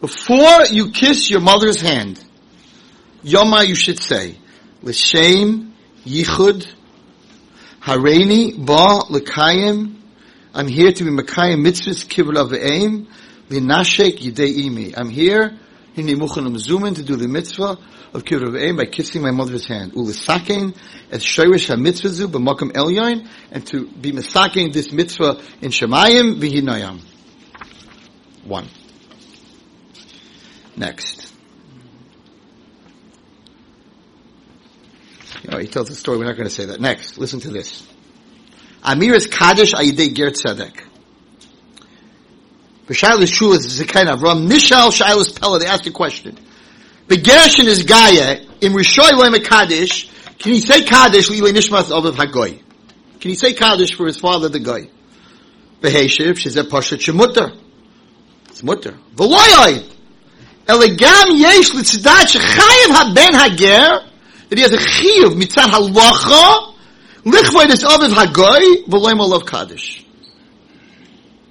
before 0.00 0.64
you 0.70 0.90
kiss 0.90 1.30
your 1.30 1.40
mother's 1.40 1.80
hand, 1.80 2.22
Yoma 3.24 3.66
you 3.66 3.76
should 3.76 4.00
say, 4.00 4.36
L'shem 4.82 5.72
Yichud 6.04 6.66
Hareini 7.82 8.64
Ba 8.64 9.02
L'kayim 9.10 9.96
I'm 10.54 10.68
here 10.68 10.92
to 10.92 11.04
be 11.04 11.10
Makayim 11.10 11.66
Mitzvahs 11.66 12.06
Kibbud 12.06 12.36
Av 12.36 12.48
Va'eim 12.50 13.08
L'nashek 13.50 14.18
Yidei 14.18 14.66
Imi 14.66 14.94
I'm 14.96 15.08
here 15.08 15.58
in 15.96 16.06
Nimuchan 16.06 16.46
Zumin 16.58 16.94
to 16.94 17.02
do 17.02 17.16
the 17.16 17.26
mitzvah 17.26 17.76
of 18.12 18.22
Kibbud 18.22 18.46
Av 18.46 18.54
Va'eim 18.54 18.76
by 18.76 18.84
kissing 18.84 19.20
my 19.20 19.32
mother's 19.32 19.66
hand. 19.66 19.94
U'Lisakein 19.94 20.76
as 21.10 21.24
Shirish 21.24 21.74
HaMitzvah 21.74 22.26
B'Makam 22.26 22.70
Elyon 22.70 23.28
and 23.50 23.66
to 23.66 23.88
be 23.88 24.12
Misakein 24.12 24.72
this 24.72 24.92
mitzvah 24.92 25.40
in 25.60 25.72
Shemayim 25.72 26.40
V'Hinayam. 26.40 27.00
One. 28.44 28.68
Next. 30.76 31.31
You 35.42 35.50
know, 35.50 35.58
he 35.58 35.66
tells 35.66 35.90
a 35.90 35.94
story. 35.94 36.18
We're 36.18 36.26
not 36.26 36.36
going 36.36 36.48
to 36.48 36.54
say 36.54 36.66
that. 36.66 36.80
Next, 36.80 37.18
listen 37.18 37.40
to 37.40 37.50
this. 37.50 37.86
Amir 38.82 39.14
is 39.14 39.26
Kaddish 39.26 39.72
Ayidei 39.72 40.14
Ger 40.14 40.30
Tzedek. 40.30 40.88
Is 42.88 43.80
a 43.80 43.86
kind 43.86 44.08
of 44.08 44.22
Ram 44.22 44.48
Nishal 44.48 44.90
Shaylas 44.90 45.40
Pella. 45.40 45.58
They 45.58 45.66
asked 45.66 45.86
a 45.86 45.92
question. 45.92 46.36
The 47.08 47.16
Gershon 47.16 47.66
is 47.66 47.84
Gaia 47.84 48.40
in 48.60 48.72
Rishoy 48.72 49.10
Loim 49.10 49.42
Kaddish. 49.44 50.10
Can 50.38 50.52
he 50.52 50.60
say 50.60 50.82
Kaddish 50.82 51.30
Lili 51.30 51.52
Nishmas 51.52 51.90
of 51.90 52.14
Hagoy? 52.14 52.60
Can 53.20 53.28
he 53.30 53.34
say 53.34 53.54
Kaddish 53.54 53.94
for 53.94 54.06
his 54.06 54.18
father, 54.18 54.48
the 54.48 54.60
guy? 54.60 54.88
Beheshiv, 55.80 56.36
she's 56.36 56.56
a 56.56 56.64
Pasha 56.64 56.96
Shemutter. 56.96 57.56
It's 58.48 58.62
mutter. 58.62 58.98
V'loyoi. 59.14 59.88
Elegam 60.66 61.38
yesh 61.38 61.72
l'tzidat 61.74 62.28
shechayev 62.28 62.90
haben 62.90 63.34
hager, 63.34 64.04
that 64.52 64.58
he 64.58 64.62
has 64.64 64.72
a 64.74 64.76
chiyuv 64.76 65.32
mitzad 65.40 65.68
halacha, 65.68 66.74
lichvoid 67.24 67.70
is 67.70 67.84
aviv 67.84 68.10
hagoy, 68.10 68.84
v'loim 68.84 69.18
olav 69.18 69.46
kaddish. 69.46 70.04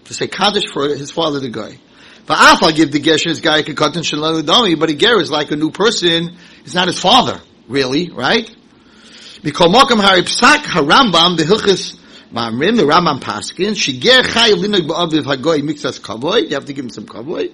To 0.04 0.14
say 0.14 0.28
kaddish 0.28 0.68
for 0.72 0.88
his 0.88 1.10
father, 1.10 1.40
the 1.40 1.50
guy. 1.50 1.80
Va'af, 2.28 2.62
I'll 2.62 2.72
give 2.72 2.92
the 2.92 3.00
gesher 3.00 3.30
his 3.30 3.42
guy 3.42 3.64
kekatan 3.64 4.06
shalom 4.06 4.44
dami, 4.44 4.80
but 4.80 4.92
a 4.92 4.94
ger 4.94 5.20
is 5.20 5.32
like 5.32 5.50
a 5.50 5.56
new 5.56 5.72
person, 5.72 6.38
it's 6.64 6.76
not 6.76 6.86
his 6.86 7.00
father, 7.00 7.42
really, 7.68 8.12
right? 8.12 8.48
Mikol 9.42 9.74
mokam 9.74 10.00
hari 10.00 10.22
psak 10.22 10.58
harambam 10.66 11.38
behilchis 11.38 11.98
Ma'amrim, 12.34 12.78
the 12.78 12.84
Rambam 12.84 13.20
Paskin, 13.20 13.76
Shiger 13.76 14.24
Chay 14.24 14.54
Linog 14.54 14.88
Ba'aviv 14.88 15.24
Hagoy 15.24 15.62
Mixas 15.62 16.00
Kavoy, 16.00 16.50
you 16.50 16.56
have 16.56 16.66
to 16.66 16.74
give 16.74 16.86
him 16.86 16.90
some 16.90 17.06
Kavoy. 17.06 17.52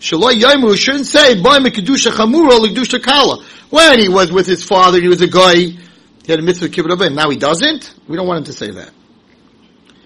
Shaloi 0.00 0.32
Yomu 0.32 0.76
shouldn't 0.76 1.06
say, 1.06 1.40
Boy 1.40 1.56
Mekadusha 1.56 2.10
Chamura 2.10 2.60
Ligdusha 2.60 3.02
Kala. 3.02 3.42
When 3.70 3.98
he 3.98 4.10
was 4.10 4.30
with 4.30 4.46
his 4.46 4.62
father, 4.62 5.00
he 5.00 5.08
was 5.08 5.22
a 5.22 5.28
guy, 5.28 5.54
he 5.54 5.78
had 6.26 6.40
a 6.40 6.42
mitzvah 6.42 6.68
kibbud 6.68 6.92
av 6.92 6.98
va'eim. 6.98 7.14
Now 7.14 7.30
he 7.30 7.38
doesn't? 7.38 7.94
We 8.06 8.16
don't 8.16 8.26
want 8.26 8.38
him 8.38 8.44
to 8.44 8.52
say 8.52 8.70
that. 8.72 8.90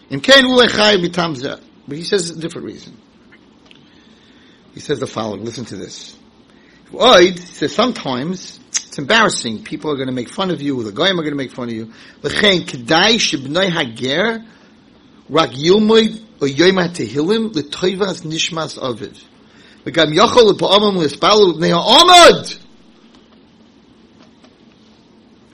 In 0.09 0.21
Kain 0.21 0.47
Ule 0.47 0.69
Chay 0.69 0.99
Mitam 0.99 1.61
But 1.89 1.97
he 1.97 2.05
says 2.05 2.31
a 2.31 2.39
different 2.39 2.67
reason. 2.67 2.97
He 4.73 4.81
says 4.81 5.01
the 5.01 5.09
following, 5.09 5.45
listen 5.45 5.65
to 5.67 5.77
this. 5.77 6.17
Oid 6.93 7.39
says 7.41 7.75
sometimes 7.75 8.61
it's 8.93 8.99
embarrassing. 8.99 9.65
People 9.65 9.91
are 9.91 9.97
going 9.97 10.09
to 10.09 10.13
make 10.13 10.29
fun 10.29 10.51
of 10.51 10.61
you. 10.61 10.83
The 10.83 10.93
goyim 10.93 11.19
are 11.19 11.23
going 11.23 11.33
to 11.33 11.35
make 11.35 11.53
fun 11.53 11.71
of 11.71 11.75
you. 11.75 11.91
L'chein 12.23 12.61
kedai 12.61 13.15
shibnoi 13.15 13.71
hager 13.71 14.45
rak 15.31 15.53
yilmoid 15.53 16.23
o 16.43 16.45
yoyma 16.45 16.95
tehilim 16.95 17.55
l'toivas 17.55 18.21
nishmas 18.21 18.79
aviv. 18.79 19.19
V'gam 19.87 20.13
yochol 20.13 20.53
l'pa'amam 20.53 20.99
l'ispalu 20.99 21.55
l'bnei 21.55 21.71
ha'omad. 21.71 22.59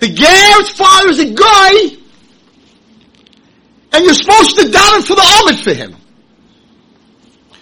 The 0.01 0.09
ger's 0.09 0.71
father 0.71 1.09
is 1.11 1.21
a 1.21 1.33
guy, 1.33 1.97
and 3.93 4.05
you're 4.05 4.15
supposed 4.15 4.57
to 4.59 4.65
daven 4.65 5.07
for 5.07 5.15
the 5.15 5.23
omid 5.23 5.63
for 5.63 5.75
him. 5.75 5.95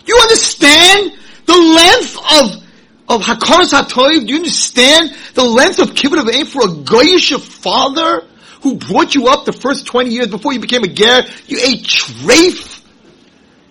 You 0.06 0.16
understand 0.22 1.12
the 1.44 1.52
length 1.52 2.16
of 2.32 2.65
of 3.08 3.22
Hakaras 3.22 3.72
HaToiv? 3.72 4.26
Do 4.26 4.32
you 4.32 4.36
understand 4.36 5.14
the 5.34 5.44
length 5.44 5.78
of 5.78 5.90
Kibbud 5.90 6.18
Av 6.18 6.26
Va'eim 6.26 6.46
for 6.46 6.62
a 6.62 6.68
Goyish 6.68 7.38
father 7.40 8.26
who 8.62 8.76
brought 8.76 9.14
you 9.14 9.28
up 9.28 9.44
the 9.44 9.52
first 9.52 9.86
20 9.86 10.10
years 10.10 10.26
before 10.28 10.52
you 10.52 10.60
became 10.60 10.82
a 10.82 10.88
Ger? 10.88 11.22
You 11.46 11.58
ate 11.62 11.84
treif? 11.84 12.82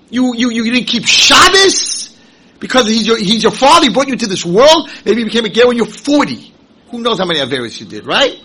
You, 0.09 0.33
you, 0.35 0.51
you 0.51 0.71
didn't 0.71 0.87
keep 0.87 1.05
Shabbos? 1.05 2.17
Because 2.59 2.87
he's 2.87 3.05
your, 3.05 3.17
he's 3.17 3.43
your 3.43 3.51
father, 3.51 3.87
he 3.87 3.93
brought 3.93 4.07
you 4.07 4.13
into 4.13 4.27
this 4.27 4.45
world, 4.45 4.89
maybe 5.03 5.19
you 5.19 5.25
became 5.25 5.45
a 5.45 5.49
Ger 5.49 5.67
when 5.67 5.75
you're 5.75 5.85
40. 5.85 6.53
Who 6.91 7.01
knows 7.01 7.19
how 7.19 7.25
many 7.25 7.39
Averis 7.39 7.79
you 7.79 7.85
did, 7.85 8.05
right? 8.05 8.39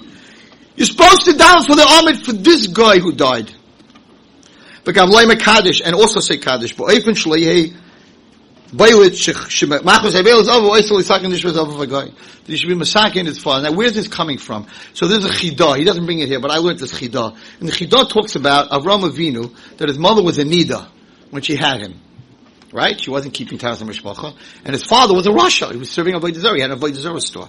You're 0.75 0.87
supposed 0.87 1.25
to 1.27 1.35
down 1.35 1.65
for 1.65 1.77
the 1.77 1.83
Ahmed 1.83 2.25
for 2.25 2.33
this 2.33 2.67
guy 2.67 2.99
who 2.99 3.13
died. 3.13 3.53
But 4.85 4.95
Gavlay 4.95 5.39
Kaddish, 5.39 5.83
and 5.85 5.95
also 5.95 6.21
say 6.21 6.39
Kaddish, 6.39 6.75
but 6.75 6.87
Boylit 8.73 9.81
Machos 9.83 10.15
Avel 10.15 10.41
is 10.41 10.49
over 10.49 10.69
Oisel 10.69 11.03
Isakin 11.03 11.33
Nishmas 11.33 11.57
over 11.57 11.87
guy. 11.87 12.05
That 12.05 12.15
he 12.47 12.57
should 12.57 12.69
be 12.69 12.77
Masakin 12.77 13.27
his 13.27 13.39
father. 13.39 13.69
Now 13.69 13.77
where's 13.77 13.95
this 13.95 14.07
coming 14.07 14.39
from? 14.39 14.69
So 14.95 15.09
there's 15.09 15.25
a 15.25 15.29
Chidah. 15.29 15.77
He 15.77 15.85
doesn't 15.85 16.05
bring 16.05 16.21
it 16.21 16.29
here, 16.29 16.39
but 16.39 16.53
I 16.53 16.59
learned 16.59 16.79
this 16.79 16.93
Chidah. 16.93 17.37
And 17.59 17.69
the 17.69 17.73
Chidah 17.73 18.09
talks 18.09 18.37
about 18.37 18.71
Avram 18.71 19.11
Avinu, 19.11 19.53
that 19.79 19.89
his 19.89 19.99
mother 19.99 20.23
was 20.23 20.39
a 20.39 20.45
Nida 20.45 20.89
when 21.31 21.43
she 21.43 21.57
had 21.57 21.81
him. 21.81 22.01
Right? 22.73 23.01
She 23.01 23.11
wasn't 23.11 23.35
keeping 23.35 23.59
Taz 23.59 23.81
and 23.81 23.91
Mishpacha. 23.91 24.37
And 24.65 24.73
his 24.73 24.85
father 24.85 25.15
was 25.15 25.27
a 25.27 25.31
Rasha. 25.31 25.73
He 25.73 25.77
was 25.77 25.91
serving 25.91 26.15
a 26.15 26.21
Zarah. 26.21 26.55
He 26.55 26.63
had 26.63 26.71
a 26.71 26.77
Avodah 26.77 27.21
store. 27.21 27.49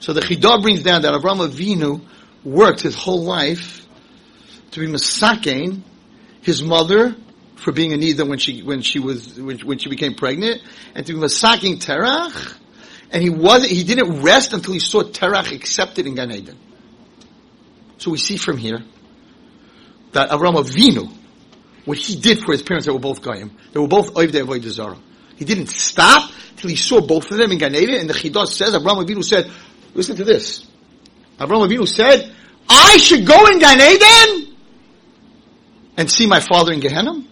So 0.00 0.12
the 0.12 0.20
Chidah 0.20 0.60
brings 0.60 0.82
down 0.82 1.00
that 1.02 1.14
Avram 1.14 1.48
Avinu 1.48 2.04
worked 2.44 2.82
his 2.82 2.94
whole 2.94 3.22
life 3.22 3.86
to 4.72 4.80
be 4.80 4.86
Masakin, 4.86 5.80
his 6.42 6.62
mother, 6.62 7.16
for 7.58 7.72
being 7.72 7.92
a 7.92 7.96
nida 7.96 8.26
when 8.26 8.38
she 8.38 8.62
when 8.62 8.82
she 8.82 8.98
was 8.98 9.38
when, 9.38 9.58
when 9.60 9.78
she 9.78 9.88
became 9.88 10.14
pregnant, 10.14 10.62
and 10.94 11.06
to 11.06 11.12
be 11.12 11.18
masaking 11.18 11.82
terach, 11.82 12.56
and 13.10 13.22
he 13.22 13.30
wasn't 13.30 13.70
he 13.70 13.84
didn't 13.84 14.22
rest 14.22 14.52
until 14.52 14.72
he 14.72 14.80
saw 14.80 15.02
terach 15.02 15.52
accepted 15.52 16.06
in 16.06 16.14
Gan 16.14 16.30
Eden. 16.30 16.58
So 17.98 18.10
we 18.12 18.18
see 18.18 18.36
from 18.36 18.58
here 18.58 18.82
that 20.12 20.30
Avram 20.30 20.54
Avinu, 20.54 21.12
what 21.84 21.98
he 21.98 22.16
did 22.16 22.38
for 22.38 22.52
his 22.52 22.62
parents, 22.62 22.86
they 22.86 22.92
were 22.92 22.98
both 22.98 23.20
goyim, 23.20 23.50
they 23.72 23.80
were 23.80 23.88
both 23.88 24.14
oivdei 24.14 24.44
avodah 24.44 24.70
zarah. 24.70 24.98
He 25.36 25.44
didn't 25.44 25.68
stop 25.68 26.30
till 26.56 26.70
he 26.70 26.76
saw 26.76 27.00
both 27.00 27.30
of 27.30 27.38
them 27.38 27.52
in 27.52 27.58
Gan 27.58 27.74
Eden, 27.74 28.00
and 28.00 28.10
the 28.10 28.14
Chidah 28.14 28.46
says 28.46 28.74
Avram 28.74 29.04
Avinu 29.04 29.24
said, 29.24 29.50
listen 29.94 30.16
to 30.16 30.24
this. 30.24 30.66
Avram 31.38 31.66
Avinu 31.68 31.86
said, 31.86 32.34
I 32.68 32.96
should 32.98 33.26
go 33.26 33.46
in 33.46 33.58
Gan 33.58 33.80
Eden 33.80 34.56
and 35.96 36.10
see 36.10 36.26
my 36.26 36.40
father 36.40 36.72
in 36.72 36.80
Gehenna. 36.80 37.24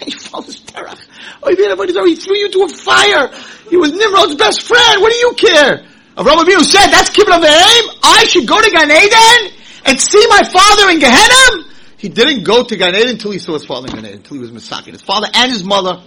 Oh, 1.46 2.06
he 2.06 2.16
threw 2.16 2.36
you 2.36 2.50
to 2.50 2.62
a 2.62 2.68
fire. 2.68 3.30
He 3.68 3.76
was 3.76 3.92
Nimrod's 3.92 4.34
best 4.36 4.62
friend. 4.62 5.00
What 5.00 5.12
do 5.12 5.18
you 5.18 5.34
care? 5.34 5.86
Avraham 6.16 6.44
Avinu 6.44 6.62
said, 6.64 6.88
that's 6.88 7.10
kibbud 7.10 7.32
av 7.32 7.42
va'eim. 7.42 7.98
I 8.02 8.24
should 8.28 8.46
go 8.46 8.60
to 8.60 8.70
Gan 8.70 8.90
Eden 8.90 9.52
and 9.84 10.00
see 10.00 10.24
my 10.28 10.42
father 10.50 10.90
in 10.90 11.00
Gehenna. 11.00 11.64
He 11.98 12.08
didn't 12.08 12.44
go 12.44 12.64
to 12.64 12.76
Gan 12.76 12.94
Eden 12.94 13.10
until 13.10 13.30
he 13.30 13.38
saw 13.38 13.54
his 13.54 13.64
father 13.64 13.88
in 13.88 13.94
Gan 13.94 14.06
Eden, 14.06 14.16
until 14.18 14.36
he 14.36 14.40
was 14.40 14.50
Masakin. 14.52 14.92
His 14.92 15.02
father 15.02 15.28
and 15.34 15.50
his 15.50 15.64
mother, 15.64 16.02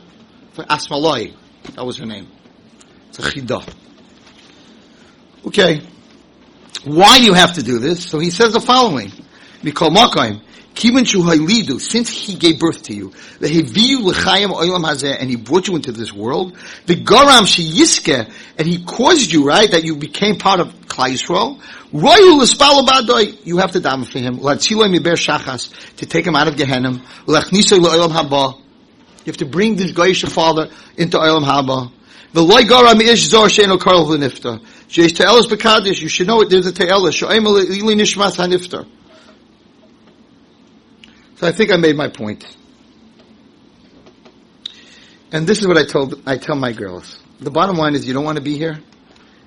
for 0.53 0.63
Asmaloi. 0.63 1.33
That 1.75 1.85
was 1.85 1.97
her 1.97 2.05
name. 2.05 2.27
It's 3.09 3.19
a 3.19 3.23
chidah. 3.23 3.67
Okay. 5.47 5.81
Why 6.85 7.19
do 7.19 7.25
you 7.25 7.33
have 7.33 7.53
to 7.53 7.63
do 7.63 7.79
this? 7.79 8.05
So 8.05 8.19
he 8.19 8.29
says 8.29 8.53
the 8.53 8.61
following. 8.61 9.11
Mikol 9.61 9.89
Makayim. 9.89 10.41
Since 10.79 12.09
he 12.09 12.35
gave 12.35 12.59
birth 12.59 12.83
to 12.83 12.93
you, 12.93 13.11
the 13.39 13.47
Heviyu 13.47 14.03
L'chayim 14.03 14.49
Olam 14.49 14.85
Hazeh, 14.85 15.17
and 15.19 15.27
he 15.27 15.35
brought 15.35 15.67
you 15.67 15.75
into 15.75 15.91
this 15.91 16.13
world, 16.13 16.55
the 16.85 16.95
Garam 16.95 17.47
Sheyiske, 17.47 18.31
and 18.59 18.67
he 18.67 18.83
caused 18.83 19.31
you, 19.31 19.43
right, 19.47 19.71
that 19.71 19.83
you 19.83 19.95
became 19.95 20.37
part 20.37 20.59
of 20.59 20.67
Klal 20.81 21.09
Yisrael, 21.09 21.59
Royu 21.91 23.45
you 23.45 23.57
have 23.57 23.71
to 23.71 23.79
daven 23.79 24.05
for 24.05 24.19
him, 24.19 24.37
Latziloi 24.37 24.95
Miber 24.95 25.15
Shachas, 25.15 25.95
to 25.95 26.05
take 26.05 26.27
him 26.27 26.35
out 26.35 26.47
of 26.47 26.55
Gehenna, 26.55 27.01
L'achnisoi 27.25 27.79
L'olam 27.79 28.11
Haba, 28.11 28.57
you 28.57 29.31
have 29.31 29.37
to 29.37 29.45
bring 29.45 29.75
this 29.77 29.91
Goyish 29.91 30.29
father 30.31 30.69
into 30.95 31.17
Olam 31.17 31.43
Haba, 31.43 31.91
the 32.33 32.43
loy 32.43 32.61
garam 32.61 33.01
ish 33.01 33.29
zor 33.29 33.47
sheino 33.47 33.79
karl 33.79 34.05
v'nifta. 34.05 34.61
She's 34.87 35.13
te'elas 35.13 35.47
b'kadish, 35.47 36.01
you 36.01 36.09
should 36.09 36.27
know 36.27 36.41
it, 36.41 36.49
there's 36.49 36.67
a 36.67 36.71
te'elas, 36.71 37.13
sho'em 37.13 37.47
ili 37.47 37.95
nishmas 37.95 38.35
ha'nifta. 38.35 38.85
So 41.37 41.47
I 41.47 41.51
think 41.51 41.71
I 41.71 41.77
made 41.77 41.95
my 41.95 42.09
point. 42.09 42.45
And 45.31 45.45
this 45.45 45.59
is 45.59 45.67
what 45.67 45.77
I 45.77 45.85
told, 45.85 46.19
I 46.25 46.37
tell 46.37 46.55
my 46.55 46.71
girls. 46.71 47.19
The 47.39 47.51
bottom 47.51 47.77
line 47.77 47.93
is 47.93 48.07
you 48.07 48.13
don't 48.13 48.25
want 48.25 48.37
to 48.37 48.43
be 48.43 48.57
here 48.57 48.79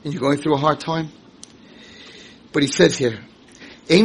and 0.05 0.13
you're 0.13 0.21
going 0.21 0.39
through 0.39 0.55
a 0.55 0.59
hard 0.59 0.79
time. 0.79 1.11
But 2.53 2.63
he 2.63 2.69
says 2.69 2.97
here. 2.97 3.19
There's 3.89 4.03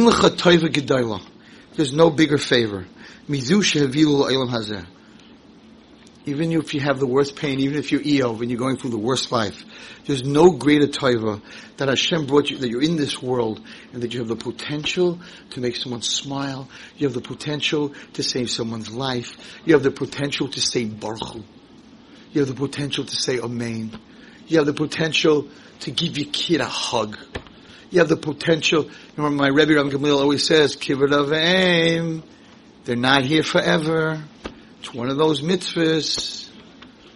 no 1.92 2.10
bigger 2.10 2.38
favor. 2.38 2.86
Mizu 3.28 3.62
shehavilu 3.62 4.32
elam 4.32 4.48
hazeh. 4.48 4.84
Even 6.26 6.50
if 6.52 6.74
you 6.74 6.80
have 6.80 6.98
the 6.98 7.06
worst 7.06 7.36
pain, 7.36 7.60
even 7.60 7.78
if 7.78 7.92
you're 7.92 8.00
Eov 8.00 8.40
and 8.40 8.50
you're 8.50 8.58
going 8.58 8.76
through 8.76 8.90
the 8.90 8.98
worst 8.98 9.30
life, 9.30 9.64
there's 10.06 10.24
no 10.24 10.50
greater 10.50 10.88
taiva 10.88 11.40
that 11.76 11.88
Hashem 11.88 12.26
brought 12.26 12.50
you, 12.50 12.58
that 12.58 12.68
you're 12.68 12.82
in 12.82 12.96
this 12.96 13.22
world 13.22 13.60
and 13.92 14.02
that 14.02 14.12
you 14.12 14.18
have 14.18 14.28
the 14.28 14.36
potential 14.36 15.20
to 15.50 15.60
make 15.60 15.76
someone 15.76 16.02
smile. 16.02 16.68
You 16.96 17.06
have 17.06 17.14
the 17.14 17.20
potential 17.20 17.94
to 18.14 18.24
save 18.24 18.50
someone's 18.50 18.90
life. 18.90 19.36
You 19.64 19.74
have 19.74 19.84
the 19.84 19.92
potential 19.92 20.48
to 20.48 20.60
say 20.60 20.84
Baruch. 20.84 21.44
You 22.32 22.40
have 22.40 22.48
the 22.48 22.54
potential 22.54 23.04
to 23.04 23.16
say 23.16 23.38
Amen. 23.38 23.96
You 24.48 24.58
have 24.58 24.66
the 24.66 24.74
potential 24.74 25.48
to 25.80 25.90
give 25.92 26.18
your 26.18 26.28
kid 26.32 26.60
a 26.60 26.66
hug. 26.66 27.16
You 27.90 28.00
have 28.00 28.08
the 28.08 28.16
potential, 28.16 28.90
remember 29.16 29.44
my 29.44 29.48
Rebbe 29.48 29.74
Ram 29.74 29.90
Gamliel 29.90 30.20
always 30.20 30.44
says, 30.44 30.76
aim. 30.88 32.22
They're 32.84 32.96
not 32.96 33.24
here 33.24 33.42
forever. 33.42 34.22
It's 34.80 34.92
one 34.94 35.08
of 35.08 35.16
those 35.16 35.42
mitzvahs. 35.42 36.48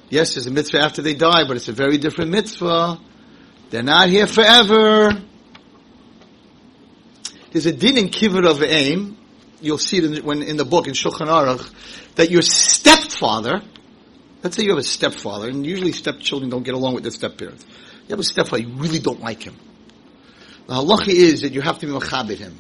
Yes, 0.09 0.35
there's 0.35 0.47
a 0.47 0.51
mitzvah 0.51 0.81
after 0.81 1.03
they 1.03 1.15
die, 1.15 1.47
but 1.47 1.57
it's 1.57 1.69
a 1.69 1.73
very 1.73 1.99
different 1.99 2.31
mitzvah. 2.31 3.01
They're 3.71 3.83
not 3.83 4.09
here 4.09 4.27
forever. 4.27 5.23
There's 7.53 7.67
a 7.67 7.73
din 7.73 7.99
in 7.99 8.09
Kibbud 8.09 8.47
Av 8.47 8.59
Va'eim. 8.59 9.17
You'll 9.61 9.79
see 9.79 9.99
it 9.99 10.05
in, 10.05 10.15
the- 10.15 10.23
when, 10.23 10.43
in 10.43 10.57
the 10.57 10.65
book 10.65 10.89
in 10.89 10.95
Shulchan 10.95 11.29
Aruch 11.29 11.71
that 12.17 12.31
your 12.31 12.43
stepfather. 12.43 13.63
Let's 14.43 14.57
say 14.57 14.63
you 14.63 14.71
have 14.71 14.79
a 14.79 14.83
stepfather, 14.83 15.49
and 15.49 15.67
usually 15.67 15.93
stepchildren 15.93 16.51
don't 16.51 16.63
get 16.63 16.75
along 16.75 16.95
with 16.95 17.03
their 17.03 17.13
stepparents. 17.13 17.65
You 18.09 18.11
have 18.11 18.21
a 18.21 18.25
stepfather, 18.25 18.63
you 18.63 18.69
really 18.71 18.99
don't 18.99 19.21
like 19.21 19.43
him. 19.43 19.57
The 20.67 20.75
halacha 20.75 21.09
is 21.09 21.43
that 21.43 21.53
you 21.53 21.61
have 21.61 21.79
to 21.81 21.87
be 21.87 21.93
machabed 21.93 22.39
him. 22.39 22.59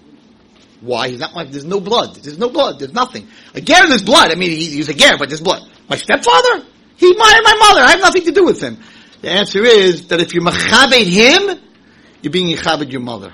Why? 0.80 1.08
He's 1.08 1.20
not 1.20 1.34
like, 1.34 1.50
there's 1.50 1.64
no 1.64 1.80
blood. 1.80 2.16
There's 2.16 2.38
no 2.38 2.48
blood. 2.48 2.78
There's 2.78 2.92
nothing. 2.92 3.28
Again, 3.54 3.88
there's 3.88 4.02
blood. 4.02 4.32
I 4.32 4.34
mean, 4.34 4.50
he, 4.50 4.66
he's 4.70 4.88
a 4.88 4.94
ger, 4.94 5.18
but 5.18 5.28
there's 5.28 5.40
blood. 5.40 5.62
My 5.88 5.96
stepfather? 5.96 6.64
He 6.96 7.14
married 7.14 7.44
my 7.44 7.56
mother. 7.58 7.80
I 7.80 7.90
have 7.90 8.00
nothing 8.00 8.24
to 8.24 8.32
do 8.32 8.44
with 8.44 8.62
him. 8.62 8.78
The 9.20 9.30
answer 9.30 9.64
is 9.64 10.08
that 10.08 10.20
if 10.20 10.34
you 10.34 10.40
machabed 10.40 11.04
him, 11.04 11.60
you're 12.22 12.32
being 12.32 12.54
yichabed 12.54 12.90
your 12.90 13.02
mother. 13.02 13.32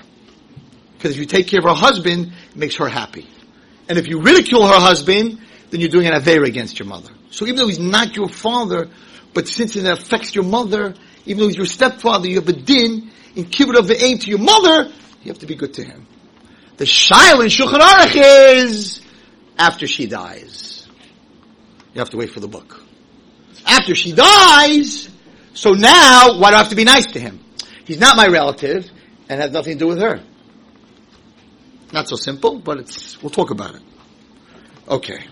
Because 0.97 1.11
if 1.11 1.17
you 1.17 1.25
take 1.25 1.47
care 1.47 1.59
of 1.59 1.65
her 1.65 1.73
husband, 1.73 2.33
it 2.49 2.55
makes 2.55 2.75
her 2.77 2.89
happy. 2.89 3.27
And 3.87 3.97
if 3.97 4.07
you 4.07 4.21
ridicule 4.21 4.67
her 4.67 4.79
husband, 4.79 5.39
then 5.69 5.79
you're 5.79 5.89
doing 5.89 6.07
an 6.07 6.13
aveira 6.13 6.47
against 6.47 6.79
your 6.79 6.87
mother. 6.87 7.11
So 7.29 7.45
even 7.45 7.57
though 7.57 7.67
he's 7.67 7.79
not 7.79 8.15
your 8.15 8.27
father, 8.27 8.89
but 9.33 9.47
since 9.47 9.75
it 9.75 9.85
affects 9.85 10.33
your 10.33 10.43
mother, 10.43 10.95
even 11.25 11.41
though 11.41 11.47
he's 11.47 11.57
your 11.57 11.65
stepfather, 11.65 12.27
you 12.27 12.35
have 12.35 12.49
a 12.49 12.53
din 12.53 13.11
in 13.35 13.45
kibbud 13.45 13.77
av 13.77 13.85
va'eim 13.87 14.19
to 14.21 14.29
your 14.29 14.39
mother, 14.39 14.91
you 15.23 15.31
have 15.31 15.39
to 15.39 15.45
be 15.45 15.55
good 15.55 15.73
to 15.75 15.83
him. 15.83 16.07
The 16.77 16.85
shail 16.85 17.41
in 17.41 17.47
Shulchan 17.47 17.79
Aruch 17.79 18.15
is 18.55 19.01
after 19.57 19.87
she 19.87 20.05
dies. 20.05 20.87
You 21.93 21.99
have 21.99 22.11
to 22.11 22.17
wait 22.17 22.29
for 22.29 22.39
the 22.39 22.47
book. 22.47 22.83
After 23.65 23.95
she 23.95 24.11
dies, 24.11 25.09
so 25.53 25.71
now 25.71 26.39
why 26.39 26.51
do 26.51 26.55
I 26.55 26.59
have 26.59 26.69
to 26.69 26.75
be 26.75 26.83
nice 26.83 27.11
to 27.13 27.19
him? 27.19 27.43
He's 27.85 27.99
not 27.99 28.15
my 28.15 28.27
relative 28.27 28.89
and 29.27 29.41
has 29.41 29.51
nothing 29.51 29.73
to 29.73 29.79
do 29.79 29.87
with 29.87 29.99
her. 29.99 30.21
Not 31.91 32.07
so 32.07 32.15
simple, 32.15 32.59
but 32.59 32.77
it's, 32.77 33.21
we'll 33.23 33.31
talk 33.31 33.49
about 33.49 33.75
it. 33.75 33.81
Okay. 34.87 35.25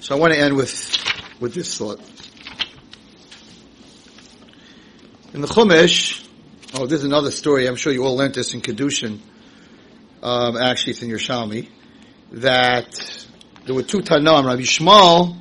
So 0.00 0.16
I 0.16 0.18
want 0.18 0.32
to 0.32 0.38
end 0.38 0.56
with, 0.56 1.40
with 1.40 1.54
this 1.54 1.78
thought. 1.78 2.00
In 5.32 5.40
the 5.40 5.46
Chumash, 5.46 6.23
oh, 6.74 6.86
there's 6.86 7.04
another 7.04 7.30
story. 7.30 7.66
I'm 7.66 7.76
sure 7.76 7.92
you 7.92 8.04
all 8.04 8.16
learned 8.16 8.34
this 8.34 8.52
in 8.54 8.60
Kedushin. 8.60 9.20
Um, 10.22 10.56
actually, 10.56 10.92
it's 10.92 11.02
in 11.02 11.10
Yerushalmi. 11.10 11.68
That 12.32 13.26
there 13.64 13.74
were 13.74 13.82
two 13.82 14.00
Tanoim, 14.00 14.44
Rabbi 14.44 14.62
Shmuel, 14.62 15.36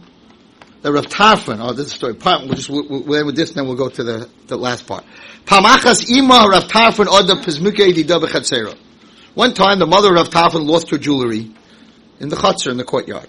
the 0.81 0.93
Rav 0.93 1.07
Tarfon. 1.07 1.59
Oh, 1.59 1.73
this 1.73 1.87
is 1.87 1.93
a 1.93 1.95
story. 1.95 2.13
Part, 2.13 2.43
we'll 2.43 2.53
just 2.53 2.69
we'll, 2.69 2.85
we'll 2.87 3.15
end 3.15 3.25
with 3.25 3.35
this, 3.35 3.49
and 3.49 3.57
then 3.57 3.67
we'll 3.67 3.77
go 3.77 3.89
to 3.89 4.03
the, 4.03 4.29
the 4.47 4.57
last 4.57 4.85
part. 4.85 5.05
Pamachas 5.45 6.09
ima 6.09 6.45
Rav. 6.47 6.69
One 9.33 9.53
time, 9.53 9.79
the 9.79 9.87
mother 9.87 10.09
of 10.09 10.15
Rav 10.15 10.29
Tarfon 10.29 10.67
lost 10.67 10.91
her 10.91 10.97
jewelry 10.97 11.51
in 12.19 12.29
the 12.29 12.35
chutzner 12.35 12.71
in 12.71 12.77
the 12.77 12.83
courtyard. 12.83 13.27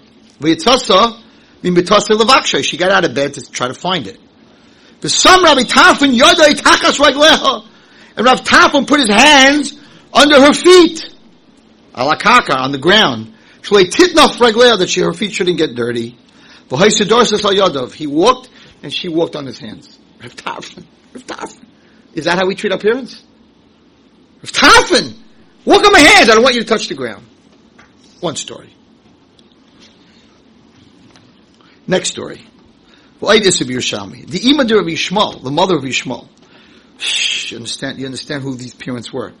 She 2.63 2.77
got 2.77 2.91
out 2.91 3.05
of 3.05 3.15
bed 3.15 3.33
to 3.33 3.51
try 3.51 3.67
to 3.67 3.73
find 3.73 4.05
it. 4.05 4.19
The 5.01 5.09
some 5.09 5.43
Rabbi 5.43 5.61
Tarfon 5.61 6.15
yoda 6.15 6.47
itakas 6.49 6.99
ragleha. 6.99 7.69
And 8.15 8.25
Rav 8.25 8.41
Tarfon 8.41 8.87
put 8.87 8.99
his 8.99 9.09
hands 9.09 9.77
under 10.13 10.39
her 10.41 10.53
feet. 10.53 11.13
Alakaka, 11.93 12.57
on 12.57 12.71
the 12.71 12.77
ground. 12.77 13.33
That 13.61 14.87
she, 14.89 15.01
her 15.01 15.13
feet 15.13 15.33
shouldn't 15.33 15.57
get 15.57 15.75
dirty. 15.75 16.17
He 16.69 18.07
walked, 18.07 18.49
and 18.83 18.93
she 18.93 19.07
walked 19.09 19.35
on 19.35 19.45
his 19.45 19.59
hands. 19.59 19.99
Rav 20.21 20.35
Tarfon. 20.35 20.85
Rav 21.13 21.25
Tarfon. 21.25 21.65
Is 22.13 22.25
that 22.25 22.37
how 22.37 22.45
we 22.45 22.55
treat 22.55 22.71
our 22.71 22.79
parents? 22.79 23.23
Rav 24.41 24.51
Tarfon! 24.51 25.13
Walk 25.65 25.83
on 25.83 25.91
my 25.91 25.99
hands, 25.99 26.29
I 26.29 26.35
don't 26.35 26.43
want 26.43 26.55
you 26.55 26.61
to 26.61 26.67
touch 26.67 26.87
the 26.87 26.95
ground. 26.95 27.25
One 28.19 28.35
story. 28.35 28.73
Next 31.87 32.09
story. 32.09 32.41
The 33.19 34.39
Imad 34.39 34.71
of 34.79 34.85
Yishmael, 34.85 35.43
the 35.43 35.51
mother 35.51 35.75
of 35.75 35.83
Yishmael. 35.83 36.27
Shh, 36.97 37.51
You 37.51 37.57
understand, 37.57 37.99
you 37.99 38.05
understand 38.05 38.43
who 38.43 38.55
these 38.55 38.73
parents 38.73 39.11
were. 39.11 39.33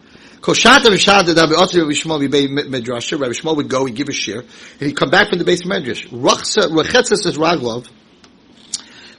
Rabbi 0.47 0.59
Yishmael 3.33 3.55
would 3.55 3.69
go, 3.69 3.85
he'd 3.85 3.95
give 3.95 4.09
a 4.09 4.13
shir, 4.13 4.41
and 4.41 4.81
he'd 4.81 4.95
come 4.95 5.09
back 5.09 5.29
from 5.29 5.39
the 5.39 5.45
beis 5.45 5.63
hamedrash. 5.63 6.07
Rachetza 6.09 7.15
says 7.17 7.37
raglov. 7.37 7.89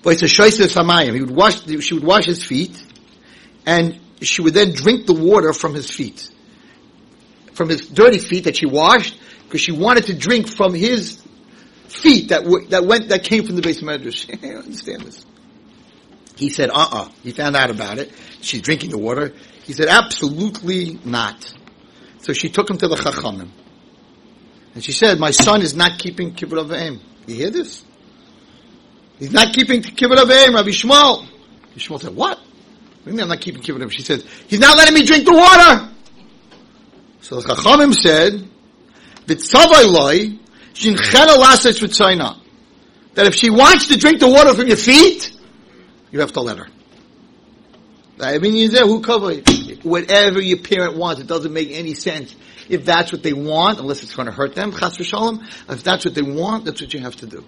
But 0.03 0.13
it's 0.13 0.23
a 0.23 0.27
shoyse 0.27 0.65
samayim. 0.65 1.15
He 1.15 1.21
would 1.21 1.33
wash, 1.33 1.67
she 1.83 1.95
would 1.95 2.05
wash 2.05 2.27
his 2.27 2.45
feet, 2.45 2.81
and 3.65 3.99
she 4.23 4.41
would 4.41 4.55
then 4.55 4.73
drink 4.73 5.07
the 5.07 5.15
water 5.15 5.53
from 5.53 5.75
his 5.75 5.91
feet. 5.91 6.31
From 7.55 7.71
his 7.71 7.89
dirty 7.89 8.19
feet 8.19 8.45
that 8.45 8.57
she 8.57 8.67
washed, 8.67 9.19
because 9.45 9.61
she 9.61 9.73
wanted 9.73 10.07
to 10.07 10.15
drink 10.15 10.49
from 10.49 10.75
his 10.75 11.21
feet 11.89 12.29
that 12.29 12.45
that 12.71 12.85
went 12.85 13.09
that 13.09 13.25
came 13.25 13.45
from 13.45 13.57
the 13.57 13.63
beis 13.63 13.83
hamedrash. 13.83 14.31
I 14.45 14.57
understand 14.59 15.03
this. 15.03 15.27
He 16.37 16.49
said, 16.51 16.71
"Uh-uh." 16.71 17.09
He 17.23 17.33
found 17.33 17.57
out 17.57 17.71
about 17.71 17.99
it. 17.99 18.13
She's 18.41 18.61
drinking 18.63 18.91
the 18.91 18.99
water. 18.99 19.33
He 19.65 19.73
said, 19.73 19.89
"Absolutely 19.89 20.99
not." 21.05 21.53
So 22.23 22.33
she 22.33 22.49
took 22.49 22.69
him 22.71 22.79
to 22.79 22.89
the 22.89 22.97
chachamim, 22.97 23.49
and 24.75 24.85
she 24.85 24.93
said, 24.93 25.19
"My 25.19 25.31
son 25.31 25.63
is 25.63 25.75
not 25.75 25.99
keeping 25.99 26.35
kibbud 26.35 26.59
av 26.59 26.69
va'eim. 26.69 27.01
You 27.27 27.35
hear 27.35 27.51
this? 27.51 27.83
He's 29.19 29.33
not 29.33 29.53
keeping 29.55 29.83
kibbud 29.83 30.19
av 30.19 30.29
va'eim." 30.29 30.55
Rabbi 30.55 30.71
Shmuel. 30.71 31.21
Rabbi 31.21 31.79
Shmuel 31.79 32.01
said, 32.01 32.15
"What? 32.15 32.39
What 33.05 33.21
I'm 33.21 33.29
not 33.29 33.41
keeping 33.41 33.63
kibbud 33.63 33.83
av 33.83 33.89
va'eim?" 33.89 33.93
She 33.93 34.03
said, 34.03 34.23
"He's 34.49 34.61
not 34.61 34.77
letting 34.77 34.95
me 34.95 35.05
drink 35.05 35.25
the 35.25 35.33
water." 35.33 35.89
So 37.23 37.41
the 37.41 37.55
chachamim 37.55 37.95
said. 37.95 38.51
That 39.29 39.41
if 43.27 43.35
she 43.35 43.51
wants 43.51 43.89
to 43.89 43.97
drink 43.97 44.21
the 44.21 44.29
water 44.29 44.55
from 44.55 44.69
your 44.69 44.77
feet, 44.77 45.33
you 46.11 46.21
have 46.21 46.33
to 46.33 46.41
let 46.41 46.59
her. 46.59 46.69
I 48.21 48.39
mean, 48.39 48.55
you 48.55 48.69
there, 48.69 48.87
who 48.87 49.03
cover 49.03 49.35
whatever 49.83 50.41
your 50.41 50.59
parent 50.59 50.97
wants. 50.97 51.21
It 51.21 51.27
doesn't 51.27 51.53
make 51.53 51.71
any 51.71 51.95
sense. 51.95 52.35
If 52.69 52.85
that's 52.85 53.13
what 53.13 53.23
they 53.23 53.33
want, 53.33 53.79
unless 53.79 54.03
it's 54.03 54.15
going 54.15 54.27
to 54.27 54.33
hurt 54.33 54.55
them, 54.55 54.73
chas 54.73 54.97
v'shalom, 54.97 55.43
if 55.69 55.83
that's 55.85 56.05
what 56.05 56.15
they 56.15 56.23
want, 56.23 56.65
that's 56.65 56.81
what 56.81 56.93
you 56.95 57.01
have 57.01 57.17
to 57.17 57.27
do. 57.27 57.45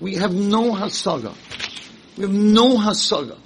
We 0.00 0.16
have 0.16 0.34
no 0.34 0.72
hasaga. 0.72 1.34
We 2.16 2.22
have 2.22 2.32
no 2.32 2.76
hasaga. 2.76 3.38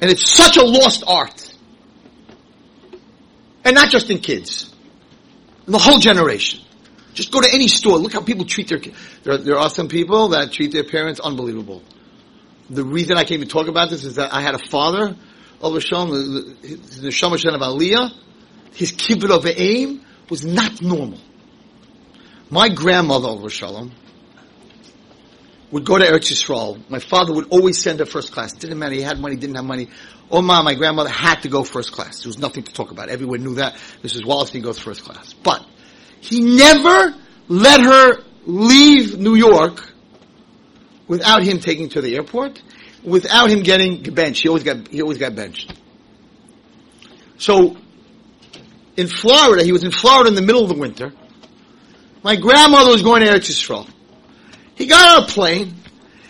And 0.00 0.10
it's 0.10 0.28
such 0.28 0.56
a 0.56 0.62
lost 0.62 1.04
art. 1.06 1.54
And 3.64 3.74
not 3.74 3.90
just 3.90 4.10
in 4.10 4.18
kids. 4.18 4.72
In 5.66 5.72
the 5.72 5.78
whole 5.78 5.98
generation. 5.98 6.60
Just 7.14 7.30
go 7.30 7.40
to 7.40 7.48
any 7.52 7.68
store. 7.68 7.98
Look 7.98 8.12
how 8.12 8.22
people 8.22 8.44
treat 8.44 8.68
their 8.68 8.78
kids. 8.78 8.96
There, 9.22 9.38
there 9.38 9.58
are 9.58 9.70
some 9.70 9.88
people 9.88 10.28
that 10.28 10.52
treat 10.52 10.72
their 10.72 10.84
parents 10.84 11.20
unbelievable. 11.20 11.82
The 12.72 12.84
reason 12.84 13.18
I 13.18 13.24
came 13.24 13.40
to 13.40 13.46
talk 13.46 13.68
about 13.68 13.90
this 13.90 14.02
is 14.02 14.14
that 14.14 14.32
I 14.32 14.40
had 14.40 14.54
a 14.54 14.58
father, 14.58 15.14
Al 15.62 15.78
Shalom, 15.78 16.10
the, 16.10 17.10
Shamash 17.12 17.44
of 17.44 17.60
Aliyah. 17.60 18.10
His 18.72 18.92
kibbud 18.92 19.30
av 19.30 19.44
va'eim 19.44 20.02
was 20.30 20.46
not 20.46 20.80
normal. 20.80 21.18
My 22.48 22.70
grandmother, 22.70 23.28
Al 23.28 23.46
Shalom, 23.48 23.92
would 25.70 25.84
go 25.84 25.98
to 25.98 26.04
Eretz 26.04 26.32
Yisrael. 26.32 26.88
My 26.88 26.98
father 26.98 27.34
would 27.34 27.48
always 27.50 27.78
send 27.78 27.98
her 27.98 28.06
first 28.06 28.32
class. 28.32 28.54
Didn't 28.54 28.78
matter. 28.78 28.94
He 28.94 29.02
had 29.02 29.20
money, 29.20 29.36
didn't 29.36 29.56
have 29.56 29.66
money. 29.66 29.90
Oh 30.30 30.38
Oma, 30.38 30.62
my 30.62 30.74
grandmother 30.74 31.10
had 31.10 31.42
to 31.42 31.50
go 31.50 31.64
first 31.64 31.92
class. 31.92 32.22
There 32.22 32.30
was 32.30 32.38
nothing 32.38 32.62
to 32.62 32.72
talk 32.72 32.90
about. 32.90 33.10
Everyone 33.10 33.44
knew 33.44 33.56
that. 33.56 33.74
Mrs. 34.02 34.22
Wallerstein 34.22 34.62
goes 34.62 34.78
first 34.78 35.04
class. 35.04 35.34
But 35.34 35.62
he 36.22 36.40
never 36.40 37.14
let 37.48 37.82
her 37.82 38.22
leave 38.46 39.18
New 39.18 39.34
York 39.34 39.91
without 41.08 41.42
him 41.42 41.60
taking 41.60 41.88
to 41.90 42.00
the 42.00 42.14
airport, 42.16 42.62
without 43.02 43.50
him 43.50 43.62
getting 43.62 44.02
benched. 44.02 44.42
He 44.42 44.48
always 44.48 44.64
got 44.64 44.88
he 44.88 45.02
always 45.02 45.18
got 45.18 45.34
benched. 45.34 45.72
So 47.38 47.76
in 48.96 49.08
Florida, 49.08 49.64
he 49.64 49.72
was 49.72 49.84
in 49.84 49.90
Florida 49.90 50.28
in 50.28 50.34
the 50.34 50.42
middle 50.42 50.62
of 50.62 50.68
the 50.68 50.78
winter. 50.78 51.12
My 52.22 52.36
grandmother 52.36 52.90
was 52.90 53.02
going 53.02 53.22
to 53.22 53.28
Eretz 53.28 53.50
Yisrael. 53.50 53.88
He 54.74 54.86
got 54.86 55.18
on 55.18 55.24
a 55.24 55.26
plane. 55.26 55.74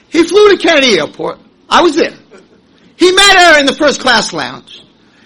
He 0.09 0.25
flew 0.25 0.51
to 0.51 0.57
Kennedy 0.57 0.99
Airport. 0.99 1.39
I 1.69 1.83
was 1.83 1.97
there. 1.97 2.15
He 2.97 3.13
met 3.13 3.37
her 3.37 3.61
in 3.61 3.67
the 3.67 3.75
first 3.75 4.01
class 4.01 4.33
lounge. 4.33 4.83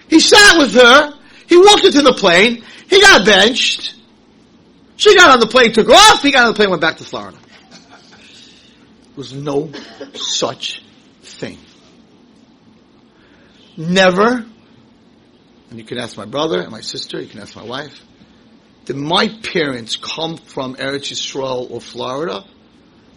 He 0.09 0.21
sat 0.21 0.59
with 0.59 0.75
her. 0.75 1.13
He 1.49 1.57
walked 1.57 1.85
into 1.85 2.03
the 2.03 2.15
plane. 2.15 2.65
He 2.89 3.01
got 3.01 3.27
benched. 3.27 3.95
She 4.97 5.15
got 5.15 5.31
on 5.31 5.41
the 5.41 5.47
plane, 5.47 5.73
took 5.73 5.89
off. 5.91 6.23
He 6.23 6.33
got 6.33 6.47
on 6.47 6.53
the 6.53 6.57
plane, 6.57 6.71
went 6.71 6.81
back 6.81 6.97
to 6.99 7.05
Florida. 7.05 7.39
Was 9.17 9.33
no 9.33 9.73
such 10.15 10.83
thing. 11.23 11.59
Never, 13.77 14.45
and 15.71 15.79
you 15.79 15.85
can 15.85 15.99
ask 15.99 16.17
my 16.17 16.27
brother 16.27 16.61
and 16.61 16.71
my 16.71 16.81
sister, 16.81 17.21
you 17.21 17.29
can 17.29 17.41
ask 17.41 17.57
my 17.57 17.65
wife, 17.65 18.01
did 18.85 18.97
my 18.97 19.29
parents 19.43 19.97
come 19.97 20.37
from 20.37 20.77
Eretz 20.77 21.13
Yisrael 21.13 21.71
or 21.71 21.81
Florida, 21.81 22.45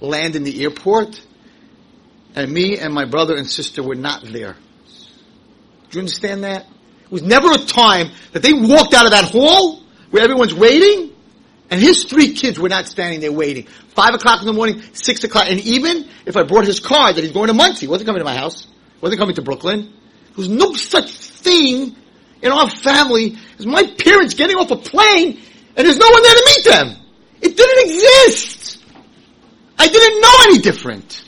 land 0.02 0.36
in 0.36 0.44
the 0.44 0.64
airport, 0.64 1.22
and 2.36 2.52
me 2.52 2.78
and 2.78 2.94
my 2.94 3.06
brother 3.06 3.36
and 3.36 3.50
sister 3.50 3.84
were 3.84 3.96
not 3.96 4.24
there. 4.24 4.56
Do 5.90 5.98
you 5.98 6.00
understand 6.00 6.44
that? 6.44 6.66
It 7.04 7.12
was 7.12 7.24
never 7.24 7.52
a 7.52 7.58
time 7.58 8.12
that 8.34 8.44
they 8.44 8.54
walked 8.54 8.94
out 8.94 9.06
of 9.06 9.12
that 9.12 9.26
hall 9.26 9.82
where 10.12 10.24
everyone's 10.24 10.54
waiting, 10.54 11.12
and 11.72 11.80
his 11.80 12.06
three 12.06 12.34
kids 12.34 12.60
were 12.60 12.70
not 12.70 12.88
standing 12.88 13.20
there 13.20 13.32
waiting. 13.32 13.66
Five 13.90 14.14
o'clock 14.16 14.40
in 14.42 14.48
the 14.48 14.54
morning, 14.54 14.82
six 14.94 15.24
o'clock, 15.24 15.46
and 15.50 15.60
even 15.60 16.08
if 16.26 16.36
I 16.36 16.44
brought 16.44 16.66
his 16.66 16.80
car 16.80 17.14
that 17.14 17.24
he's 17.24 17.32
going 17.32 17.48
to 17.48 17.74
he 17.80 17.88
wasn't 17.88 18.08
coming 18.08 18.20
to 18.20 18.26
my 18.26 18.36
house, 18.36 18.68
wasn't 19.02 19.20
coming 19.20 19.36
to 19.36 19.42
Brooklyn. 19.42 19.82
There 19.82 20.36
was 20.36 20.50
no 20.50 20.74
such 20.74 21.12
thing 21.12 21.96
in 22.42 22.52
our 22.52 22.70
family 22.70 23.38
as 23.58 23.66
my 23.66 23.84
parents 23.98 24.34
getting 24.34 24.58
off 24.58 24.72
a 24.72 24.78
plane 24.78 25.40
and 25.76 25.88
there's 25.88 25.98
no 25.98 26.10
one 26.10 26.24
there 26.24 26.34
to 26.34 26.44
meet 26.46 26.66
them. 26.66 27.06
It 27.42 27.56
didn't 27.56 27.86
exist. 27.86 28.84
I 29.78 29.88
didn't 29.88 30.22
know 30.22 30.34
any 30.44 30.60
different. 30.60 31.24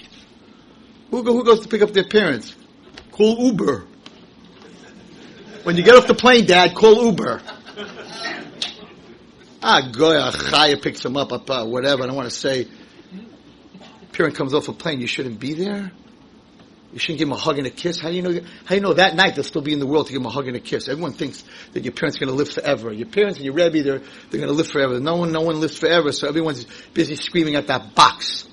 Who, 1.10 1.24
who 1.24 1.44
goes 1.44 1.62
to 1.62 1.70
pick 1.70 1.82
up 1.82 1.92
their 1.92 2.08
parents? 2.08 2.56
Call 3.12 3.46
Uber. 3.46 3.88
When 5.64 5.78
you 5.78 5.84
get 5.84 5.96
off 5.96 6.08
the 6.08 6.16
plane, 6.16 6.46
Dad, 6.46 6.76
call 6.76 7.06
Uber. 7.06 7.42
Ah, 9.64 9.90
Goya 9.92 10.32
Chaya 10.32 10.82
picks 10.82 11.06
him 11.06 11.18
up, 11.18 11.32
up 11.32 11.50
uh, 11.50 11.66
whatever. 11.66 12.04
I 12.04 12.08
don't 12.08 12.16
want 12.16 12.30
to 12.30 12.36
say. 12.36 12.68
Parent 14.12 14.36
comes 14.36 14.54
off 14.54 14.68
a 14.68 14.74
plane, 14.74 15.00
you 15.00 15.08
shouldn't 15.08 15.40
be 15.40 15.54
there. 15.54 15.92
You 16.92 17.00
shouldn't 17.00 17.20
give 17.20 17.30
him 17.30 17.34
a 17.34 17.38
hug 17.38 17.58
and 17.58 17.68
a 17.68 17.70
kiss. 17.70 18.02
How 18.02 18.10
do 18.10 18.16
you 18.16 18.22
know? 18.22 18.34
How 18.34 18.70
do 18.70 18.76
you 18.76 18.82
know 18.82 18.94
that 18.94 19.16
night 19.16 19.36
they'll 19.36 19.46
still 19.46 19.62
be 19.62 19.72
in 19.72 19.80
the 19.80 19.88
world 19.88 20.08
to 20.08 20.14
give 20.14 20.22
him 20.22 20.26
a 20.26 20.32
hug 20.32 20.48
and 20.48 20.58
a 20.58 20.60
kiss? 20.60 20.90
Everyone 20.90 21.14
thinks 21.14 21.44
that 21.72 21.86
your 21.86 21.94
parents 21.94 22.18
are 22.18 22.26
going 22.26 22.32
to 22.32 22.36
live 22.36 22.50
forever. 22.50 22.92
Your 22.92 23.08
parents 23.08 23.38
and 23.38 23.46
your 23.46 23.54
Rebbe, 23.54 23.82
they're 23.82 24.00
they're 24.00 24.42
going 24.42 24.48
to 24.48 24.52
live 24.52 24.68
forever. 24.68 25.00
No 25.00 25.16
one, 25.16 25.32
no 25.32 25.42
one 25.42 25.62
lives 25.62 25.78
forever. 25.78 26.12
So 26.12 26.28
everyone's 26.28 26.66
busy 26.94 27.16
screaming 27.16 27.56
at 27.56 27.68
that 27.68 27.96
box 27.96 28.50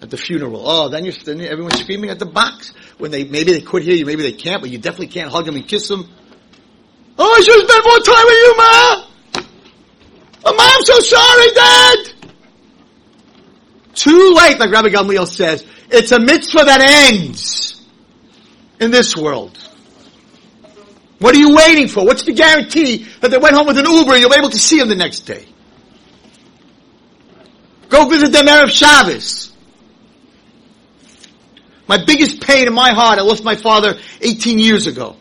at 0.00 0.08
the 0.08 0.16
funeral. 0.16 0.62
Oh, 0.64 0.88
then 0.88 1.04
you're 1.04 1.14
then 1.24 1.40
everyone's 1.42 1.80
screaming 1.80 2.08
at 2.10 2.18
the 2.18 2.26
box 2.26 2.72
when 2.96 3.10
they 3.10 3.24
maybe 3.24 3.52
they 3.52 3.60
could 3.60 3.82
hear 3.82 3.94
you, 3.94 4.06
maybe 4.06 4.22
they 4.22 4.32
can't, 4.32 4.62
but 4.62 4.70
you 4.70 4.78
definitely 4.78 5.08
can't 5.08 5.30
hug 5.30 5.44
them 5.44 5.56
and 5.56 5.68
kiss 5.68 5.88
them. 5.88 6.08
Oh, 7.18 7.34
I 7.34 7.40
should 7.42 7.68
spent 7.68 7.84
more 7.84 7.98
time 7.98 8.24
with 8.24 8.34
you, 8.34 8.54
ma. 8.56 9.05
Ma, 10.52 10.62
I'm 10.62 10.82
so 10.82 11.00
sorry, 11.00 11.50
Dad. 11.52 11.98
Too 13.94 14.34
late, 14.36 14.58
like 14.58 14.70
Rabbi 14.70 14.88
Gamliel 14.88 15.26
says. 15.26 15.64
It's 15.90 16.12
a 16.12 16.20
mitzvah 16.20 16.64
that 16.64 16.80
ends 16.80 17.84
in 18.80 18.90
this 18.90 19.16
world. 19.16 19.56
What 21.18 21.34
are 21.34 21.38
you 21.38 21.54
waiting 21.54 21.88
for? 21.88 22.04
What's 22.04 22.24
the 22.24 22.32
guarantee 22.32 23.06
that 23.20 23.30
they 23.30 23.38
went 23.38 23.54
home 23.54 23.66
with 23.66 23.78
an 23.78 23.86
Uber 23.86 24.12
and 24.12 24.20
you'll 24.20 24.30
be 24.30 24.36
able 24.36 24.50
to 24.50 24.58
see 24.58 24.78
them 24.78 24.88
the 24.88 24.96
next 24.96 25.20
day? 25.20 25.46
Go 27.88 28.06
visit 28.08 28.32
them 28.32 28.46
Erev 28.46 28.70
Shabbos. 28.70 29.52
My 31.88 32.04
biggest 32.04 32.40
pain 32.40 32.66
in 32.66 32.74
my 32.74 32.90
heart, 32.90 33.18
I 33.18 33.22
lost 33.22 33.44
my 33.44 33.56
father 33.56 33.98
18 34.20 34.58
years 34.58 34.86
ago. 34.86 35.16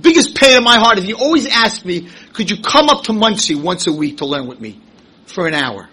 Biggest 0.00 0.34
pain 0.34 0.58
in 0.58 0.64
my 0.64 0.78
heart 0.78 0.98
is 0.98 1.04
he 1.04 1.14
always 1.14 1.46
asked 1.46 1.84
me, 1.84 2.08
could 2.32 2.50
you 2.50 2.60
come 2.60 2.88
up 2.88 3.04
to 3.04 3.12
Monsey 3.12 3.54
once 3.54 3.86
a 3.86 3.92
week 3.92 4.18
to 4.18 4.26
learn 4.26 4.46
with 4.46 4.60
me 4.60 4.80
for 5.26 5.46
an 5.46 5.54
hour 5.54 5.88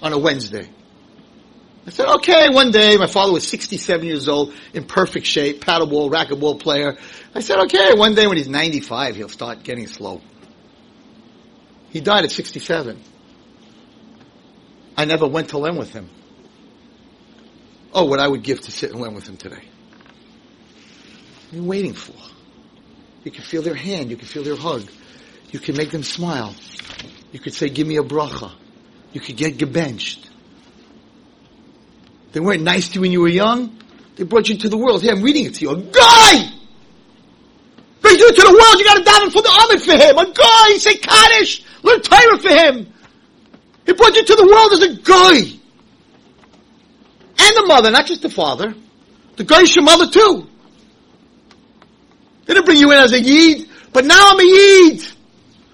on 0.00 0.12
a 0.12 0.18
Wednesday? 0.18 0.68
I 1.84 1.90
said, 1.90 2.08
okay, 2.16 2.48
one 2.48 2.70
day, 2.70 2.96
my 2.96 3.08
father 3.08 3.32
was 3.32 3.46
67 3.48 4.06
years 4.06 4.28
old, 4.28 4.54
in 4.72 4.84
perfect 4.84 5.26
shape, 5.26 5.64
paddleball, 5.64 6.12
racquetball 6.12 6.60
player. 6.60 6.96
I 7.34 7.40
said, 7.40 7.58
okay, 7.64 7.94
one 7.94 8.14
day 8.14 8.28
when 8.28 8.36
he's 8.36 8.48
95, 8.48 9.16
he'll 9.16 9.28
start 9.28 9.64
getting 9.64 9.88
slow. 9.88 10.20
He 11.90 12.00
died 12.00 12.24
at 12.24 12.30
67. 12.30 13.02
I 14.96 15.04
never 15.04 15.26
went 15.26 15.48
to 15.48 15.58
learn 15.58 15.76
with 15.76 15.92
him. 15.92 16.08
Oh, 17.92 18.04
what 18.04 18.20
I 18.20 18.28
would 18.28 18.44
give 18.44 18.60
to 18.60 18.70
sit 18.70 18.92
and 18.92 19.00
learn 19.00 19.14
with 19.14 19.28
him 19.28 19.36
today. 19.36 19.64
What 21.50 21.52
are 21.52 21.56
you 21.56 21.64
waiting 21.64 21.94
for? 21.94 22.14
You 23.24 23.30
can 23.30 23.44
feel 23.44 23.62
their 23.62 23.74
hand, 23.74 24.10
you 24.10 24.16
can 24.16 24.26
feel 24.26 24.42
their 24.42 24.56
hug. 24.56 24.88
You 25.50 25.60
can 25.60 25.76
make 25.76 25.90
them 25.90 26.02
smile. 26.02 26.54
You 27.30 27.38
could 27.38 27.54
say, 27.54 27.68
give 27.68 27.86
me 27.86 27.96
a 27.96 28.02
bracha. 28.02 28.52
You 29.12 29.20
could 29.20 29.36
get 29.36 29.58
gebenched. 29.58 30.28
They 32.32 32.40
weren't 32.40 32.62
nice 32.62 32.88
to 32.88 32.94
you 32.96 33.00
when 33.02 33.12
you 33.12 33.20
were 33.20 33.28
young. 33.28 33.78
They 34.16 34.24
brought 34.24 34.48
you 34.48 34.54
into 34.54 34.68
the 34.68 34.78
world. 34.78 35.02
Here, 35.02 35.12
I'm 35.12 35.22
reading 35.22 35.46
it 35.46 35.54
to 35.56 35.60
you. 35.60 35.70
A 35.70 35.76
guy! 35.76 36.50
Brings 38.00 38.18
you 38.18 38.32
to 38.32 38.42
the 38.42 38.52
world, 38.52 38.78
you 38.78 38.84
gotta 38.84 39.04
daven 39.04 39.32
for 39.32 39.42
the 39.42 39.52
army 39.60 39.78
for 39.78 39.92
him. 39.92 40.18
A 40.18 40.32
guy! 40.32 40.78
Say 40.78 40.96
Kaddish! 40.96 41.62
Learn 41.82 42.00
Torah 42.00 42.38
for 42.38 42.48
him! 42.48 42.92
He 43.86 43.92
brought 43.92 44.14
you 44.14 44.24
to 44.24 44.34
the 44.34 44.46
world 44.46 44.72
as 44.72 44.82
a 44.82 44.94
guy! 45.02 45.58
And 47.38 47.56
the 47.56 47.66
mother, 47.66 47.90
not 47.90 48.06
just 48.06 48.22
the 48.22 48.30
father. 48.30 48.74
The 49.36 49.44
guy 49.44 49.60
is 49.60 49.74
your 49.74 49.84
mother 49.84 50.06
too. 50.08 50.48
They 52.46 52.54
didn't 52.54 52.66
bring 52.66 52.78
you 52.78 52.90
in 52.92 52.98
as 52.98 53.12
a 53.12 53.20
Yid, 53.20 53.68
but 53.92 54.04
now 54.04 54.30
I'm 54.30 54.40
a 54.40 54.44
Yid. 54.44 55.02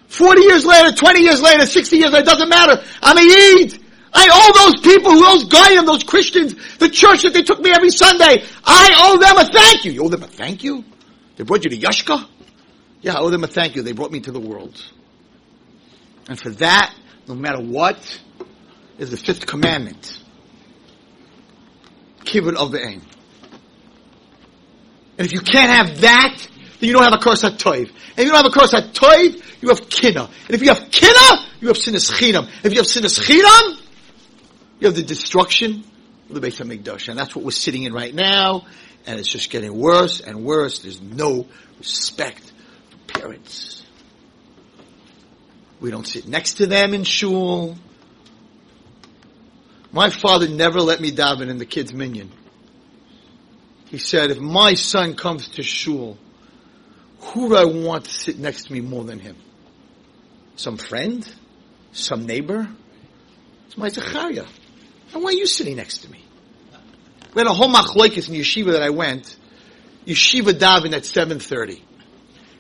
40 0.09 0.41
years 0.41 0.65
later, 0.65 0.97
20 0.97 1.21
years 1.21 1.43
later, 1.43 1.67
60 1.67 1.97
years 1.97 2.13
later, 2.13 2.23
it 2.23 2.27
doesn't 2.27 2.49
matter. 2.49 2.83
I'm 3.03 3.17
a 3.17 3.23
Yid. 3.23 3.79
I 4.13 4.29
owe 4.33 4.71
those 4.71 4.81
people, 4.81 5.13
those 5.13 5.45
Goyim, 5.45 5.85
those 5.85 6.03
Christians, 6.03 6.55
the 6.79 6.89
church 6.89 7.23
that 7.23 7.35
they 7.35 7.43
took 7.43 7.61
me 7.61 7.71
every 7.71 7.91
Sunday, 7.91 8.43
I 8.65 8.95
owe 8.99 9.19
them 9.19 9.37
a 9.37 9.45
thank 9.45 9.85
you. 9.85 9.93
You 9.93 10.05
owe 10.05 10.09
them 10.09 10.23
a 10.23 10.27
thank 10.27 10.65
you? 10.65 10.85
They 11.37 11.45
brought 11.45 11.65
you 11.65 11.71
to 11.71 11.77
Yashka? 11.77 12.27
Yeah, 13.03 13.15
I 13.15 13.21
owe 13.21 13.31
them 13.31 13.45
a 13.45 13.47
thank 13.47 13.77
you. 13.77 13.83
They 13.83 13.93
brought 13.93 14.11
me 14.11 14.21
to 14.21 14.33
the 14.33 14.41
world. 14.41 14.83
And 16.29 16.39
for 16.39 16.51
that, 16.51 16.95
no 17.27 17.35
matter 17.35 17.61
what, 17.61 18.21
is 18.99 19.11
the 19.11 19.17
fifth 19.17 19.47
commandment. 19.47 20.23
Kibbud 22.25 22.57
Av 22.57 22.71
Va'eim. 22.71 23.03
And 25.19 25.27
if 25.27 25.33
you 25.33 25.41
can't 25.41 25.71
have 25.71 26.01
that, 26.01 26.47
then 26.81 26.89
you 26.89 26.93
don't 26.93 27.03
have 27.03 27.19
hakaras 27.19 27.49
hatoiv. 27.49 27.89
And 27.89 28.19
if 28.19 28.25
you 28.25 28.31
don't 28.31 28.45
have 28.45 28.53
hakaras 28.53 28.93
hatoiv, 28.93 29.63
you 29.63 29.69
have 29.69 29.89
kina. 29.89 30.25
And 30.47 30.55
if 30.55 30.63
you 30.63 30.69
have 30.69 30.91
kina, 30.91 31.47
you 31.61 31.69
have 31.69 31.77
sinas 31.77 32.11
chinam. 32.11 32.49
If 32.63 32.73
you 32.73 32.79
have 32.79 32.87
sinas 32.87 33.19
chinam, 33.19 33.81
you 34.81 34.87
have 34.87 34.95
the 34.95 35.03
destruction 35.03 35.85
of 36.29 36.35
the 36.35 36.41
Beit 36.41 36.55
HaMikdash. 36.55 37.09
And 37.09 37.19
that's 37.19 37.35
what 37.35 37.45
we're 37.45 37.51
sitting 37.51 37.83
in 37.83 37.93
right 37.93 38.15
now. 38.15 38.67
And 39.07 39.19
it's 39.19 39.29
just 39.29 39.51
getting 39.51 39.77
worse 39.77 40.21
and 40.21 40.45
worse. 40.45 40.81
There's 40.81 41.01
no 41.01 41.47
respect 41.79 42.53
for 42.91 43.19
parents. 43.19 43.85
We 45.81 45.91
don't 45.91 46.07
sit 46.07 46.29
next 46.29 46.55
to 46.55 46.67
them 46.67 46.95
in 46.95 47.05
shul. 47.05 47.77
My 49.91 50.11
father 50.11 50.49
never 50.49 50.81
let 50.81 51.01
me 51.01 51.11
daven 51.11 51.49
in 51.49 51.59
the 51.59 51.67
kids' 51.67 51.93
minyan. 51.93 52.31
He 53.87 53.99
said, 53.99 54.31
if 54.31 54.39
my 54.39 54.75
son 54.75 55.15
comes 55.15 55.49
to 55.51 55.63
shul, 55.63 56.19
who 57.33 57.49
do 57.49 57.57
I 57.57 57.65
want 57.65 58.05
to 58.05 58.11
sit 58.11 58.39
next 58.39 58.65
to 58.65 58.73
me 58.73 58.81
more 58.81 59.05
than 59.05 59.19
him? 59.19 59.37
Some 60.57 60.77
friend? 60.77 61.31
Some 61.93 62.27
neighbor? 62.27 62.69
It's 63.67 63.77
my 63.77 63.89
Zachariah. 63.89 64.47
And 65.13 65.23
why 65.23 65.31
are 65.31 65.35
you 65.35 65.47
sitting 65.47 65.77
next 65.77 65.99
to 65.99 66.11
me? 66.11 66.25
We 67.35 67.41
had 67.41 67.47
a 67.47 67.53
whole 67.53 67.73
machlokes 67.73 68.29
in 68.29 68.35
yeshiva 68.35 68.73
that 68.73 68.83
I 68.83 68.91
went. 68.91 69.37
Yeshiva 70.07 70.53
daven 70.53 70.95
at 70.95 71.03
7.30. 71.03 71.81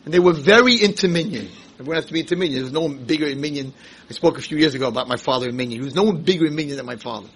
And 0.05 0.15
they 0.15 0.19
were 0.19 0.33
very 0.33 0.83
into 0.83 1.09
minyan. 1.09 1.49
Everyone 1.75 1.97
has 1.97 2.07
to 2.07 2.13
be 2.13 2.21
into 2.21 2.37
minyan. 2.37 2.61
There's 2.61 2.73
no 2.73 2.83
one 2.83 3.05
bigger 3.05 3.27
in 3.27 3.41
minyan. 3.41 3.73
I 4.09 4.13
spoke 4.13 4.39
a 4.39 4.43
few 4.43 4.59
years 4.59 4.75
ago 4.75 4.89
about 4.89 5.09
my 5.09 5.17
father 5.17 5.49
in 5.49 5.57
minyan. 5.57 5.81
There 5.81 5.85
was 5.87 5.95
no 5.95 6.05
one 6.05 6.23
bigger 6.23 6.47
in 6.47 6.55
minyan 6.55 6.77
than 6.77 6.87
my 6.87 6.97
father. 6.97 7.29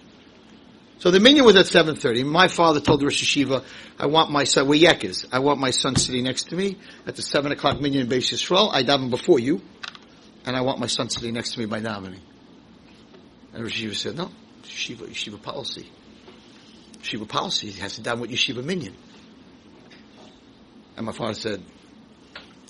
So 1.03 1.11
the 1.11 1.19
minyan 1.19 1.43
was 1.43 1.57
at 1.57 1.65
7.30. 1.65 2.25
My 2.25 2.47
father 2.47 2.79
told 2.79 3.01
the 3.01 3.05
Rosh 3.07 3.21
Yeshiva, 3.21 3.65
I 3.99 4.05
want 4.05 4.31
my 4.31 4.45
son, 4.45 4.69
we're 4.69 4.81
yekas. 4.81 5.27
I 5.33 5.39
want 5.39 5.59
my 5.59 5.71
son 5.71 5.97
sitting 5.97 6.23
next 6.23 6.43
to 6.43 6.55
me 6.55 6.77
at 7.05 7.17
the 7.17 7.21
7 7.21 7.51
o'clock 7.51 7.81
minyan 7.81 8.03
in 8.03 8.07
Beis 8.07 8.31
Yisrael. 8.31 8.73
I 8.73 8.83
daven 8.83 9.09
before 9.09 9.37
you. 9.37 9.61
And 10.45 10.55
I 10.55 10.61
want 10.61 10.79
my 10.79 10.87
son 10.87 11.09
sitting 11.09 11.33
next 11.33 11.55
to 11.55 11.59
me 11.59 11.65
by 11.65 11.81
davening. 11.81 12.21
And 13.51 13.63
Rosh 13.63 13.83
Yeshiva 13.83 13.95
said, 13.95 14.15
no, 14.15 14.31
yeshiva, 14.63 15.05
yeshiva 15.09 15.41
policy. 15.41 15.91
Yeshiva 17.01 17.27
policy 17.27 17.71
has 17.71 17.95
to 17.95 18.01
daven 18.01 18.21
with 18.21 18.31
yeshiva 18.31 18.63
minyan. 18.63 18.95
And 20.95 21.05
my 21.05 21.11
father 21.11 21.33
said, 21.33 21.61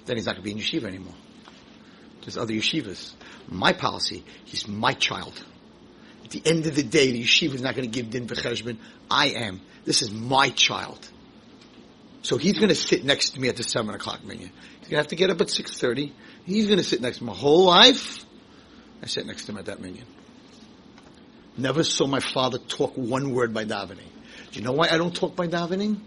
then 0.07 0.15
he's 0.15 0.25
not 0.25 0.37
going 0.37 0.43
to 0.43 0.43
be 0.43 0.51
in 0.53 0.57
yeshiva 0.57 0.87
anymore. 0.87 1.13
There's 2.21 2.37
other 2.37 2.53
yeshivas. 2.55 3.13
My 3.47 3.73
policy, 3.73 4.25
he's 4.45 4.67
my 4.67 4.93
child. 4.93 5.45
The 6.33 6.41
end 6.43 6.65
of 6.65 6.75
the 6.75 6.81
day, 6.81 7.11
the 7.11 7.23
yeshiva 7.23 7.53
is 7.53 7.61
not 7.61 7.75
going 7.75 7.89
to 7.89 7.95
give 7.95 8.09
din 8.09 8.25
v'cheshbon. 8.25 8.77
I 9.09 9.27
am. 9.27 9.61
This 9.85 10.01
is 10.01 10.11
my 10.11 10.49
child. 10.49 11.07
So 12.23 12.37
he's 12.37 12.53
going 12.53 12.69
to 12.69 12.75
sit 12.75 13.05
next 13.05 13.31
to 13.31 13.39
me 13.39 13.49
at 13.49 13.55
the 13.55 13.63
seven 13.63 13.93
o'clock 13.93 14.25
minyan. 14.25 14.49
He's 14.79 14.89
going 14.89 14.97
to 14.97 14.97
have 14.97 15.07
to 15.09 15.15
get 15.15 15.29
up 15.29 15.39
at 15.41 15.51
six 15.51 15.79
thirty. 15.79 16.11
He's 16.43 16.65
going 16.65 16.79
to 16.79 16.83
sit 16.83 17.01
next 17.01 17.19
to 17.19 17.23
me 17.23 17.27
my 17.27 17.35
whole 17.35 17.65
life. 17.65 18.25
I 19.03 19.05
sit 19.05 19.27
next 19.27 19.45
to 19.45 19.51
him 19.51 19.59
at 19.59 19.65
that 19.65 19.79
minyan. 19.79 20.07
Never 21.55 21.83
saw 21.83 22.07
my 22.07 22.19
father 22.19 22.57
talk 22.57 22.93
one 22.95 23.35
word 23.35 23.53
by 23.53 23.65
davening. 23.65 24.09
Do 24.51 24.59
you 24.59 24.65
know 24.65 24.71
why 24.71 24.87
I 24.89 24.97
don't 24.97 25.15
talk 25.15 25.35
by 25.35 25.47
davening? 25.47 25.99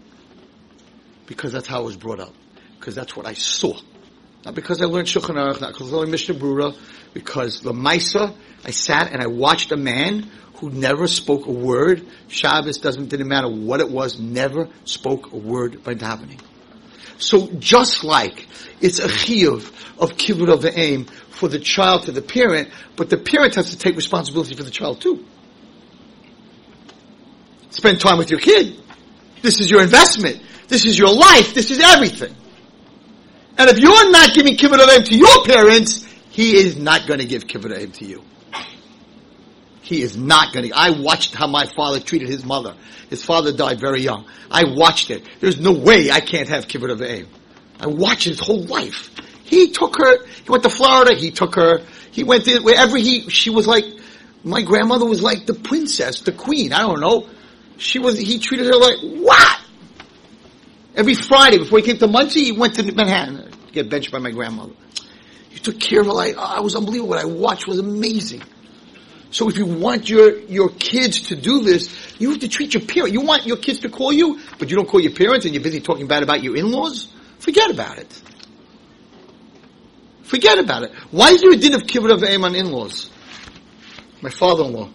Because 1.25 1.53
that's 1.53 1.67
how 1.67 1.77
I 1.77 1.83
was 1.83 1.95
brought 1.95 2.19
up. 2.19 2.33
Because 2.77 2.95
that's 2.95 3.15
what 3.15 3.25
I 3.25 3.33
saw. 3.33 3.79
Not 4.43 4.55
because 4.55 4.81
I 4.81 4.85
learned 4.87 5.07
Shulchan 5.07 5.35
Aruch, 5.35 5.61
not 5.61 5.71
because 5.71 5.93
I 5.93 5.95
learned 5.95 6.11
Mishnah 6.11 6.35
Brura, 6.35 6.75
Because 7.13 7.61
the 7.61 7.73
Maisa, 7.73 8.35
I 8.63 8.71
sat 8.71 9.11
and 9.11 9.21
I 9.21 9.27
watched 9.27 9.71
a 9.71 9.77
man 9.77 10.29
who 10.55 10.69
never 10.69 11.07
spoke 11.07 11.45
a 11.45 11.51
word. 11.51 12.05
Shabbos 12.27 12.79
doesn't, 12.79 13.09
didn't 13.09 13.27
matter 13.27 13.47
what 13.47 13.79
it 13.79 13.89
was, 13.89 14.19
never 14.19 14.69
spoke 14.85 15.31
a 15.31 15.37
word 15.37 15.83
by 15.83 15.95
davening. 15.95 16.39
So 17.19 17.47
just 17.59 18.03
like 18.03 18.47
it's 18.81 18.99
a 18.99 19.07
chiyuv 19.07 19.71
of 19.99 20.17
kibbud 20.17 20.49
av 20.49 20.61
va'eim 20.61 21.09
for 21.09 21.47
the 21.47 21.59
child 21.59 22.03
to 22.03 22.11
the 22.11 22.21
parent, 22.21 22.69
but 22.95 23.09
the 23.09 23.17
parent 23.17 23.55
has 23.55 23.71
to 23.71 23.77
take 23.77 23.95
responsibility 23.95 24.55
for 24.55 24.63
the 24.63 24.71
child 24.71 25.01
too. 25.01 25.25
Spend 27.69 27.99
time 27.99 28.17
with 28.17 28.31
your 28.31 28.39
kid. 28.39 28.79
This 29.41 29.59
is 29.59 29.69
your 29.69 29.83
investment. 29.83 30.41
This 30.67 30.85
is 30.85 30.97
your 30.97 31.13
life. 31.13 31.53
This 31.53 31.69
is 31.71 31.79
everything. 31.79 32.35
And 33.57 33.69
if 33.69 33.79
you're 33.79 34.11
not 34.11 34.33
giving 34.33 34.55
kibbud 34.55 34.79
av 34.79 34.89
va'eim 34.89 35.05
to 35.05 35.17
your 35.17 35.45
parents, 35.45 36.06
he 36.37 36.55
is 36.55 36.77
not 36.77 37.07
going 37.07 37.19
to 37.19 37.25
give 37.25 37.47
kibbut 37.47 37.83
of 37.83 37.93
to 37.93 38.05
you. 38.05 38.23
He 39.81 40.03
is 40.03 40.15
not 40.15 40.53
going 40.53 40.69
to. 40.69 40.77
I 40.77 40.91
watched 40.91 41.33
how 41.33 41.47
my 41.47 41.65
father 41.65 41.99
treated 41.99 42.29
his 42.29 42.45
mother. 42.45 42.75
His 43.09 43.25
father 43.25 43.51
died 43.51 43.79
very 43.79 44.01
young. 44.01 44.27
I 44.51 44.65
watched 44.67 45.09
it. 45.09 45.27
There's 45.39 45.59
no 45.59 45.71
way 45.71 46.11
I 46.11 46.19
can't 46.19 46.47
have 46.47 46.67
kibbud 46.67 46.91
av 46.91 46.99
va'eim. 46.99 47.25
I 47.79 47.87
watched 47.87 48.25
his 48.25 48.39
whole 48.39 48.63
life. 48.65 49.09
He 49.45 49.71
took 49.71 49.97
her. 49.97 50.27
He 50.27 50.47
went 50.47 50.61
to 50.61 50.69
Florida. 50.69 51.15
He 51.15 51.31
took 51.31 51.55
her. 51.55 51.81
He 52.11 52.23
went 52.23 52.45
to 52.45 52.59
wherever 52.59 52.97
he. 52.97 53.31
She 53.31 53.49
was 53.49 53.65
like. 53.65 53.85
My 54.43 54.61
grandmother 54.61 55.07
was 55.07 55.23
like 55.23 55.47
the 55.47 55.55
princess, 55.55 56.21
the 56.21 56.33
queen. 56.33 56.71
I 56.71 56.81
don't 56.81 56.99
know. 56.99 57.27
She 57.77 57.97
was. 57.97 58.19
He 58.19 58.37
treated 58.37 58.67
her 58.67 58.75
like 58.75 58.99
what? 58.99 59.59
Every 60.95 61.15
Friday 61.15 61.57
before 61.57 61.79
he 61.79 61.85
came 61.85 61.97
to 61.97 62.07
Monsey, 62.07 62.43
he 62.43 62.51
went 62.51 62.75
to 62.75 62.83
Manhattan 62.83 63.37
to 63.37 63.73
get 63.73 63.89
benched 63.89 64.11
by 64.11 64.19
my 64.19 64.29
grandmother. 64.29 64.73
He 65.49 65.59
took 65.59 65.79
care 65.79 66.01
of 66.01 66.07
oh, 66.09 66.19
it 66.21 66.63
was 66.63 66.75
unbelievable. 66.75 67.09
What 67.09 67.19
I 67.19 67.25
watched 67.25 67.67
was 67.67 67.79
amazing. 67.79 68.41
So 69.31 69.49
if 69.49 69.57
you 69.57 69.65
want 69.65 70.09
your, 70.09 70.39
your 70.39 70.69
kids 70.69 71.27
to 71.29 71.35
do 71.35 71.61
this, 71.61 71.89
you 72.17 72.31
have 72.31 72.39
to 72.39 72.47
treat 72.47 72.73
your 72.73 72.83
parents. 72.83 73.13
You 73.13 73.21
want 73.21 73.45
your 73.45 73.57
kids 73.57 73.79
to 73.79 73.89
call 73.89 74.13
you, 74.13 74.39
but 74.57 74.69
you 74.69 74.75
don't 74.75 74.87
call 74.87 74.99
your 75.01 75.13
parents 75.13 75.45
and 75.45 75.53
you're 75.53 75.63
busy 75.63 75.79
talking 75.79 76.07
bad 76.07 76.23
about 76.23 76.41
your 76.43 76.55
in-laws? 76.55 77.13
Forget 77.39 77.71
about 77.71 77.97
it. 77.97 78.21
Forget 80.23 80.59
about 80.59 80.83
it. 80.83 80.91
Why 81.11 81.29
is 81.29 81.41
there 81.41 81.51
a 81.51 81.55
din 81.55 81.73
of 81.73 81.83
kibbud 81.83 82.11
av 82.11 82.19
va'eim 82.19 82.43
on 82.43 82.55
in-laws? 82.55 83.09
My 84.21 84.29
father-in-law. 84.29 84.89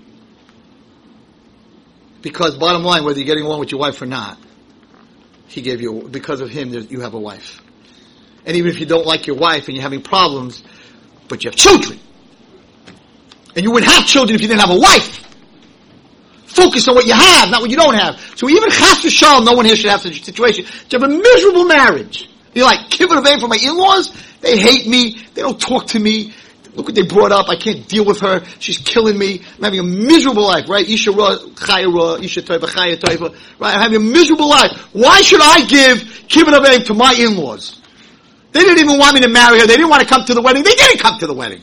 Because 2.21 2.57
bottom 2.57 2.83
line, 2.83 3.05
whether 3.05 3.19
you're 3.19 3.27
getting 3.27 3.45
along 3.45 3.61
with 3.61 3.71
your 3.71 3.81
wife 3.81 4.03
or 4.03 4.07
not, 4.07 4.39
he 5.47 5.63
gave 5.63 5.81
you, 5.81 6.09
because 6.11 6.41
of 6.41 6.51
him, 6.51 6.73
you 6.73 7.01
have 7.01 7.15
a 7.15 7.19
wife. 7.19 7.62
And 8.45 8.57
even 8.57 8.71
if 8.71 8.81
you 8.81 8.87
don't 8.87 9.07
like 9.07 9.27
your 9.27 9.37
wife 9.37 9.69
and 9.69 9.77
you're 9.77 9.83
having 9.83 10.03
problems, 10.03 10.63
but 11.29 11.45
you 11.45 11.51
have 11.51 11.57
children, 11.57 11.99
and 13.55 13.65
you 13.65 13.71
wouldn't 13.71 13.91
have 13.91 14.07
children 14.07 14.35
if 14.35 14.43
you 14.43 14.49
didn't 14.49 14.61
have 14.61 14.71
a 14.71 14.79
wife. 14.79 15.21
Focus 16.47 16.87
on 16.89 16.95
what 16.95 17.07
you 17.07 17.15
have, 17.15 17.51
not 17.51 17.63
what 17.63 17.71
you 17.71 17.77
don't 17.77 17.95
have. 17.95 18.21
So 18.37 18.49
even 18.49 18.69
chas 18.71 19.03
v'shalom, 19.03 19.45
no 19.45 19.53
one 19.53 19.65
here 19.65 19.77
should 19.77 19.91
have 19.91 20.03
such 20.03 20.21
a 20.21 20.25
situation. 20.25 20.67
To 20.91 20.99
have 20.99 21.03
a 21.03 21.09
miserable 21.09 21.65
marriage. 21.65 22.29
You're 22.55 22.67
like, 22.67 22.91
give 22.91 23.11
it 23.11 23.17
away 23.17 23.39
from 23.41 23.49
my 23.49 23.59
in-laws? 23.63 24.13
They 24.41 24.59
hate 24.59 24.87
me. 24.87 25.19
They 25.35 25.41
don't 25.41 25.59
talk 25.59 25.87
to 25.89 25.99
me. 25.99 26.35
Look 26.75 26.87
what 26.87 26.95
they 26.95 27.03
brought 27.03 27.33
up. 27.33 27.49
I 27.49 27.57
can't 27.57 27.87
deal 27.89 28.05
with 28.05 28.21
her. 28.21 28.45
She's 28.59 28.79
killing 28.79 29.19
me. 29.19 29.43
I'm 29.57 29.65
having 29.65 29.81
a 29.81 29.83
miserable 29.83 30.45
life, 30.45 30.69
right? 30.69 30.87
Isha 30.89 31.13
ra, 31.13 31.37
chaya 31.37 31.93
ra, 31.93 32.23
isha 32.23 32.43
toiva, 32.43 32.67
chaya 32.67 32.97
toiva. 32.97 33.35
Right? 33.59 33.75
I'm 33.75 33.81
having 33.81 33.97
a 33.97 34.01
miserable 34.01 34.49
life. 34.49 34.73
Why 34.93 35.21
should 35.23 35.41
I 35.43 35.67
give 35.67 35.99
kibbud 36.29 36.55
av 36.55 36.65
va'eim 36.65 36.85
to 36.87 36.95
my 36.95 37.15
in-laws? 37.19 37.82
They 38.53 38.61
didn't 38.61 38.79
even 38.79 38.99
want 38.99 39.15
me 39.15 39.21
to 39.23 39.29
marry 39.29 39.61
her. 39.61 39.67
They 39.67 39.77
didn't 39.77 39.91
want 39.91 40.03
to 40.03 40.09
come 40.09 40.25
to 40.25 40.35
the 40.35 40.43
wedding. 40.43 40.63
They 40.63 40.75
didn't 40.75 41.01
come 41.01 41.19
to 41.19 41.27
the 41.27 41.35
wedding 41.35 41.63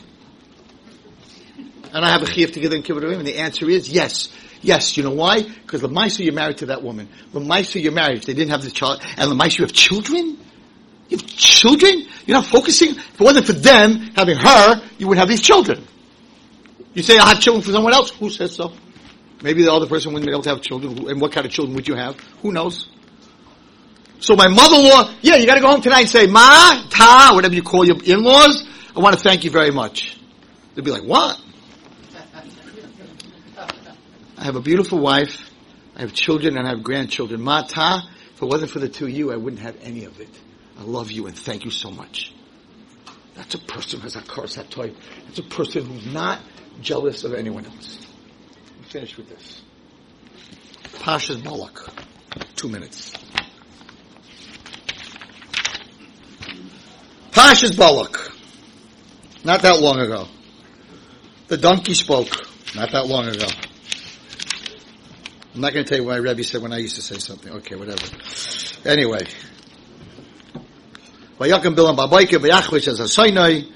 and 1.92 2.04
I 2.04 2.10
have 2.10 2.22
a 2.22 2.26
chiyuv 2.26 2.52
to 2.54 2.60
give 2.60 2.70
them 2.70 2.82
kibbutz 2.82 3.16
And 3.16 3.26
the 3.26 3.38
answer 3.38 3.68
is 3.68 3.88
yes. 3.88 4.28
Yes, 4.62 4.96
you 4.96 5.02
know 5.02 5.12
why? 5.12 5.42
Because 5.42 5.80
the 5.80 5.88
Lamaisa 5.88 6.24
you're 6.24 6.34
married 6.34 6.58
to 6.58 6.66
that 6.66 6.82
woman. 6.82 7.08
The 7.32 7.40
Lamaisa 7.40 7.82
you're 7.82 7.92
married, 7.92 8.22
they 8.24 8.34
didn't 8.34 8.50
have 8.50 8.62
the 8.62 8.70
child, 8.70 9.00
and 9.16 9.30
the 9.30 9.34
Lamaisa 9.34 9.58
you 9.58 9.64
have 9.64 9.72
children? 9.72 10.38
You 11.08 11.16
have 11.16 11.26
children? 11.26 12.06
You're 12.26 12.36
not 12.36 12.46
focusing? 12.46 12.90
If 12.90 13.14
it 13.14 13.20
wasn't 13.20 13.46
for 13.46 13.54
them 13.54 14.10
having 14.14 14.36
her, 14.36 14.82
you 14.98 15.08
would 15.08 15.16
have 15.16 15.28
these 15.28 15.40
children. 15.40 15.86
You 16.92 17.02
say, 17.02 17.18
I 17.18 17.30
have 17.30 17.40
children 17.40 17.62
for 17.62 17.72
someone 17.72 17.94
else? 17.94 18.10
Who 18.10 18.28
says 18.28 18.54
so? 18.54 18.72
Maybe 19.42 19.62
the 19.62 19.72
other 19.72 19.86
person 19.86 20.12
wouldn't 20.12 20.26
be 20.26 20.32
able 20.32 20.42
to 20.42 20.50
have 20.50 20.60
children. 20.60 21.08
And 21.08 21.20
what 21.20 21.32
kind 21.32 21.46
of 21.46 21.52
children 21.52 21.74
would 21.74 21.88
you 21.88 21.94
have? 21.94 22.20
Who 22.42 22.52
knows? 22.52 22.88
So 24.20 24.36
my 24.36 24.48
mother-in-law, 24.48 25.14
yeah, 25.22 25.36
you 25.36 25.46
gotta 25.46 25.60
go 25.60 25.68
home 25.68 25.80
tonight 25.80 26.02
and 26.02 26.10
say, 26.10 26.26
Ma, 26.26 26.82
Ta, 26.90 27.30
whatever 27.34 27.54
you 27.54 27.62
call 27.62 27.86
your 27.86 27.96
in-laws, 28.02 28.66
I 28.94 29.00
want 29.00 29.16
to 29.16 29.22
thank 29.22 29.44
you 29.44 29.50
very 29.50 29.70
much. 29.70 30.18
They'd 30.74 30.84
be 30.84 30.90
like, 30.90 31.04
what? 31.04 31.40
I 34.36 34.44
have 34.44 34.56
a 34.56 34.60
beautiful 34.60 34.98
wife. 34.98 35.50
I 35.96 36.00
have 36.00 36.12
children 36.12 36.56
and 36.56 36.66
I 36.66 36.70
have 36.70 36.82
grandchildren. 36.82 37.40
Ma, 37.40 37.62
Ta, 37.62 38.08
if 38.34 38.42
it 38.42 38.46
wasn't 38.46 38.70
for 38.70 38.78
the 38.78 38.88
two 38.88 39.06
of 39.06 39.10
you, 39.10 39.32
I 39.32 39.36
wouldn't 39.36 39.62
have 39.62 39.76
any 39.82 40.04
of 40.04 40.20
it. 40.20 40.30
I 40.78 40.82
love 40.82 41.10
you 41.10 41.26
and 41.26 41.36
thank 41.36 41.64
you 41.64 41.70
so 41.70 41.90
much. 41.90 42.32
That's 43.34 43.54
a 43.54 43.58
person 43.58 44.00
who 44.00 44.04
has 44.04 44.16
a 44.16 44.64
type. 44.64 44.96
That's 45.26 45.38
a 45.38 45.42
person 45.42 45.86
who's 45.86 46.06
not 46.06 46.40
jealous 46.82 47.24
of 47.24 47.32
anyone 47.34 47.64
else. 47.64 48.06
I'm 48.76 48.84
finished 48.84 49.16
with 49.16 49.28
this. 49.30 49.62
Parshas 51.00 51.42
Balak. 51.42 51.80
Two 52.56 52.68
minutes. 52.68 53.14
Parshas 57.32 57.76
Balak. 57.76 58.32
Not 59.44 59.62
that 59.62 59.80
long 59.80 60.00
ago. 60.00 60.26
The 61.48 61.56
donkey 61.56 61.94
spoke. 61.94 62.28
Not 62.74 62.92
that 62.92 63.06
long 63.06 63.28
ago. 63.28 63.46
I'm 65.54 65.60
not 65.60 65.72
going 65.72 65.84
to 65.84 65.88
tell 65.88 65.98
you 65.98 66.04
what 66.04 66.12
my 66.12 66.30
Rebbe 66.30 66.44
said 66.44 66.62
when 66.62 66.72
I 66.72 66.78
used 66.78 66.96
to 66.96 67.02
say 67.02 67.18
something. 67.18 67.52
Okay, 67.52 67.76
whatever. 67.76 68.04
Anyway. 68.84 69.26
Vayakim 71.38 71.74
bilam 71.74 71.96
babayke 71.96 72.38
vayachvish 72.38 72.88
as 72.88 73.00
a 73.00 73.04
soinoi. 73.04 73.72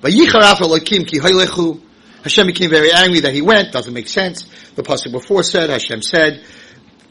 Vayichar 0.00 0.42
af 0.42 0.58
Elokim 0.58 1.06
ki 1.06 1.18
hoylechu. 1.18 1.80
Hashem 2.22 2.46
became 2.46 2.70
very 2.70 2.92
angry 2.92 3.20
that 3.20 3.34
he 3.34 3.42
went. 3.42 3.72
Doesn't 3.72 3.92
make 3.92 4.08
sense. 4.08 4.44
The 4.74 4.82
pasuk 4.82 5.12
before 5.12 5.42
said, 5.42 5.70
Hashem 5.70 6.02
said, 6.02 6.44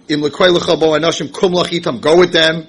Im 0.07 0.21
lekoy 0.21 0.57
lecha 0.57 0.79
bo 0.79 0.91
kum 1.31 1.53
lachitam, 1.53 1.99
go 2.01 2.17
with 2.17 2.31
them 2.31 2.67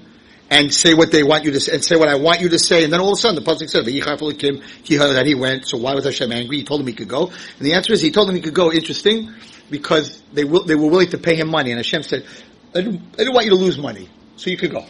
and 0.52 0.72
say 0.72 0.92
what 0.92 1.10
they 1.10 1.22
want 1.22 1.44
you 1.44 1.52
to 1.52 1.60
say, 1.60 1.72
and 1.72 1.82
say 1.82 1.96
what 1.96 2.08
I 2.08 2.16
want 2.16 2.40
you 2.42 2.50
to 2.50 2.58
say. 2.58 2.84
And 2.84 2.92
then 2.92 3.00
all 3.00 3.12
of 3.12 3.14
a 3.14 3.20
sudden 3.20 3.42
the 3.42 3.50
pasuk 3.50 3.70
said, 3.70 3.86
"Vayichar 3.86 4.18
Elokim 4.18 4.62
ki 4.84 4.98
that 4.98 5.24
he 5.24 5.34
went. 5.34 5.66
So 5.66 5.78
why 5.78 5.94
was 5.94 6.04
Hashem 6.04 6.30
angry? 6.30 6.58
He 6.58 6.64
told 6.64 6.82
him 6.82 6.86
he 6.86 6.92
could 6.92 7.08
go. 7.08 7.28
And 7.28 7.66
the 7.66 7.72
answer 7.72 7.94
is, 7.94 8.02
he 8.02 8.10
told 8.10 8.28
him 8.28 8.34
he 8.34 8.42
could 8.42 8.54
go. 8.54 8.70
Interesting 8.70 9.32
because 9.70 10.22
they 10.34 10.44
will, 10.44 10.64
they 10.64 10.74
were 10.74 10.88
willing 10.88 11.08
to 11.08 11.18
pay 11.18 11.36
him 11.36 11.48
money. 11.48 11.70
And 11.70 11.78
Hashem 11.78 12.02
said, 12.02 12.26
I 12.74 12.82
didn't, 12.82 13.00
I 13.14 13.16
didn't 13.16 13.32
want 13.32 13.46
you 13.46 13.52
to 13.52 13.56
lose 13.56 13.78
money, 13.78 14.10
so 14.36 14.50
you 14.50 14.58
could 14.58 14.70
go. 14.70 14.84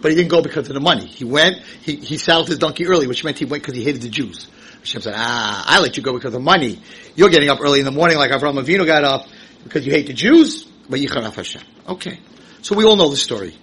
But 0.00 0.10
he 0.10 0.16
didn't 0.16 0.30
go 0.30 0.42
because 0.42 0.68
of 0.68 0.74
the 0.74 0.80
money. 0.80 1.06
He 1.06 1.24
went, 1.24 1.58
he, 1.58 1.94
he 1.94 2.18
saddled 2.18 2.48
his 2.48 2.58
donkey 2.58 2.86
early, 2.86 3.06
which 3.06 3.22
meant 3.22 3.38
he 3.38 3.44
went 3.44 3.62
because 3.62 3.76
he 3.76 3.84
hated 3.84 4.02
the 4.02 4.08
Jews. 4.08 4.48
Hashem 4.80 5.02
said, 5.02 5.14
ah, 5.16 5.64
I 5.68 5.78
let 5.78 5.96
you 5.96 6.02
go 6.02 6.14
because 6.14 6.34
of 6.34 6.42
money. 6.42 6.80
You're 7.14 7.30
getting 7.30 7.48
up 7.48 7.60
early 7.60 7.78
in 7.78 7.84
the 7.84 7.92
morning 7.92 8.18
like 8.18 8.32
Avraham 8.32 8.60
Avinu 8.60 8.86
got 8.86 9.04
up 9.04 9.28
because 9.62 9.86
you 9.86 9.92
hate 9.92 10.08
the 10.08 10.14
Jews, 10.14 10.64
but 10.88 10.98
Yicharaf 10.98 11.34
Hashem. 11.34 11.62
Okay. 11.88 12.18
So 12.62 12.74
we 12.74 12.84
all 12.84 12.96
know 12.96 13.08
the 13.08 13.16
story. 13.16 13.54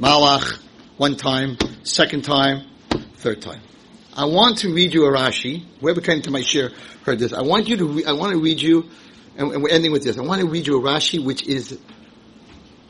Malach, 0.00 0.60
one 0.96 1.16
time, 1.16 1.56
second 1.82 2.24
time, 2.24 2.66
third 3.16 3.40
time. 3.40 3.60
I 4.14 4.24
want 4.26 4.58
to 4.58 4.72
read 4.72 4.94
you 4.94 5.04
a 5.06 5.10
Rashi. 5.10 5.64
Whoever 5.80 6.00
came 6.00 6.22
to 6.22 6.30
my 6.30 6.40
shiur 6.40 6.72
heard 7.04 7.18
this. 7.18 7.32
I 7.32 7.42
want 7.42 7.68
you 7.68 7.76
to, 7.78 7.84
re- 7.84 8.04
I 8.04 8.12
want 8.12 8.32
to 8.32 8.38
read 8.38 8.60
you 8.60 8.88
and, 9.36 9.52
and 9.52 9.62
we're 9.62 9.70
ending 9.70 9.92
with 9.92 10.04
this. 10.04 10.18
I 10.18 10.22
want 10.22 10.40
to 10.40 10.48
read 10.48 10.66
you 10.66 10.78
a 10.78 10.80
Rashi, 10.80 11.22
which 11.22 11.46
is 11.46 11.78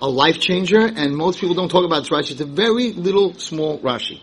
a 0.01 0.09
life 0.09 0.39
changer, 0.41 0.81
and 0.81 1.17
most 1.17 1.41
people 1.41 1.55
don't 1.55 1.71
talk 1.71 1.85
about 1.85 2.01
this 2.01 2.11
Rashi. 2.11 2.33
It's 2.33 2.41
a 2.41 2.47
very 2.47 2.93
little, 2.93 3.35
small 3.35 3.79
Rashi. 3.81 4.21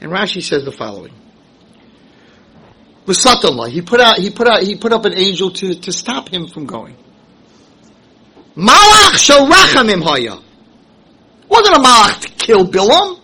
And 0.00 0.12
Rashi 0.12 0.42
says 0.42 0.64
the 0.64 0.72
following. 0.72 1.12
V'satallah, 3.06 3.68
he 3.68 3.82
put 3.82 4.00
out, 4.00 4.18
he 4.18 4.30
put 4.30 4.48
out, 4.48 4.62
he 4.62 4.76
put 4.76 4.92
up 4.92 5.04
an 5.04 5.14
angel 5.14 5.50
to, 5.50 5.74
to 5.74 5.92
stop 5.92 6.28
him 6.28 6.46
from 6.46 6.66
going. 6.66 6.96
Malach 8.56 9.18
shel 9.18 9.46
rachamim 9.46 10.02
haya. 10.02 10.38
Wasn't 11.48 11.76
a 11.76 11.80
malach 11.80 12.20
to 12.20 12.28
kill 12.30 12.66
Bilam. 12.66 13.20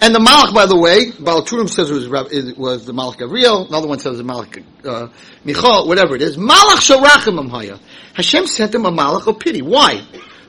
And 0.00 0.14
the 0.14 0.20
Malach, 0.20 0.54
by 0.54 0.66
the 0.66 0.78
way, 0.78 1.10
Baal 1.10 1.42
Turim 1.42 1.68
says 1.68 1.90
it 1.90 2.08
was, 2.08 2.32
it 2.32 2.56
was 2.56 2.86
the 2.86 2.92
Malach 2.92 3.18
Gabriel. 3.18 3.66
Another 3.66 3.88
one 3.88 3.98
says 3.98 4.16
the 4.16 4.22
Malach 4.22 4.62
uh, 4.84 5.08
Michal, 5.44 5.88
whatever 5.88 6.14
it 6.14 6.22
is. 6.22 6.36
Malach 6.36 6.78
Sharachim 6.78 7.44
Amhaya. 7.44 7.80
Hashem 8.14 8.46
sent 8.46 8.76
him 8.76 8.86
a 8.86 8.92
Malach 8.92 9.26
of 9.26 9.40
pity. 9.40 9.60
Why? 9.60 10.00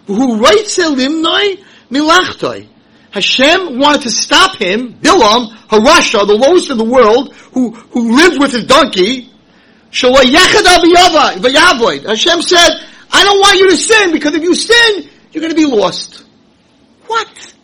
Who 0.05 0.37
writes 0.37 0.77
Elimnoi 0.77 1.63
Milachtoi. 1.89 2.67
Hashem 3.11 3.79
wanted 3.79 4.03
to 4.03 4.11
stop 4.11 4.55
him, 4.57 4.93
Bilam, 4.93 5.51
Harasha, 5.67 6.27
the 6.27 6.35
lowest 6.35 6.69
in 6.69 6.77
the 6.77 6.83
world, 6.83 7.33
who, 7.53 7.71
who 7.71 8.15
lived 8.15 8.39
with 8.39 8.51
his 8.51 8.65
donkey. 8.65 9.31
Hashem 9.91 10.13
said, 12.43 12.69
I 13.11 13.23
don't 13.23 13.39
want 13.39 13.57
you 13.57 13.69
to 13.71 13.77
sin, 13.77 14.11
because 14.11 14.35
if 14.35 14.43
you 14.43 14.53
sin, 14.53 15.09
you're 15.31 15.41
going 15.41 15.53
to 15.53 15.55
be 15.55 15.65
lost. 15.65 16.25
What? 17.07 17.55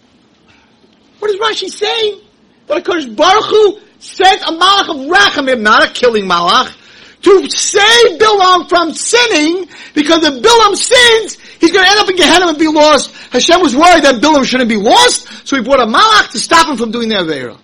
What 1.19 1.31
is 1.31 1.37
Rashi 1.37 1.69
saying? 1.69 2.21
That 2.67 2.83
Akash 2.83 3.15
Baruch 3.15 3.45
Hu 3.45 3.79
sent 3.99 4.41
a 4.41 4.51
malach 4.51 4.89
of 4.89 4.97
rachamim, 5.09 5.61
not 5.61 5.89
a 5.89 5.93
killing 5.93 6.25
malach, 6.25 6.75
to 7.21 7.49
save 7.49 8.19
Bilam 8.19 8.69
from 8.69 8.93
sinning, 8.93 9.67
because 9.93 10.23
if 10.23 10.43
Bilam 10.43 10.75
sins, 10.75 11.39
he's 11.59 11.71
going 11.71 11.85
to 11.85 11.91
end 11.91 11.99
up 11.99 12.09
in 12.09 12.15
Gehenna 12.15 12.47
and 12.49 12.57
be 12.57 12.67
lost. 12.67 13.13
Hashem 13.31 13.61
was 13.61 13.75
worried 13.75 14.03
that 14.03 14.21
Bilam 14.21 14.45
shouldn't 14.45 14.69
be 14.69 14.77
lost, 14.77 15.47
so 15.47 15.55
he 15.55 15.63
brought 15.63 15.79
a 15.79 15.85
malach 15.85 16.31
to 16.31 16.39
stop 16.39 16.67
him 16.67 16.77
from 16.77 16.91
doing 16.91 17.09
the 17.09 17.15
Avera. 17.15 17.59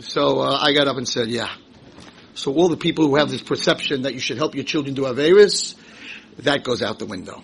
So 0.00 0.40
uh, 0.40 0.58
I 0.60 0.72
got 0.72 0.88
up 0.88 0.96
and 0.96 1.08
said, 1.08 1.28
yeah. 1.28 1.50
So 2.34 2.54
all 2.54 2.68
the 2.68 2.76
people 2.76 3.06
who 3.06 3.16
have 3.16 3.30
this 3.30 3.42
perception 3.42 4.02
that 4.02 4.14
you 4.14 4.20
should 4.20 4.38
help 4.38 4.54
your 4.54 4.64
children 4.64 4.94
do 4.94 5.02
Averis, 5.02 5.74
that 6.38 6.64
goes 6.64 6.82
out 6.82 6.98
the 6.98 7.06
window. 7.06 7.42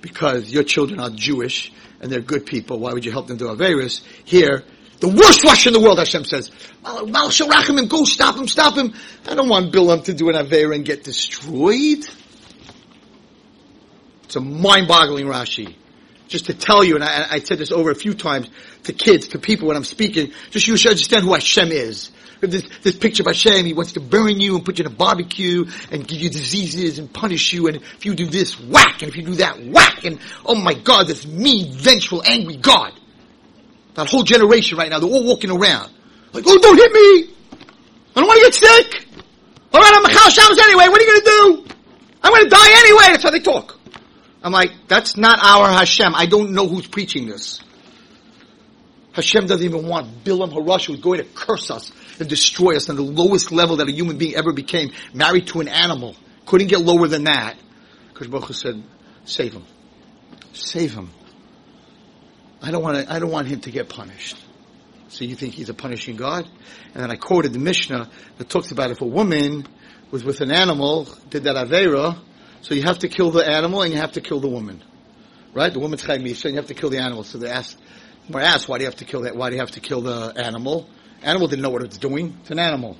Because 0.00 0.50
your 0.50 0.62
children 0.62 1.00
are 1.00 1.10
Jewish 1.10 1.72
and 2.00 2.10
they're 2.10 2.20
good 2.20 2.46
people, 2.46 2.78
why 2.78 2.92
would 2.92 3.04
you 3.04 3.12
help 3.12 3.26
them 3.26 3.36
do 3.36 3.46
Averis? 3.46 4.02
Here, 4.24 4.64
the 5.00 5.08
worst 5.08 5.44
rush 5.44 5.66
in 5.66 5.72
the 5.72 5.80
world, 5.80 5.98
Hashem 5.98 6.24
says, 6.24 6.50
Mal 6.82 7.30
him, 7.30 7.88
go 7.88 8.04
stop 8.04 8.36
him, 8.36 8.48
stop 8.48 8.76
him. 8.76 8.94
I 9.28 9.34
don't 9.34 9.48
want 9.48 9.72
Bilam 9.72 10.04
to 10.04 10.14
do 10.14 10.28
an 10.28 10.34
Avera 10.34 10.74
and 10.74 10.84
get 10.84 11.04
destroyed. 11.04 12.08
It's 14.24 14.36
a 14.36 14.40
mind-boggling 14.40 15.26
Rashi. 15.26 15.74
Just 16.26 16.46
to 16.46 16.54
tell 16.54 16.84
you, 16.84 16.96
and 16.96 17.04
I, 17.04 17.26
I 17.30 17.38
said 17.38 17.58
this 17.58 17.72
over 17.72 17.90
a 17.90 17.94
few 17.94 18.12
times 18.12 18.50
to 18.84 18.92
kids, 18.92 19.28
to 19.28 19.38
people 19.38 19.68
when 19.68 19.76
I'm 19.76 19.84
speaking, 19.84 20.32
just 20.50 20.66
you 20.66 20.76
should 20.76 20.90
understand 20.90 21.24
who 21.24 21.32
Hashem 21.32 21.72
is. 21.72 22.10
This, 22.40 22.68
this 22.82 22.96
picture 22.96 23.22
of 23.22 23.26
Hashem, 23.26 23.66
He 23.66 23.72
wants 23.72 23.92
to 23.92 24.00
burn 24.00 24.40
you 24.40 24.56
and 24.56 24.64
put 24.64 24.78
you 24.78 24.84
in 24.84 24.92
a 24.92 24.94
barbecue 24.94 25.64
and 25.90 26.06
give 26.06 26.20
you 26.20 26.30
diseases 26.30 26.98
and 26.98 27.12
punish 27.12 27.52
you. 27.52 27.66
And 27.66 27.76
if 27.76 28.06
you 28.06 28.14
do 28.14 28.26
this, 28.26 28.60
whack. 28.60 29.02
And 29.02 29.08
if 29.08 29.16
you 29.16 29.24
do 29.24 29.34
that, 29.36 29.64
whack. 29.66 30.04
And 30.04 30.20
oh 30.46 30.54
my 30.54 30.74
God, 30.74 31.06
this 31.06 31.26
mean, 31.26 31.72
vengeful, 31.72 32.22
angry 32.24 32.56
God. 32.56 32.92
That 33.94 34.08
whole 34.08 34.22
generation 34.22 34.78
right 34.78 34.90
now, 34.90 35.00
they're 35.00 35.10
all 35.10 35.26
walking 35.26 35.50
around. 35.50 35.90
Like, 36.32 36.44
oh, 36.46 36.58
don't 36.58 36.76
hit 36.76 36.92
me. 36.92 37.34
I 38.14 38.20
don't 38.20 38.26
want 38.26 38.38
to 38.38 38.46
get 38.46 38.54
sick. 38.54 39.06
All 39.72 39.80
right, 39.80 39.92
I'm 39.94 40.04
a 40.04 40.08
Chal 40.08 40.30
Shabbos 40.30 40.58
anyway. 40.58 40.88
What 40.88 41.00
are 41.00 41.04
you 41.04 41.10
going 41.10 41.20
to 41.20 41.26
do? 41.66 41.74
I'm 42.22 42.32
going 42.32 42.44
to 42.44 42.50
die 42.50 42.70
anyway. 42.70 43.04
That's 43.10 43.22
how 43.22 43.30
they 43.30 43.40
talk. 43.40 43.78
I'm 44.42 44.52
like, 44.52 44.70
that's 44.86 45.16
not 45.16 45.40
our 45.42 45.68
Hashem. 45.68 46.14
I 46.14 46.26
don't 46.26 46.52
know 46.52 46.68
who's 46.68 46.86
preaching 46.86 47.26
this. 47.28 47.60
Hashem 49.12 49.46
doesn't 49.46 49.64
even 49.64 49.88
want 49.88 50.24
Bilam 50.24 50.52
Harash 50.52 50.86
who's 50.86 51.00
going 51.00 51.18
to 51.18 51.24
curse 51.24 51.70
us 51.70 51.90
and 52.20 52.28
destroy 52.28 52.76
us 52.76 52.88
on 52.88 52.96
the 52.96 53.02
lowest 53.02 53.52
level 53.52 53.76
that 53.76 53.88
a 53.88 53.92
human 53.92 54.18
being 54.18 54.34
ever 54.34 54.52
became, 54.52 54.92
married 55.12 55.46
to 55.48 55.60
an 55.60 55.68
animal. 55.68 56.16
Couldn't 56.46 56.68
get 56.68 56.80
lower 56.80 57.08
than 57.08 57.24
that. 57.24 57.56
Because 58.12 58.60
said, 58.60 58.82
save 59.24 59.52
him. 59.52 59.64
Save 60.52 60.94
him. 60.94 61.10
I 62.60 62.70
don't 62.70 62.82
want 62.82 63.06
to, 63.06 63.12
I 63.12 63.18
don't 63.18 63.30
want 63.30 63.46
him 63.46 63.60
to 63.60 63.70
get 63.70 63.88
punished. 63.88 64.36
So 65.08 65.24
you 65.24 65.36
think 65.36 65.54
he's 65.54 65.68
a 65.68 65.74
punishing 65.74 66.16
God? 66.16 66.48
And 66.94 67.02
then 67.02 67.10
I 67.10 67.16
quoted 67.16 67.52
the 67.52 67.58
Mishnah 67.58 68.10
that 68.38 68.48
talks 68.48 68.72
about 68.72 68.90
if 68.90 69.00
a 69.00 69.06
woman 69.06 69.66
was 70.10 70.24
with 70.24 70.40
an 70.40 70.50
animal, 70.50 71.08
did 71.30 71.44
that 71.44 71.56
Avera, 71.56 72.18
so 72.62 72.74
you 72.74 72.82
have 72.82 72.98
to 73.00 73.08
kill 73.08 73.30
the 73.30 73.46
animal 73.46 73.82
and 73.82 73.92
you 73.92 73.98
have 73.98 74.12
to 74.12 74.20
kill 74.20 74.40
the 74.40 74.48
woman. 74.48 74.82
Right? 75.54 75.72
The 75.72 75.78
woman's 75.78 76.02
chayim 76.02 76.16
and 76.16 76.52
you 76.52 76.56
have 76.56 76.66
to 76.66 76.74
kill 76.74 76.90
the 76.90 76.98
animal. 76.98 77.24
So 77.24 77.38
they 77.38 77.48
asked, 77.48 77.78
I 78.34 78.42
asked, 78.42 78.68
why 78.68 78.78
do 78.78 78.84
you 78.84 78.88
have 78.88 78.96
to 78.96 79.04
kill 79.04 79.22
that? 79.22 79.36
Why 79.36 79.48
do 79.48 79.56
you 79.56 79.60
have 79.60 79.70
to 79.72 79.80
kill 79.80 80.02
the 80.02 80.34
animal? 80.36 80.88
Animal 81.22 81.48
didn't 81.48 81.62
know 81.62 81.70
what 81.70 81.82
it 81.82 81.88
was 81.88 81.98
doing. 81.98 82.36
It's 82.40 82.50
an 82.50 82.58
animal. 82.58 82.96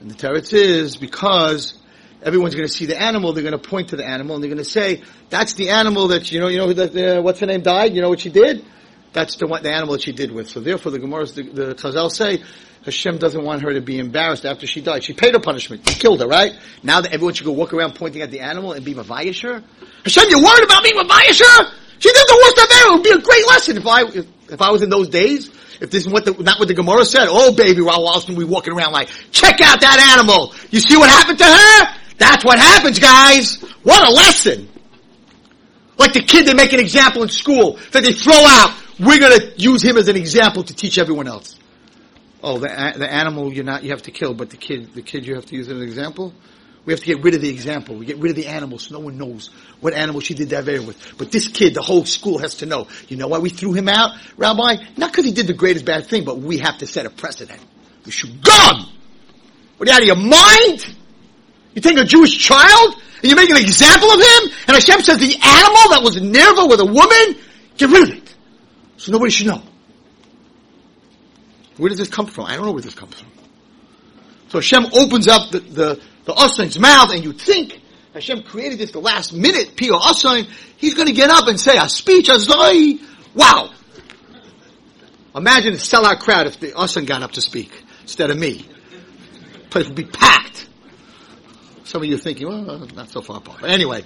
And 0.00 0.10
the 0.10 0.14
teretz 0.14 0.52
is 0.52 0.96
because 0.96 1.78
everyone's 2.22 2.54
going 2.54 2.66
to 2.66 2.72
see 2.72 2.86
the 2.86 3.00
animal, 3.00 3.32
they're 3.32 3.42
going 3.42 3.58
to 3.58 3.68
point 3.68 3.88
to 3.88 3.96
the 3.96 4.06
animal 4.06 4.34
and 4.34 4.42
they're 4.42 4.50
going 4.50 4.62
to 4.62 4.64
say, 4.64 5.02
that's 5.30 5.54
the 5.54 5.70
animal 5.70 6.08
that, 6.08 6.30
you 6.30 6.40
know, 6.40 6.48
you 6.48 6.58
know, 6.58 6.72
that, 6.72 7.22
what's 7.22 7.40
her 7.40 7.46
name 7.46 7.62
died? 7.62 7.94
You 7.94 8.02
know 8.02 8.08
what 8.08 8.20
she 8.20 8.30
did? 8.30 8.64
That's 9.12 9.36
the, 9.36 9.46
the 9.46 9.72
animal 9.72 9.92
that 9.92 10.02
she 10.02 10.12
did 10.12 10.32
with. 10.32 10.48
So 10.48 10.60
therefore 10.60 10.92
the 10.92 10.98
Gemara's, 10.98 11.34
the, 11.34 11.42
the 11.42 11.74
Chazal 11.74 12.10
say, 12.10 12.42
Hashem 12.84 13.18
doesn't 13.18 13.44
want 13.44 13.62
her 13.62 13.74
to 13.74 13.80
be 13.80 13.98
embarrassed 13.98 14.44
after 14.44 14.66
she 14.66 14.80
died. 14.80 15.04
She 15.04 15.12
paid 15.12 15.34
her 15.34 15.40
punishment. 15.40 15.88
He 15.88 15.94
killed 15.94 16.20
her, 16.20 16.26
right? 16.26 16.52
Now 16.82 17.00
that 17.00 17.12
everyone 17.12 17.34
should 17.34 17.46
go 17.46 17.52
walk 17.52 17.72
around 17.72 17.94
pointing 17.94 18.22
at 18.22 18.30
the 18.30 18.40
animal 18.40 18.72
and 18.72 18.84
be 18.84 18.94
Mavayish 18.94 19.42
her? 19.42 19.62
Hashem, 20.04 20.24
you're 20.30 20.42
worried 20.42 20.64
about 20.64 20.82
being 20.82 20.96
Mavayish 20.96 21.40
her? 21.40 21.72
She 21.98 22.08
did 22.08 22.26
the 22.26 22.40
worst 22.42 22.58
of 22.58 22.76
ever. 22.76 22.88
It 22.88 22.94
would 22.94 23.02
be 23.04 23.10
a 23.10 23.18
great 23.18 23.46
lesson 23.46 23.76
if 23.76 23.86
I, 23.86 24.02
if, 24.02 24.26
if 24.52 24.62
I 24.62 24.70
was 24.70 24.82
in 24.82 24.90
those 24.90 25.08
days. 25.08 25.48
If 25.80 25.90
this 25.90 26.06
is 26.06 26.12
what 26.12 26.24
the, 26.24 26.32
not 26.34 26.58
what 26.58 26.68
the 26.68 26.74
Gemara 26.74 27.04
said. 27.04 27.26
Oh 27.28 27.52
baby, 27.52 27.80
Raul 27.80 28.06
Austin, 28.06 28.36
we 28.36 28.44
walking 28.44 28.72
around 28.72 28.92
like, 28.92 29.08
check 29.32 29.60
out 29.60 29.80
that 29.80 30.14
animal. 30.16 30.54
You 30.70 30.80
see 30.80 30.96
what 30.96 31.08
happened 31.08 31.38
to 31.38 31.44
her? 31.44 31.98
That's 32.18 32.44
what 32.44 32.58
happens, 32.58 32.98
guys. 32.98 33.60
What 33.82 34.08
a 34.08 34.12
lesson. 34.12 34.68
Like 35.98 36.12
the 36.12 36.22
kid 36.22 36.46
they 36.46 36.54
make 36.54 36.72
an 36.72 36.80
example 36.80 37.22
in 37.22 37.28
school 37.28 37.78
that 37.90 38.04
they 38.04 38.12
throw 38.12 38.34
out. 38.34 38.74
We're 39.00 39.18
gonna 39.18 39.40
use 39.56 39.82
him 39.82 39.96
as 39.96 40.08
an 40.08 40.16
example 40.16 40.62
to 40.62 40.74
teach 40.74 40.98
everyone 40.98 41.26
else. 41.26 41.58
Oh, 42.42 42.58
the, 42.58 42.68
the 42.68 43.10
animal 43.10 43.52
you're 43.52 43.64
not, 43.64 43.84
you 43.84 43.90
have 43.90 44.02
to 44.02 44.10
kill, 44.10 44.34
but 44.34 44.50
the 44.50 44.56
kid, 44.56 44.94
the 44.94 45.02
kid 45.02 45.26
you 45.26 45.36
have 45.36 45.46
to 45.46 45.56
use 45.56 45.68
as 45.68 45.76
an 45.76 45.82
example? 45.82 46.34
We 46.84 46.92
have 46.92 47.00
to 47.00 47.06
get 47.06 47.22
rid 47.22 47.34
of 47.34 47.40
the 47.40 47.48
example. 47.48 47.94
We 47.94 48.06
get 48.06 48.18
rid 48.18 48.30
of 48.30 48.36
the 48.36 48.48
animals. 48.48 48.90
no 48.90 48.98
one 48.98 49.16
knows 49.16 49.50
what 49.80 49.94
animal 49.94 50.20
she 50.20 50.34
did 50.34 50.50
that 50.50 50.66
with. 50.66 51.14
But 51.16 51.30
this 51.30 51.46
kid, 51.46 51.74
the 51.74 51.82
whole 51.82 52.04
school 52.04 52.38
has 52.38 52.56
to 52.56 52.66
know. 52.66 52.88
You 53.08 53.16
know 53.16 53.28
why 53.28 53.38
we 53.38 53.50
threw 53.50 53.72
him 53.72 53.88
out, 53.88 54.18
Rabbi? 54.36 54.76
Not 54.96 55.12
because 55.12 55.24
he 55.24 55.32
did 55.32 55.46
the 55.46 55.54
greatest 55.54 55.84
bad 55.84 56.06
thing, 56.06 56.24
but 56.24 56.38
we 56.38 56.58
have 56.58 56.78
to 56.78 56.86
set 56.86 57.06
a 57.06 57.10
precedent. 57.10 57.60
We 58.04 58.10
should 58.10 58.42
gum! 58.42 58.88
What 59.76 59.88
are 59.88 59.92
you 59.92 59.96
out 59.96 60.00
of 60.00 60.06
your 60.06 60.16
mind? 60.16 60.96
You 61.74 61.82
take 61.82 61.98
a 61.98 62.04
Jewish 62.04 62.36
child 62.38 62.94
and 63.22 63.30
you 63.30 63.36
make 63.36 63.50
an 63.50 63.56
example 63.56 64.10
of 64.10 64.18
him, 64.18 64.52
and 64.66 64.74
Hashem 64.74 65.02
says 65.02 65.18
the 65.18 65.36
animal 65.40 65.90
that 65.90 66.00
was 66.02 66.20
Nineveh 66.20 66.66
with 66.66 66.80
a 66.80 66.84
woman, 66.84 67.40
get 67.76 67.90
rid 67.90 68.10
of 68.10 68.16
it. 68.16 68.34
So 68.96 69.12
nobody 69.12 69.30
should 69.30 69.46
know. 69.46 69.62
Where 71.76 71.88
does 71.88 71.98
this 71.98 72.08
come 72.08 72.26
from? 72.26 72.46
I 72.46 72.56
don't 72.56 72.66
know 72.66 72.72
where 72.72 72.82
this 72.82 72.94
comes 72.94 73.14
from. 73.14 73.28
So 74.48 74.58
Hashem 74.58 74.86
opens 74.92 75.28
up 75.28 75.50
the, 75.50 75.60
the, 75.60 76.02
the 76.24 76.32
Asain's 76.32 76.78
mouth, 76.78 77.10
and 77.12 77.24
you 77.24 77.32
think 77.32 77.80
Hashem 78.14 78.42
created 78.42 78.78
this 78.78 78.92
the 78.92 79.00
last 79.00 79.32
minute, 79.32 79.76
Pio 79.76 79.98
Asain, 79.98 80.48
he's 80.76 80.94
going 80.94 81.08
to 81.08 81.14
get 81.14 81.30
up 81.30 81.48
and 81.48 81.58
say 81.58 81.76
a 81.76 81.88
speech, 81.88 82.28
a 82.28 82.32
Zoi. 82.32 83.00
Wow. 83.34 83.70
Imagine 85.34 85.72
the 85.72 85.78
sellout 85.78 86.20
crowd 86.20 86.46
if 86.46 86.60
the 86.60 86.72
Asain 86.72 87.06
got 87.06 87.22
up 87.22 87.32
to 87.32 87.40
speak 87.40 87.72
instead 88.02 88.30
of 88.30 88.38
me. 88.38 88.66
Place 89.70 89.86
would 89.86 89.96
be 89.96 90.04
packed. 90.04 90.68
Some 91.84 92.02
of 92.02 92.08
you 92.08 92.16
are 92.16 92.18
thinking, 92.18 92.48
well, 92.48 92.70
uh, 92.70 92.86
not 92.94 93.10
so 93.10 93.22
far 93.22 93.38
apart. 93.38 93.60
But 93.62 93.70
anyway. 93.70 94.04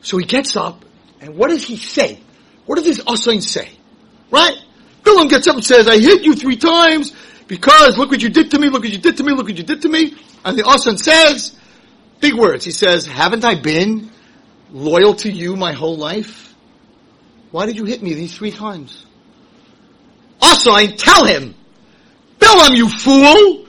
So 0.00 0.18
he 0.18 0.24
gets 0.24 0.56
up, 0.56 0.84
and 1.20 1.36
what 1.36 1.50
does 1.50 1.64
he 1.64 1.76
say? 1.76 2.20
What 2.66 2.76
does 2.76 2.84
this 2.84 3.00
Asain 3.00 3.42
say? 3.42 3.68
Right? 4.30 4.56
Bilam 5.02 5.28
gets 5.28 5.46
up 5.46 5.56
and 5.56 5.64
says, 5.64 5.86
I 5.86 5.98
hit 5.98 6.22
you 6.22 6.34
three 6.34 6.56
times, 6.56 7.14
because 7.46 7.98
look 7.98 8.10
what 8.10 8.22
you 8.22 8.30
did 8.30 8.50
to 8.52 8.58
me, 8.58 8.68
look 8.68 8.82
what 8.82 8.92
you 8.92 8.98
did 8.98 9.16
to 9.18 9.22
me, 9.24 9.32
look 9.32 9.46
what 9.46 9.56
you 9.56 9.64
did 9.64 9.82
to 9.82 9.88
me. 9.88 10.14
And 10.44 10.58
the 10.58 10.66
Asan 10.68 10.98
says, 10.98 11.56
big 12.20 12.34
words, 12.34 12.64
he 12.64 12.70
says, 12.70 13.06
haven't 13.06 13.44
I 13.44 13.54
been 13.54 14.10
loyal 14.70 15.14
to 15.16 15.30
you 15.30 15.56
my 15.56 15.72
whole 15.72 15.96
life? 15.96 16.54
Why 17.50 17.66
did 17.66 17.76
you 17.76 17.84
hit 17.84 18.02
me 18.02 18.14
these 18.14 18.36
three 18.36 18.50
times? 18.50 19.06
Asan, 20.42 20.96
tell 20.96 21.24
him, 21.24 21.54
Bilam, 22.38 22.76
you 22.76 22.88
fool! 22.88 23.66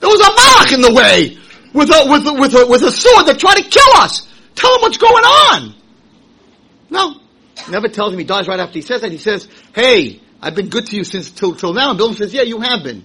There 0.00 0.10
was 0.10 0.20
a 0.20 0.30
malach 0.30 0.74
in 0.74 0.80
the 0.82 0.92
way 0.92 1.38
with 1.72 1.90
a, 1.90 2.10
with 2.10 2.26
a, 2.26 2.34
with 2.34 2.54
a, 2.54 2.66
with 2.66 2.82
a 2.82 2.90
sword 2.90 3.26
that 3.26 3.38
tried 3.38 3.62
to 3.62 3.68
kill 3.68 4.02
us. 4.02 4.28
Tell 4.54 4.74
him 4.74 4.82
what's 4.82 4.98
going 4.98 5.24
on. 5.24 5.74
No. 6.90 7.20
Never 7.70 7.88
tells 7.88 8.12
him 8.12 8.18
he 8.18 8.24
dies 8.24 8.46
right 8.46 8.60
after 8.60 8.74
he 8.74 8.82
says 8.82 9.00
that. 9.00 9.10
He 9.10 9.18
says, 9.18 9.48
hey, 9.74 10.20
I've 10.40 10.54
been 10.54 10.68
good 10.68 10.86
to 10.86 10.96
you 10.96 11.04
since 11.04 11.30
till, 11.30 11.54
till 11.54 11.72
now. 11.72 11.90
And 11.90 11.98
Bilam 11.98 12.14
says, 12.14 12.34
yeah, 12.34 12.42
you 12.42 12.60
have 12.60 12.82
been. 12.82 13.04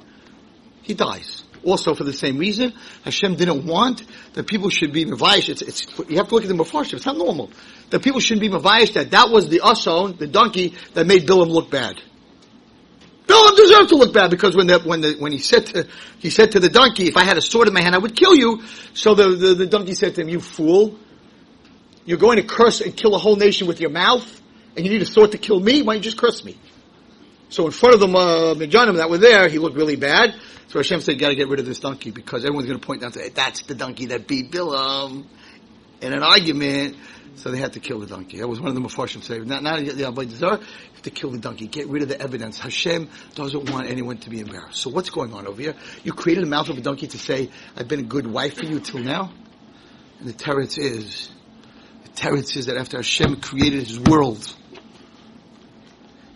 He 0.81 0.93
dies. 0.93 1.43
Also 1.63 1.93
for 1.93 2.03
the 2.03 2.13
same 2.13 2.37
reason, 2.37 2.73
Hashem 3.03 3.35
didn't 3.35 3.65
want 3.65 4.03
that 4.33 4.47
people 4.47 4.69
should 4.69 4.93
be 4.93 5.05
Mavayish. 5.05 5.49
It's, 5.49 5.61
it's, 5.61 5.85
you 6.09 6.17
have 6.17 6.29
to 6.29 6.35
look 6.35 6.43
at 6.43 6.49
the 6.49 6.55
Mepharshim. 6.55 6.95
It's 6.95 7.05
not 7.05 7.17
normal. 7.17 7.51
That 7.89 8.01
people 8.01 8.19
shouldn't 8.19 8.41
be 8.41 8.49
Mavayish 8.49 8.93
that 8.93 9.11
that 9.11 9.29
was 9.29 9.49
the 9.49 9.61
Ason, 9.61 10.17
the 10.17 10.27
donkey, 10.27 10.75
that 10.93 11.05
made 11.05 11.27
Bilam 11.27 11.49
look 11.49 11.69
bad. 11.69 12.01
Bilam 13.27 13.55
deserved 13.55 13.89
to 13.89 13.95
look 13.95 14.13
bad 14.13 14.31
because 14.31 14.55
when 14.55 14.67
the, 14.67 14.79
when 14.79 15.01
the, 15.01 15.15
when 15.19 15.31
he 15.31 15.37
said 15.37 15.65
to, 15.67 15.87
he 16.17 16.29
said 16.29 16.53
to 16.53 16.59
the 16.59 16.69
donkey, 16.69 17.07
if 17.07 17.17
I 17.17 17.23
had 17.23 17.37
a 17.37 17.41
sword 17.41 17.67
in 17.67 17.73
my 17.73 17.81
hand, 17.81 17.93
I 17.93 17.99
would 17.99 18.15
kill 18.15 18.35
you. 18.35 18.63
So 18.93 19.13
the, 19.13 19.29
the, 19.29 19.53
the 19.53 19.67
donkey 19.67 19.95
said 19.95 20.15
to 20.15 20.21
him, 20.21 20.29
you 20.29 20.39
fool. 20.39 20.97
You're 22.05 22.17
going 22.17 22.37
to 22.37 22.43
curse 22.43 22.81
and 22.81 22.95
kill 22.95 23.13
a 23.13 23.19
whole 23.19 23.35
nation 23.35 23.67
with 23.67 23.79
your 23.79 23.91
mouth, 23.91 24.41
and 24.75 24.83
you 24.83 24.91
need 24.91 25.03
a 25.03 25.05
sword 25.05 25.33
to 25.33 25.37
kill 25.37 25.59
me? 25.59 25.83
Why 25.83 25.93
don't 25.93 25.97
you 25.97 26.09
just 26.09 26.17
curse 26.17 26.43
me? 26.43 26.57
So 27.49 27.65
in 27.65 27.71
front 27.71 27.95
of 27.95 27.99
the 27.99 28.07
uh, 28.07 28.53
that 28.93 29.09
were 29.09 29.17
there, 29.17 29.49
he 29.49 29.57
looked 29.57 29.75
really 29.75 29.95
bad. 29.95 30.35
So 30.67 30.77
Hashem 30.77 31.01
said, 31.01 31.15
you 31.15 31.19
gotta 31.19 31.35
get 31.35 31.47
rid 31.47 31.59
of 31.59 31.65
this 31.65 31.79
donkey 31.79 32.11
because 32.11 32.45
everyone's 32.45 32.67
gonna 32.67 32.79
point 32.79 33.03
out, 33.03 33.15
say, 33.15 33.29
that's 33.29 33.63
the 33.63 33.73
donkey 33.73 34.07
that 34.07 34.27
beat 34.27 34.51
Bilam 34.51 35.25
in 36.01 36.13
an 36.13 36.21
argument. 36.21 36.95
So 37.35 37.51
they 37.51 37.57
had 37.57 37.73
to 37.73 37.79
kill 37.79 37.99
the 37.99 38.05
donkey. 38.05 38.37
That 38.39 38.47
was 38.47 38.59
one 38.59 38.69
of 38.69 38.75
the 38.75 38.81
Mepharshim 38.81 39.23
say, 39.23 39.39
not, 39.39 39.63
not 39.63 39.79
the 39.79 40.03
Avodah 40.03 40.41
you 40.41 40.47
have 40.47 41.01
to 41.03 41.09
kill 41.09 41.31
the 41.31 41.37
donkey, 41.37 41.67
get 41.67 41.87
rid 41.87 42.03
of 42.03 42.09
the 42.09 42.21
evidence. 42.21 42.59
Hashem 42.59 43.09
doesn't 43.33 43.69
want 43.71 43.87
anyone 43.87 44.17
to 44.19 44.29
be 44.29 44.41
embarrassed. 44.41 44.81
So 44.81 44.89
what's 44.89 45.09
going 45.09 45.33
on 45.33 45.47
over 45.47 45.61
here? 45.61 45.75
You 46.03 46.11
created 46.11 46.43
a 46.43 46.47
mouth 46.47 46.69
of 46.69 46.77
a 46.77 46.81
donkey 46.81 47.07
to 47.07 47.17
say, 47.17 47.49
I've 47.75 47.87
been 47.87 48.01
a 48.01 48.03
good 48.03 48.27
wife 48.27 48.57
for 48.57 48.65
you 48.65 48.79
till 48.79 48.99
now? 48.99 49.31
And 50.19 50.27
the 50.27 50.33
teretz 50.33 50.77
is, 50.77 51.31
the 52.03 52.09
teretz 52.09 52.57
is 52.57 52.65
that 52.65 52.77
after 52.77 52.97
Hashem 52.97 53.41
created 53.41 53.87
his 53.87 53.99
world, 53.99 54.53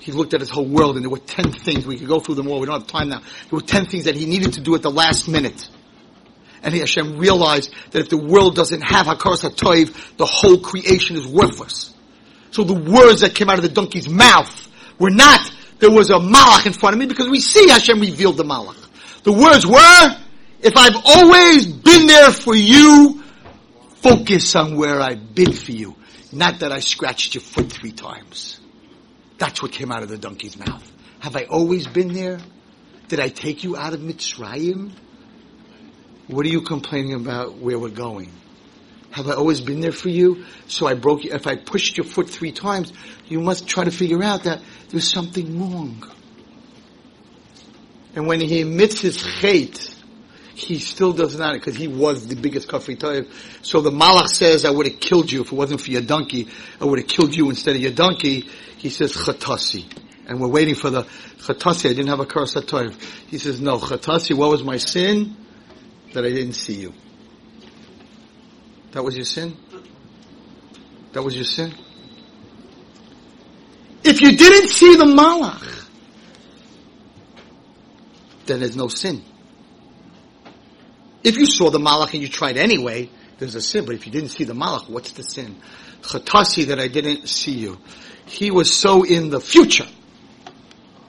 he 0.04 0.12
looked 0.12 0.34
at 0.34 0.42
his 0.42 0.50
whole 0.50 0.68
world 0.68 0.98
and 0.98 1.06
there 1.06 1.10
were 1.10 1.18
10 1.18 1.54
things. 1.54 1.88
We 1.88 1.98
could 1.98 2.10
go 2.10 2.20
through 2.20 2.36
them 2.36 2.50
all. 2.50 2.60
We 2.60 2.66
don't 2.66 2.82
have 2.82 2.88
time 2.88 3.08
now. 3.08 3.20
There 3.20 3.58
were 3.58 3.62
10 3.62 3.86
things 3.86 4.04
that 4.04 4.16
he 4.16 4.26
needed 4.26 4.54
to 4.54 4.62
do 4.62 4.76
at 4.76 4.82
the 4.82 4.92
last 4.92 5.30
minute. 5.30 5.70
And 6.62 6.74
Hashem 6.74 7.18
realized 7.18 7.74
that 7.92 8.00
if 8.00 8.10
the 8.10 8.18
world 8.18 8.54
doesn't 8.54 8.82
have 8.82 9.06
Hakaras 9.06 9.50
HaToiv, 9.50 10.18
the 10.18 10.26
whole 10.26 10.60
creation 10.60 11.16
is 11.16 11.26
worthless. 11.26 11.94
So 12.52 12.66
the 12.66 12.74
words 12.74 13.22
that 13.22 13.34
came 13.34 13.50
out 13.50 13.60
of 13.60 13.64
the 13.64 13.70
donkey's 13.70 14.10
mouth 14.10 14.68
were 15.00 15.10
not, 15.10 15.40
there 15.80 15.90
was 15.90 16.10
a 16.10 16.16
malach 16.16 16.66
in 16.66 16.74
front 16.74 16.96
of 16.96 17.00
me 17.00 17.06
because 17.06 17.30
we 17.30 17.40
see 17.40 17.70
Hashem 17.70 18.02
revealed 18.02 18.36
the 18.36 18.44
malach. 18.44 18.76
The 19.24 19.32
words 19.32 19.66
were, 19.66 20.18
if 20.60 20.76
I've 20.76 21.02
always 21.06 21.66
been 21.66 22.08
there 22.08 22.30
for 22.30 22.56
you, 22.56 23.24
focus 24.02 24.54
on 24.58 24.76
where 24.76 25.00
I've 25.00 25.34
been 25.34 25.54
for 25.54 25.72
you. 25.72 25.96
Not 26.34 26.60
that 26.60 26.74
I 26.74 26.80
scratched 26.80 27.36
your 27.36 27.42
foot 27.42 27.72
three 27.72 27.94
times. 27.94 28.60
That's 29.44 29.62
what 29.62 29.74
came 29.74 29.92
out 29.92 30.04
of 30.04 30.08
the 30.08 30.18
donkey's 30.18 30.58
mouth. 30.58 30.90
Have 31.20 31.36
I 31.36 31.44
always 31.44 31.86
been 31.86 32.14
there? 32.14 32.40
Did 33.10 33.20
I 33.20 33.28
take 33.28 33.66
you 33.66 33.76
out 33.76 33.92
of 33.92 34.00
Mitzrayim? 34.00 34.94
What 36.28 36.46
are 36.46 36.50
you 36.50 36.62
complaining 36.62 37.16
about 37.16 37.58
where 37.58 37.78
we're 37.78 37.90
going? 37.90 38.32
Have 39.12 39.28
I 39.28 39.34
always 39.34 39.60
been 39.60 39.82
there 39.82 39.92
for 39.92 40.08
you? 40.08 40.46
So 40.68 40.88
I 40.88 40.94
broke 40.94 41.26
you. 41.26 41.34
If 41.34 41.46
I 41.46 41.58
pushed 41.58 41.98
your 41.98 42.06
foot 42.06 42.30
three 42.30 42.54
times, 42.54 42.94
you 43.28 43.42
must 43.42 43.68
try 43.68 43.84
to 43.84 43.92
figure 43.92 44.24
out 44.24 44.44
that 44.44 44.62
there's 44.88 45.12
something 45.12 45.60
wrong. 45.60 46.10
And 48.16 48.26
when 48.26 48.40
he 48.40 48.62
admits 48.62 49.02
his 49.02 49.22
hate, 49.22 49.94
he 50.56 50.80
still 50.80 51.12
does 51.12 51.38
not, 51.38 51.56
because 51.56 51.76
he 51.76 51.90
was 51.90 52.28
the 52.28 52.36
biggest 52.36 52.70
kafui 52.70 52.98
toiv. 52.98 53.30
So 53.62 53.82
the 53.82 53.92
malach 53.92 54.28
says, 54.28 54.64
I 54.64 54.70
would 54.70 54.88
have 54.88 55.02
killed 55.02 55.30
you 55.30 55.42
if 55.42 55.48
it 55.48 55.54
wasn't 55.54 55.82
for 55.82 55.92
your 55.92 56.02
donkey. 56.02 56.48
I 56.80 56.86
would 56.86 57.00
have 57.00 57.10
killed 57.10 57.36
you 57.36 57.50
instead 57.50 57.76
of 57.76 57.82
your 57.82 57.92
donkey. 57.92 58.50
He 58.84 58.90
says, 58.90 59.14
chatasi. 59.14 59.86
And 60.28 60.42
we're 60.42 60.50
waiting 60.50 60.76
for 60.76 60.90
the 60.90 61.04
chatasi. 61.04 61.90
I 61.90 61.94
didn't 61.94 62.08
have 62.08 62.20
a 62.20 62.26
toiv. 62.26 63.02
He 63.30 63.38
says, 63.38 63.62
no, 63.62 63.80
chatasi, 63.80 64.36
what 64.36 64.50
was 64.50 64.62
my 64.62 64.76
sin? 64.76 65.38
That 66.12 66.26
I 66.26 66.30
didn't 66.30 66.56
see 66.56 66.74
you. 66.74 66.94
That 68.92 69.02
was 69.02 69.16
your 69.16 69.24
sin? 69.24 69.56
That 71.14 71.24
was 71.24 71.34
your 71.34 71.46
sin? 71.46 71.74
If 74.04 74.20
you 74.20 74.36
didn't 74.36 74.68
see 74.68 74.98
the 74.98 75.06
malach, 75.06 75.88
then 78.48 78.60
there's 78.60 78.76
no 78.76 78.90
sin. 78.90 79.24
If 81.24 81.38
you 81.38 81.46
saw 81.46 81.70
the 81.70 81.80
malach 81.80 82.14
and 82.14 82.22
you 82.22 82.28
tried 82.28 82.58
anyway, 82.58 83.10
there's 83.38 83.56
a 83.56 83.62
sin. 83.62 83.86
But 83.86 83.96
if 83.96 84.06
you 84.06 84.12
didn't 84.12 84.32
see 84.32 84.44
the 84.44 84.54
malach, 84.54 84.90
what's 84.90 85.14
the 85.14 85.24
sin? 85.24 85.56
Chatasi 86.02 86.66
that 86.66 86.82
I 86.82 86.90
didn't 86.90 87.30
see 87.30 87.54
you. 87.54 87.80
He 88.26 88.52
was 88.52 88.74
so 88.74 89.04
in 89.04 89.30
the 89.30 89.40
future. 89.40 89.88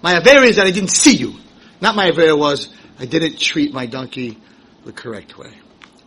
My 0.02 0.14
avera 0.14 0.46
is 0.46 0.56
that 0.56 0.66
I 0.66 0.70
didn't 0.70 0.90
see 0.90 1.16
you. 1.16 1.34
Not 1.80 1.96
my 1.96 2.10
avera 2.10 2.38
was 2.38 2.68
I 2.98 3.06
didn't 3.06 3.38
treat 3.38 3.72
my 3.72 3.86
donkey 3.86 4.38
the 4.84 4.92
correct 4.92 5.38
way. 5.38 5.52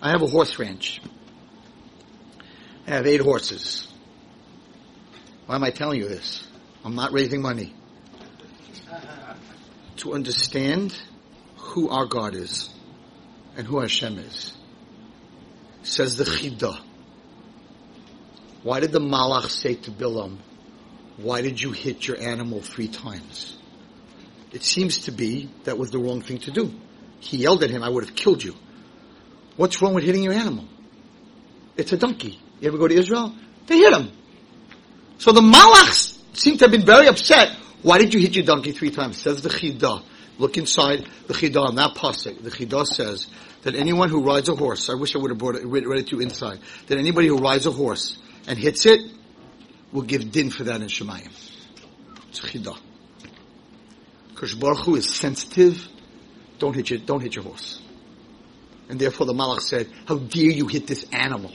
I 0.02 0.12
have 0.12 0.22
a 0.22 0.28
horse 0.28 0.60
ranch. 0.60 1.02
I 2.86 2.92
have 2.92 3.08
eight 3.08 3.22
horses. 3.22 3.88
Why 5.46 5.56
am 5.56 5.64
I 5.64 5.72
telling 5.72 6.00
you 6.00 6.08
this? 6.08 6.48
I'm 6.86 6.96
not 6.96 7.12
raising 7.12 7.42
money. 7.42 7.74
To 9.98 10.14
understand 10.14 10.96
who 11.56 11.90
our 11.90 12.06
God 12.06 12.36
is 12.36 12.70
and 13.58 13.66
who 13.66 13.80
Hashem 13.80 14.20
is. 14.20 14.54
Says 15.84 16.18
the 16.18 16.24
Chidah. 16.24 16.80
Why 18.64 18.80
did 18.80 18.92
the 18.92 19.00
Malach 19.00 19.50
say 19.50 19.76
to 19.76 19.92
Bilam, 19.92 20.38
why 21.18 21.42
did 21.42 21.62
you 21.62 21.72
hit 21.72 22.08
your 22.08 22.20
animal 22.20 22.62
three 22.62 22.88
times? 22.88 23.58
It 24.52 24.64
seems 24.64 25.06
to 25.06 25.12
be 25.12 25.50
that 25.64 25.78
was 25.78 25.92
the 25.92 26.00
wrong 26.00 26.22
thing 26.22 26.38
to 26.40 26.52
do. 26.52 26.74
He 27.20 27.38
yelled 27.38 27.64
at 27.64 27.70
him, 27.70 27.84
I 27.84 27.90
would 27.90 28.06
have 28.06 28.16
killed 28.16 28.44
you. 28.44 28.56
What's 29.56 29.82
wrong 29.82 29.94
with 29.94 30.04
hitting 30.04 30.24
your 30.24 30.34
animal? 30.34 30.66
It's 31.76 31.92
a 31.92 31.98
donkey. 31.98 32.40
You 32.60 32.68
ever 32.68 32.78
go 32.78 32.88
to 32.88 32.96
Israel? 32.96 33.36
They 33.66 33.78
hit 33.78 33.94
him. 33.94 34.12
So 35.18 35.32
the 35.32 35.42
Malachs 35.42 36.20
seem 36.34 36.58
to 36.60 36.66
have 36.66 36.72
been 36.72 36.86
very 36.86 37.08
upset. 37.08 37.56
Why 37.82 37.98
did 37.98 38.14
you 38.14 38.20
hit 38.20 38.36
your 38.36 38.46
donkey 38.46 38.72
three 38.72 38.92
times? 38.92 39.18
Says 39.18 39.42
the 39.42 39.50
Chidah. 39.50 40.04
Look 40.38 40.58
inside 40.58 41.08
the 41.26 41.34
Chidah, 41.34 41.76
that 41.76 41.96
pasuk. 41.96 42.44
The 42.44 42.52
Chidah 42.52 42.86
says 42.86 43.28
that 43.64 43.74
anyone 43.74 44.10
who 44.10 44.22
rides 44.22 44.50
a 44.50 44.56
horse, 44.56 44.90
I 44.90 44.94
wish 44.94 45.16
I 45.16 45.20
would 45.20 45.32
have 45.32 45.40
brought 45.40 45.56
it, 45.56 45.66
read 45.66 45.84
it 45.84 46.08
to 46.08 46.18
you 46.18 46.22
inside, 46.22 46.60
that 46.88 47.00
anybody 47.00 47.28
who 47.28 47.38
rides 47.38 47.66
a 47.66 47.72
horse 47.72 48.20
and 48.48 48.58
hits 48.58 48.86
it 48.86 49.02
will 49.92 50.04
give 50.04 50.32
din 50.32 50.50
for 50.50 50.64
that 50.66 50.82
in 50.82 50.88
Shemayim. 50.88 51.32
It's 52.30 52.42
Chidah. 52.42 52.78
Because 54.30 54.54
Baruch 54.54 54.80
Hu 54.80 54.96
is 54.96 55.14
sensitive. 55.14 55.88
Don't 56.60 56.76
hit 56.76 56.90
your, 56.90 57.00
don't 57.00 57.22
hit 57.22 57.36
your 57.36 57.44
horse. 57.44 57.82
And 58.90 59.00
therefore 59.00 59.26
the 59.26 59.34
Malach 59.34 59.62
said, 59.62 59.90
how 60.06 60.18
dare 60.18 60.52
you 60.52 60.68
hit 60.68 60.88
this 60.88 61.06
animal? 61.12 61.52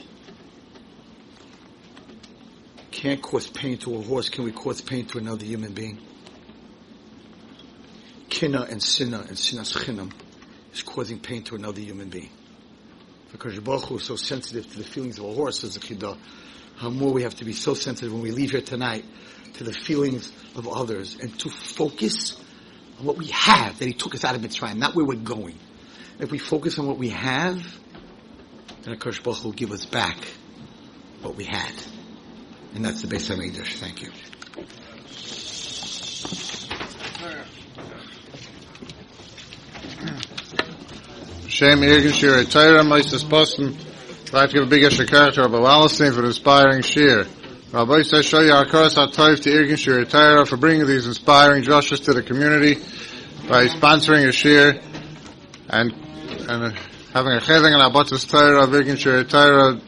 Can't 2.91 3.21
cause 3.21 3.47
pain 3.47 3.77
to 3.79 3.95
a 3.95 4.01
horse. 4.01 4.29
Can 4.29 4.43
we 4.43 4.51
cause 4.51 4.81
pain 4.81 5.05
to 5.07 5.17
another 5.17 5.45
human 5.45 5.73
being? 5.73 5.99
Kina 8.29 8.61
and 8.61 8.81
Sinna 8.81 9.19
and 9.19 9.37
Sinas 9.37 9.75
Chinam 9.77 10.11
is 10.73 10.81
causing 10.83 11.19
pain 11.19 11.43
to 11.43 11.55
another 11.55 11.81
human 11.81 12.09
being. 12.09 12.29
Because 13.31 13.59
Baruch 13.59 13.85
Hu 13.85 13.97
is 13.97 14.03
so 14.03 14.15
sensitive 14.15 14.71
to 14.71 14.77
the 14.77 14.83
feelings 14.83 15.17
of 15.17 15.25
a 15.25 15.33
horse 15.33 15.63
as 15.63 15.75
a 15.75 15.79
chidah, 15.79 16.17
how 16.75 16.89
more 16.89 17.11
we 17.11 17.23
have 17.23 17.35
to 17.35 17.45
be 17.45 17.53
so 17.53 17.73
sensitive 17.73 18.11
when 18.11 18.21
we 18.21 18.31
leave 18.31 18.51
here 18.51 18.61
tonight 18.61 19.05
to 19.53 19.63
the 19.63 19.73
feelings 19.73 20.31
of 20.55 20.67
others 20.67 21.17
and 21.19 21.37
to 21.39 21.49
focus 21.49 22.39
on 22.99 23.05
what 23.05 23.17
we 23.17 23.27
have 23.27 23.79
that 23.79 23.85
He 23.85 23.93
took 23.93 24.15
us 24.15 24.23
out 24.23 24.35
of 24.35 24.41
Mitzrayim, 24.41 24.77
not 24.77 24.95
where 24.95 25.05
we're 25.05 25.15
going. 25.15 25.57
If 26.19 26.31
we 26.31 26.37
focus 26.37 26.79
on 26.79 26.87
what 26.87 26.97
we 26.97 27.09
have, 27.09 27.63
then 28.83 28.95
Akash 28.95 29.23
Baruch 29.23 29.43
will 29.43 29.51
give 29.51 29.71
us 29.71 29.85
back 29.85 30.17
what 31.21 31.35
we 31.35 31.45
had. 31.45 31.73
And 32.75 32.83
that's 32.83 33.01
the 33.01 33.07
Beis 33.07 33.29
HaMikdash. 33.29 33.73
Thank 33.77 34.01
you. 34.01 34.11
Shem 41.47 41.81
Irgun 41.81 42.11
Shiurei 42.11 42.51
Torah 42.51 42.83
Moses 42.83 43.23
Boston. 43.23 43.77
I'd 44.33 44.39
like 44.39 44.49
to 44.49 44.55
give 44.55 44.63
a 44.63 44.69
big 44.69 44.81
shakar 44.81 45.31
to 45.33 45.43
Rabbi 45.43 45.57
Wallerstein 45.57 46.15
for 46.15 46.21
the 46.21 46.29
inspiring 46.29 46.81
shiur. 46.81 47.27
Rabbi 47.71 47.97
your 47.97 48.03
Akaras 48.03 48.95
HaToiv 48.95 49.43
to 49.43 49.51
Irgun 49.51 49.73
Shiurei 49.73 50.09
Torah 50.09 50.47
for 50.47 50.57
bringing 50.57 50.87
these 50.87 51.05
inspiring 51.05 51.63
drushes 51.63 52.05
to 52.05 52.13
the 52.13 52.23
community 52.23 52.81
by 53.47 53.67
sponsoring 53.67 54.23
a 54.23 54.29
shiur 54.29 54.81
and, 55.69 55.93
and 56.49 56.75
having 57.13 57.33
a 57.33 57.41
cheding 57.41 57.75
and 57.75 57.83
Hafatzas 57.83 58.27
Torah 58.27 58.63
of 58.63 58.71
Irgun 58.71 58.97
Shiurei 58.97 59.29
Torah 59.29 59.79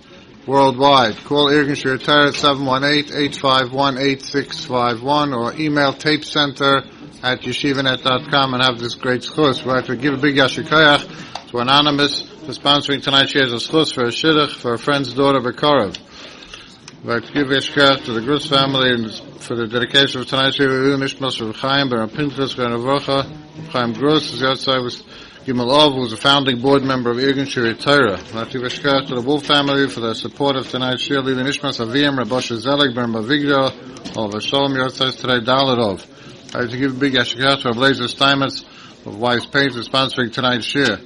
worldwide. 0.46 1.18
Call 1.24 1.48
Irgun 1.48 1.72
Shiurei 1.72 2.04
Torah 2.04 2.28
at 2.28 2.36
718-851-8651 2.36 5.36
or 5.36 5.56
email 5.60 5.92
tapecenter 5.92 6.86
at 7.24 7.42
yeshivanet.com 7.42 8.54
and 8.54 8.62
have 8.62 8.78
this 8.78 8.94
great 8.94 9.22
schus. 9.22 9.66
We'd 9.66 9.72
like 9.72 9.86
to 9.86 9.96
give 9.96 10.14
a 10.14 10.18
big 10.18 10.36
yashikayach 10.36 11.50
to 11.50 11.58
Anonymous 11.58 12.35
for 12.46 12.52
sponsoring 12.52 13.02
tonight's 13.02 13.34
shiur's 13.34 13.52
schus 13.68 13.92
for 13.92 14.04
a 14.04 14.10
shidduch 14.10 14.56
for 14.58 14.76
a 14.76 14.78
friend's 14.78 15.12
daughter, 15.14 15.40
Bekarov. 15.40 15.96
To 15.96 17.10
the 17.10 18.22
Grus 18.22 18.48
family 18.48 18.92
and 18.92 19.12
for 19.42 19.56
the 19.56 19.66
dedication 19.66 20.22
of 20.22 20.28
tonight's 20.28 20.60
shiur, 20.60 20.96
Nishmas 20.96 21.42
of 21.42 21.56
Chaim, 21.56 21.90
Baron 21.90 22.10
Pinchas, 22.10 22.54
Granavocha, 22.54 23.26
Chaim 23.70 23.96
Grus, 23.96 24.32
as 24.36 24.44
outside 24.44 24.80
was 24.80 25.02
Gimel 25.46 25.72
Ov, 25.72 25.94
who 25.94 26.02
was 26.02 26.14
a 26.14 26.18
founding 26.18 26.62
board 26.62 26.84
member 26.84 27.10
of 27.10 27.18
Irgun 27.18 27.48
Shiurei 27.48 27.80
Torah. 27.80 28.18
To 28.18 29.16
the 29.16 29.22
Wolf 29.26 29.46
family 29.48 29.90
for 29.90 30.02
their 30.02 30.14
support 30.14 30.56
of 30.56 30.70
tonight's 30.70 31.08
shiur, 31.08 31.24
Lili 31.24 31.44
Nishmas 31.44 31.80
Aviyam, 31.84 32.24
Rabosha 32.24 32.58
Zelig, 32.58 32.94
Baron 32.94 33.14
Bavigdo, 33.14 34.16
Oliver 34.16 34.40
Shalom, 34.40 34.74
Yotzai 34.74 35.18
today, 35.20 35.40
Daladov. 35.40 36.06
I'd 36.54 36.62
like 36.62 36.70
to 36.70 36.78
give 36.78 36.96
a 36.96 37.00
big 37.00 37.14
yashikayach 37.14 37.64
to 37.64 37.72
Blazer 37.74 38.08
Steinmetz 38.08 38.64
of 39.08 39.18
Wise 39.18 39.48
Paint 39.48 39.74
for 39.74 39.82
sponsoring 39.82 40.32
tonight's 40.32 40.68
shiur. 40.72 41.02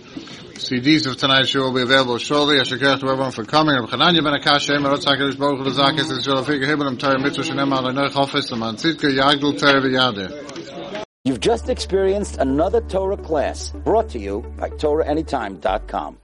CDs 0.59 1.07
of 1.07 1.17
tonight's 1.17 1.49
show 1.49 1.61
will 1.61 1.73
be 1.73 1.81
available 1.81 2.17
shortly. 2.17 2.57
Yashikayach 2.57 2.99
to 2.99 3.09
everyone 3.09 3.31
for 3.31 3.45
coming. 3.45 3.75
Reb 3.75 3.89
Chananya 3.89 4.23
ben 4.23 4.33
Baruch 4.81 5.63
Mitzvah 7.21 7.43
Yagdul 9.07 9.57
V'Yadeh. 9.59 11.05
You've 11.25 11.39
just 11.39 11.69
experienced 11.69 12.37
another 12.37 12.81
Torah 12.81 13.17
class 13.17 13.71
brought 13.71 14.09
to 14.09 14.19
you 14.19 14.41
by 14.57 14.69
TorahAnytime.com. 14.69 16.17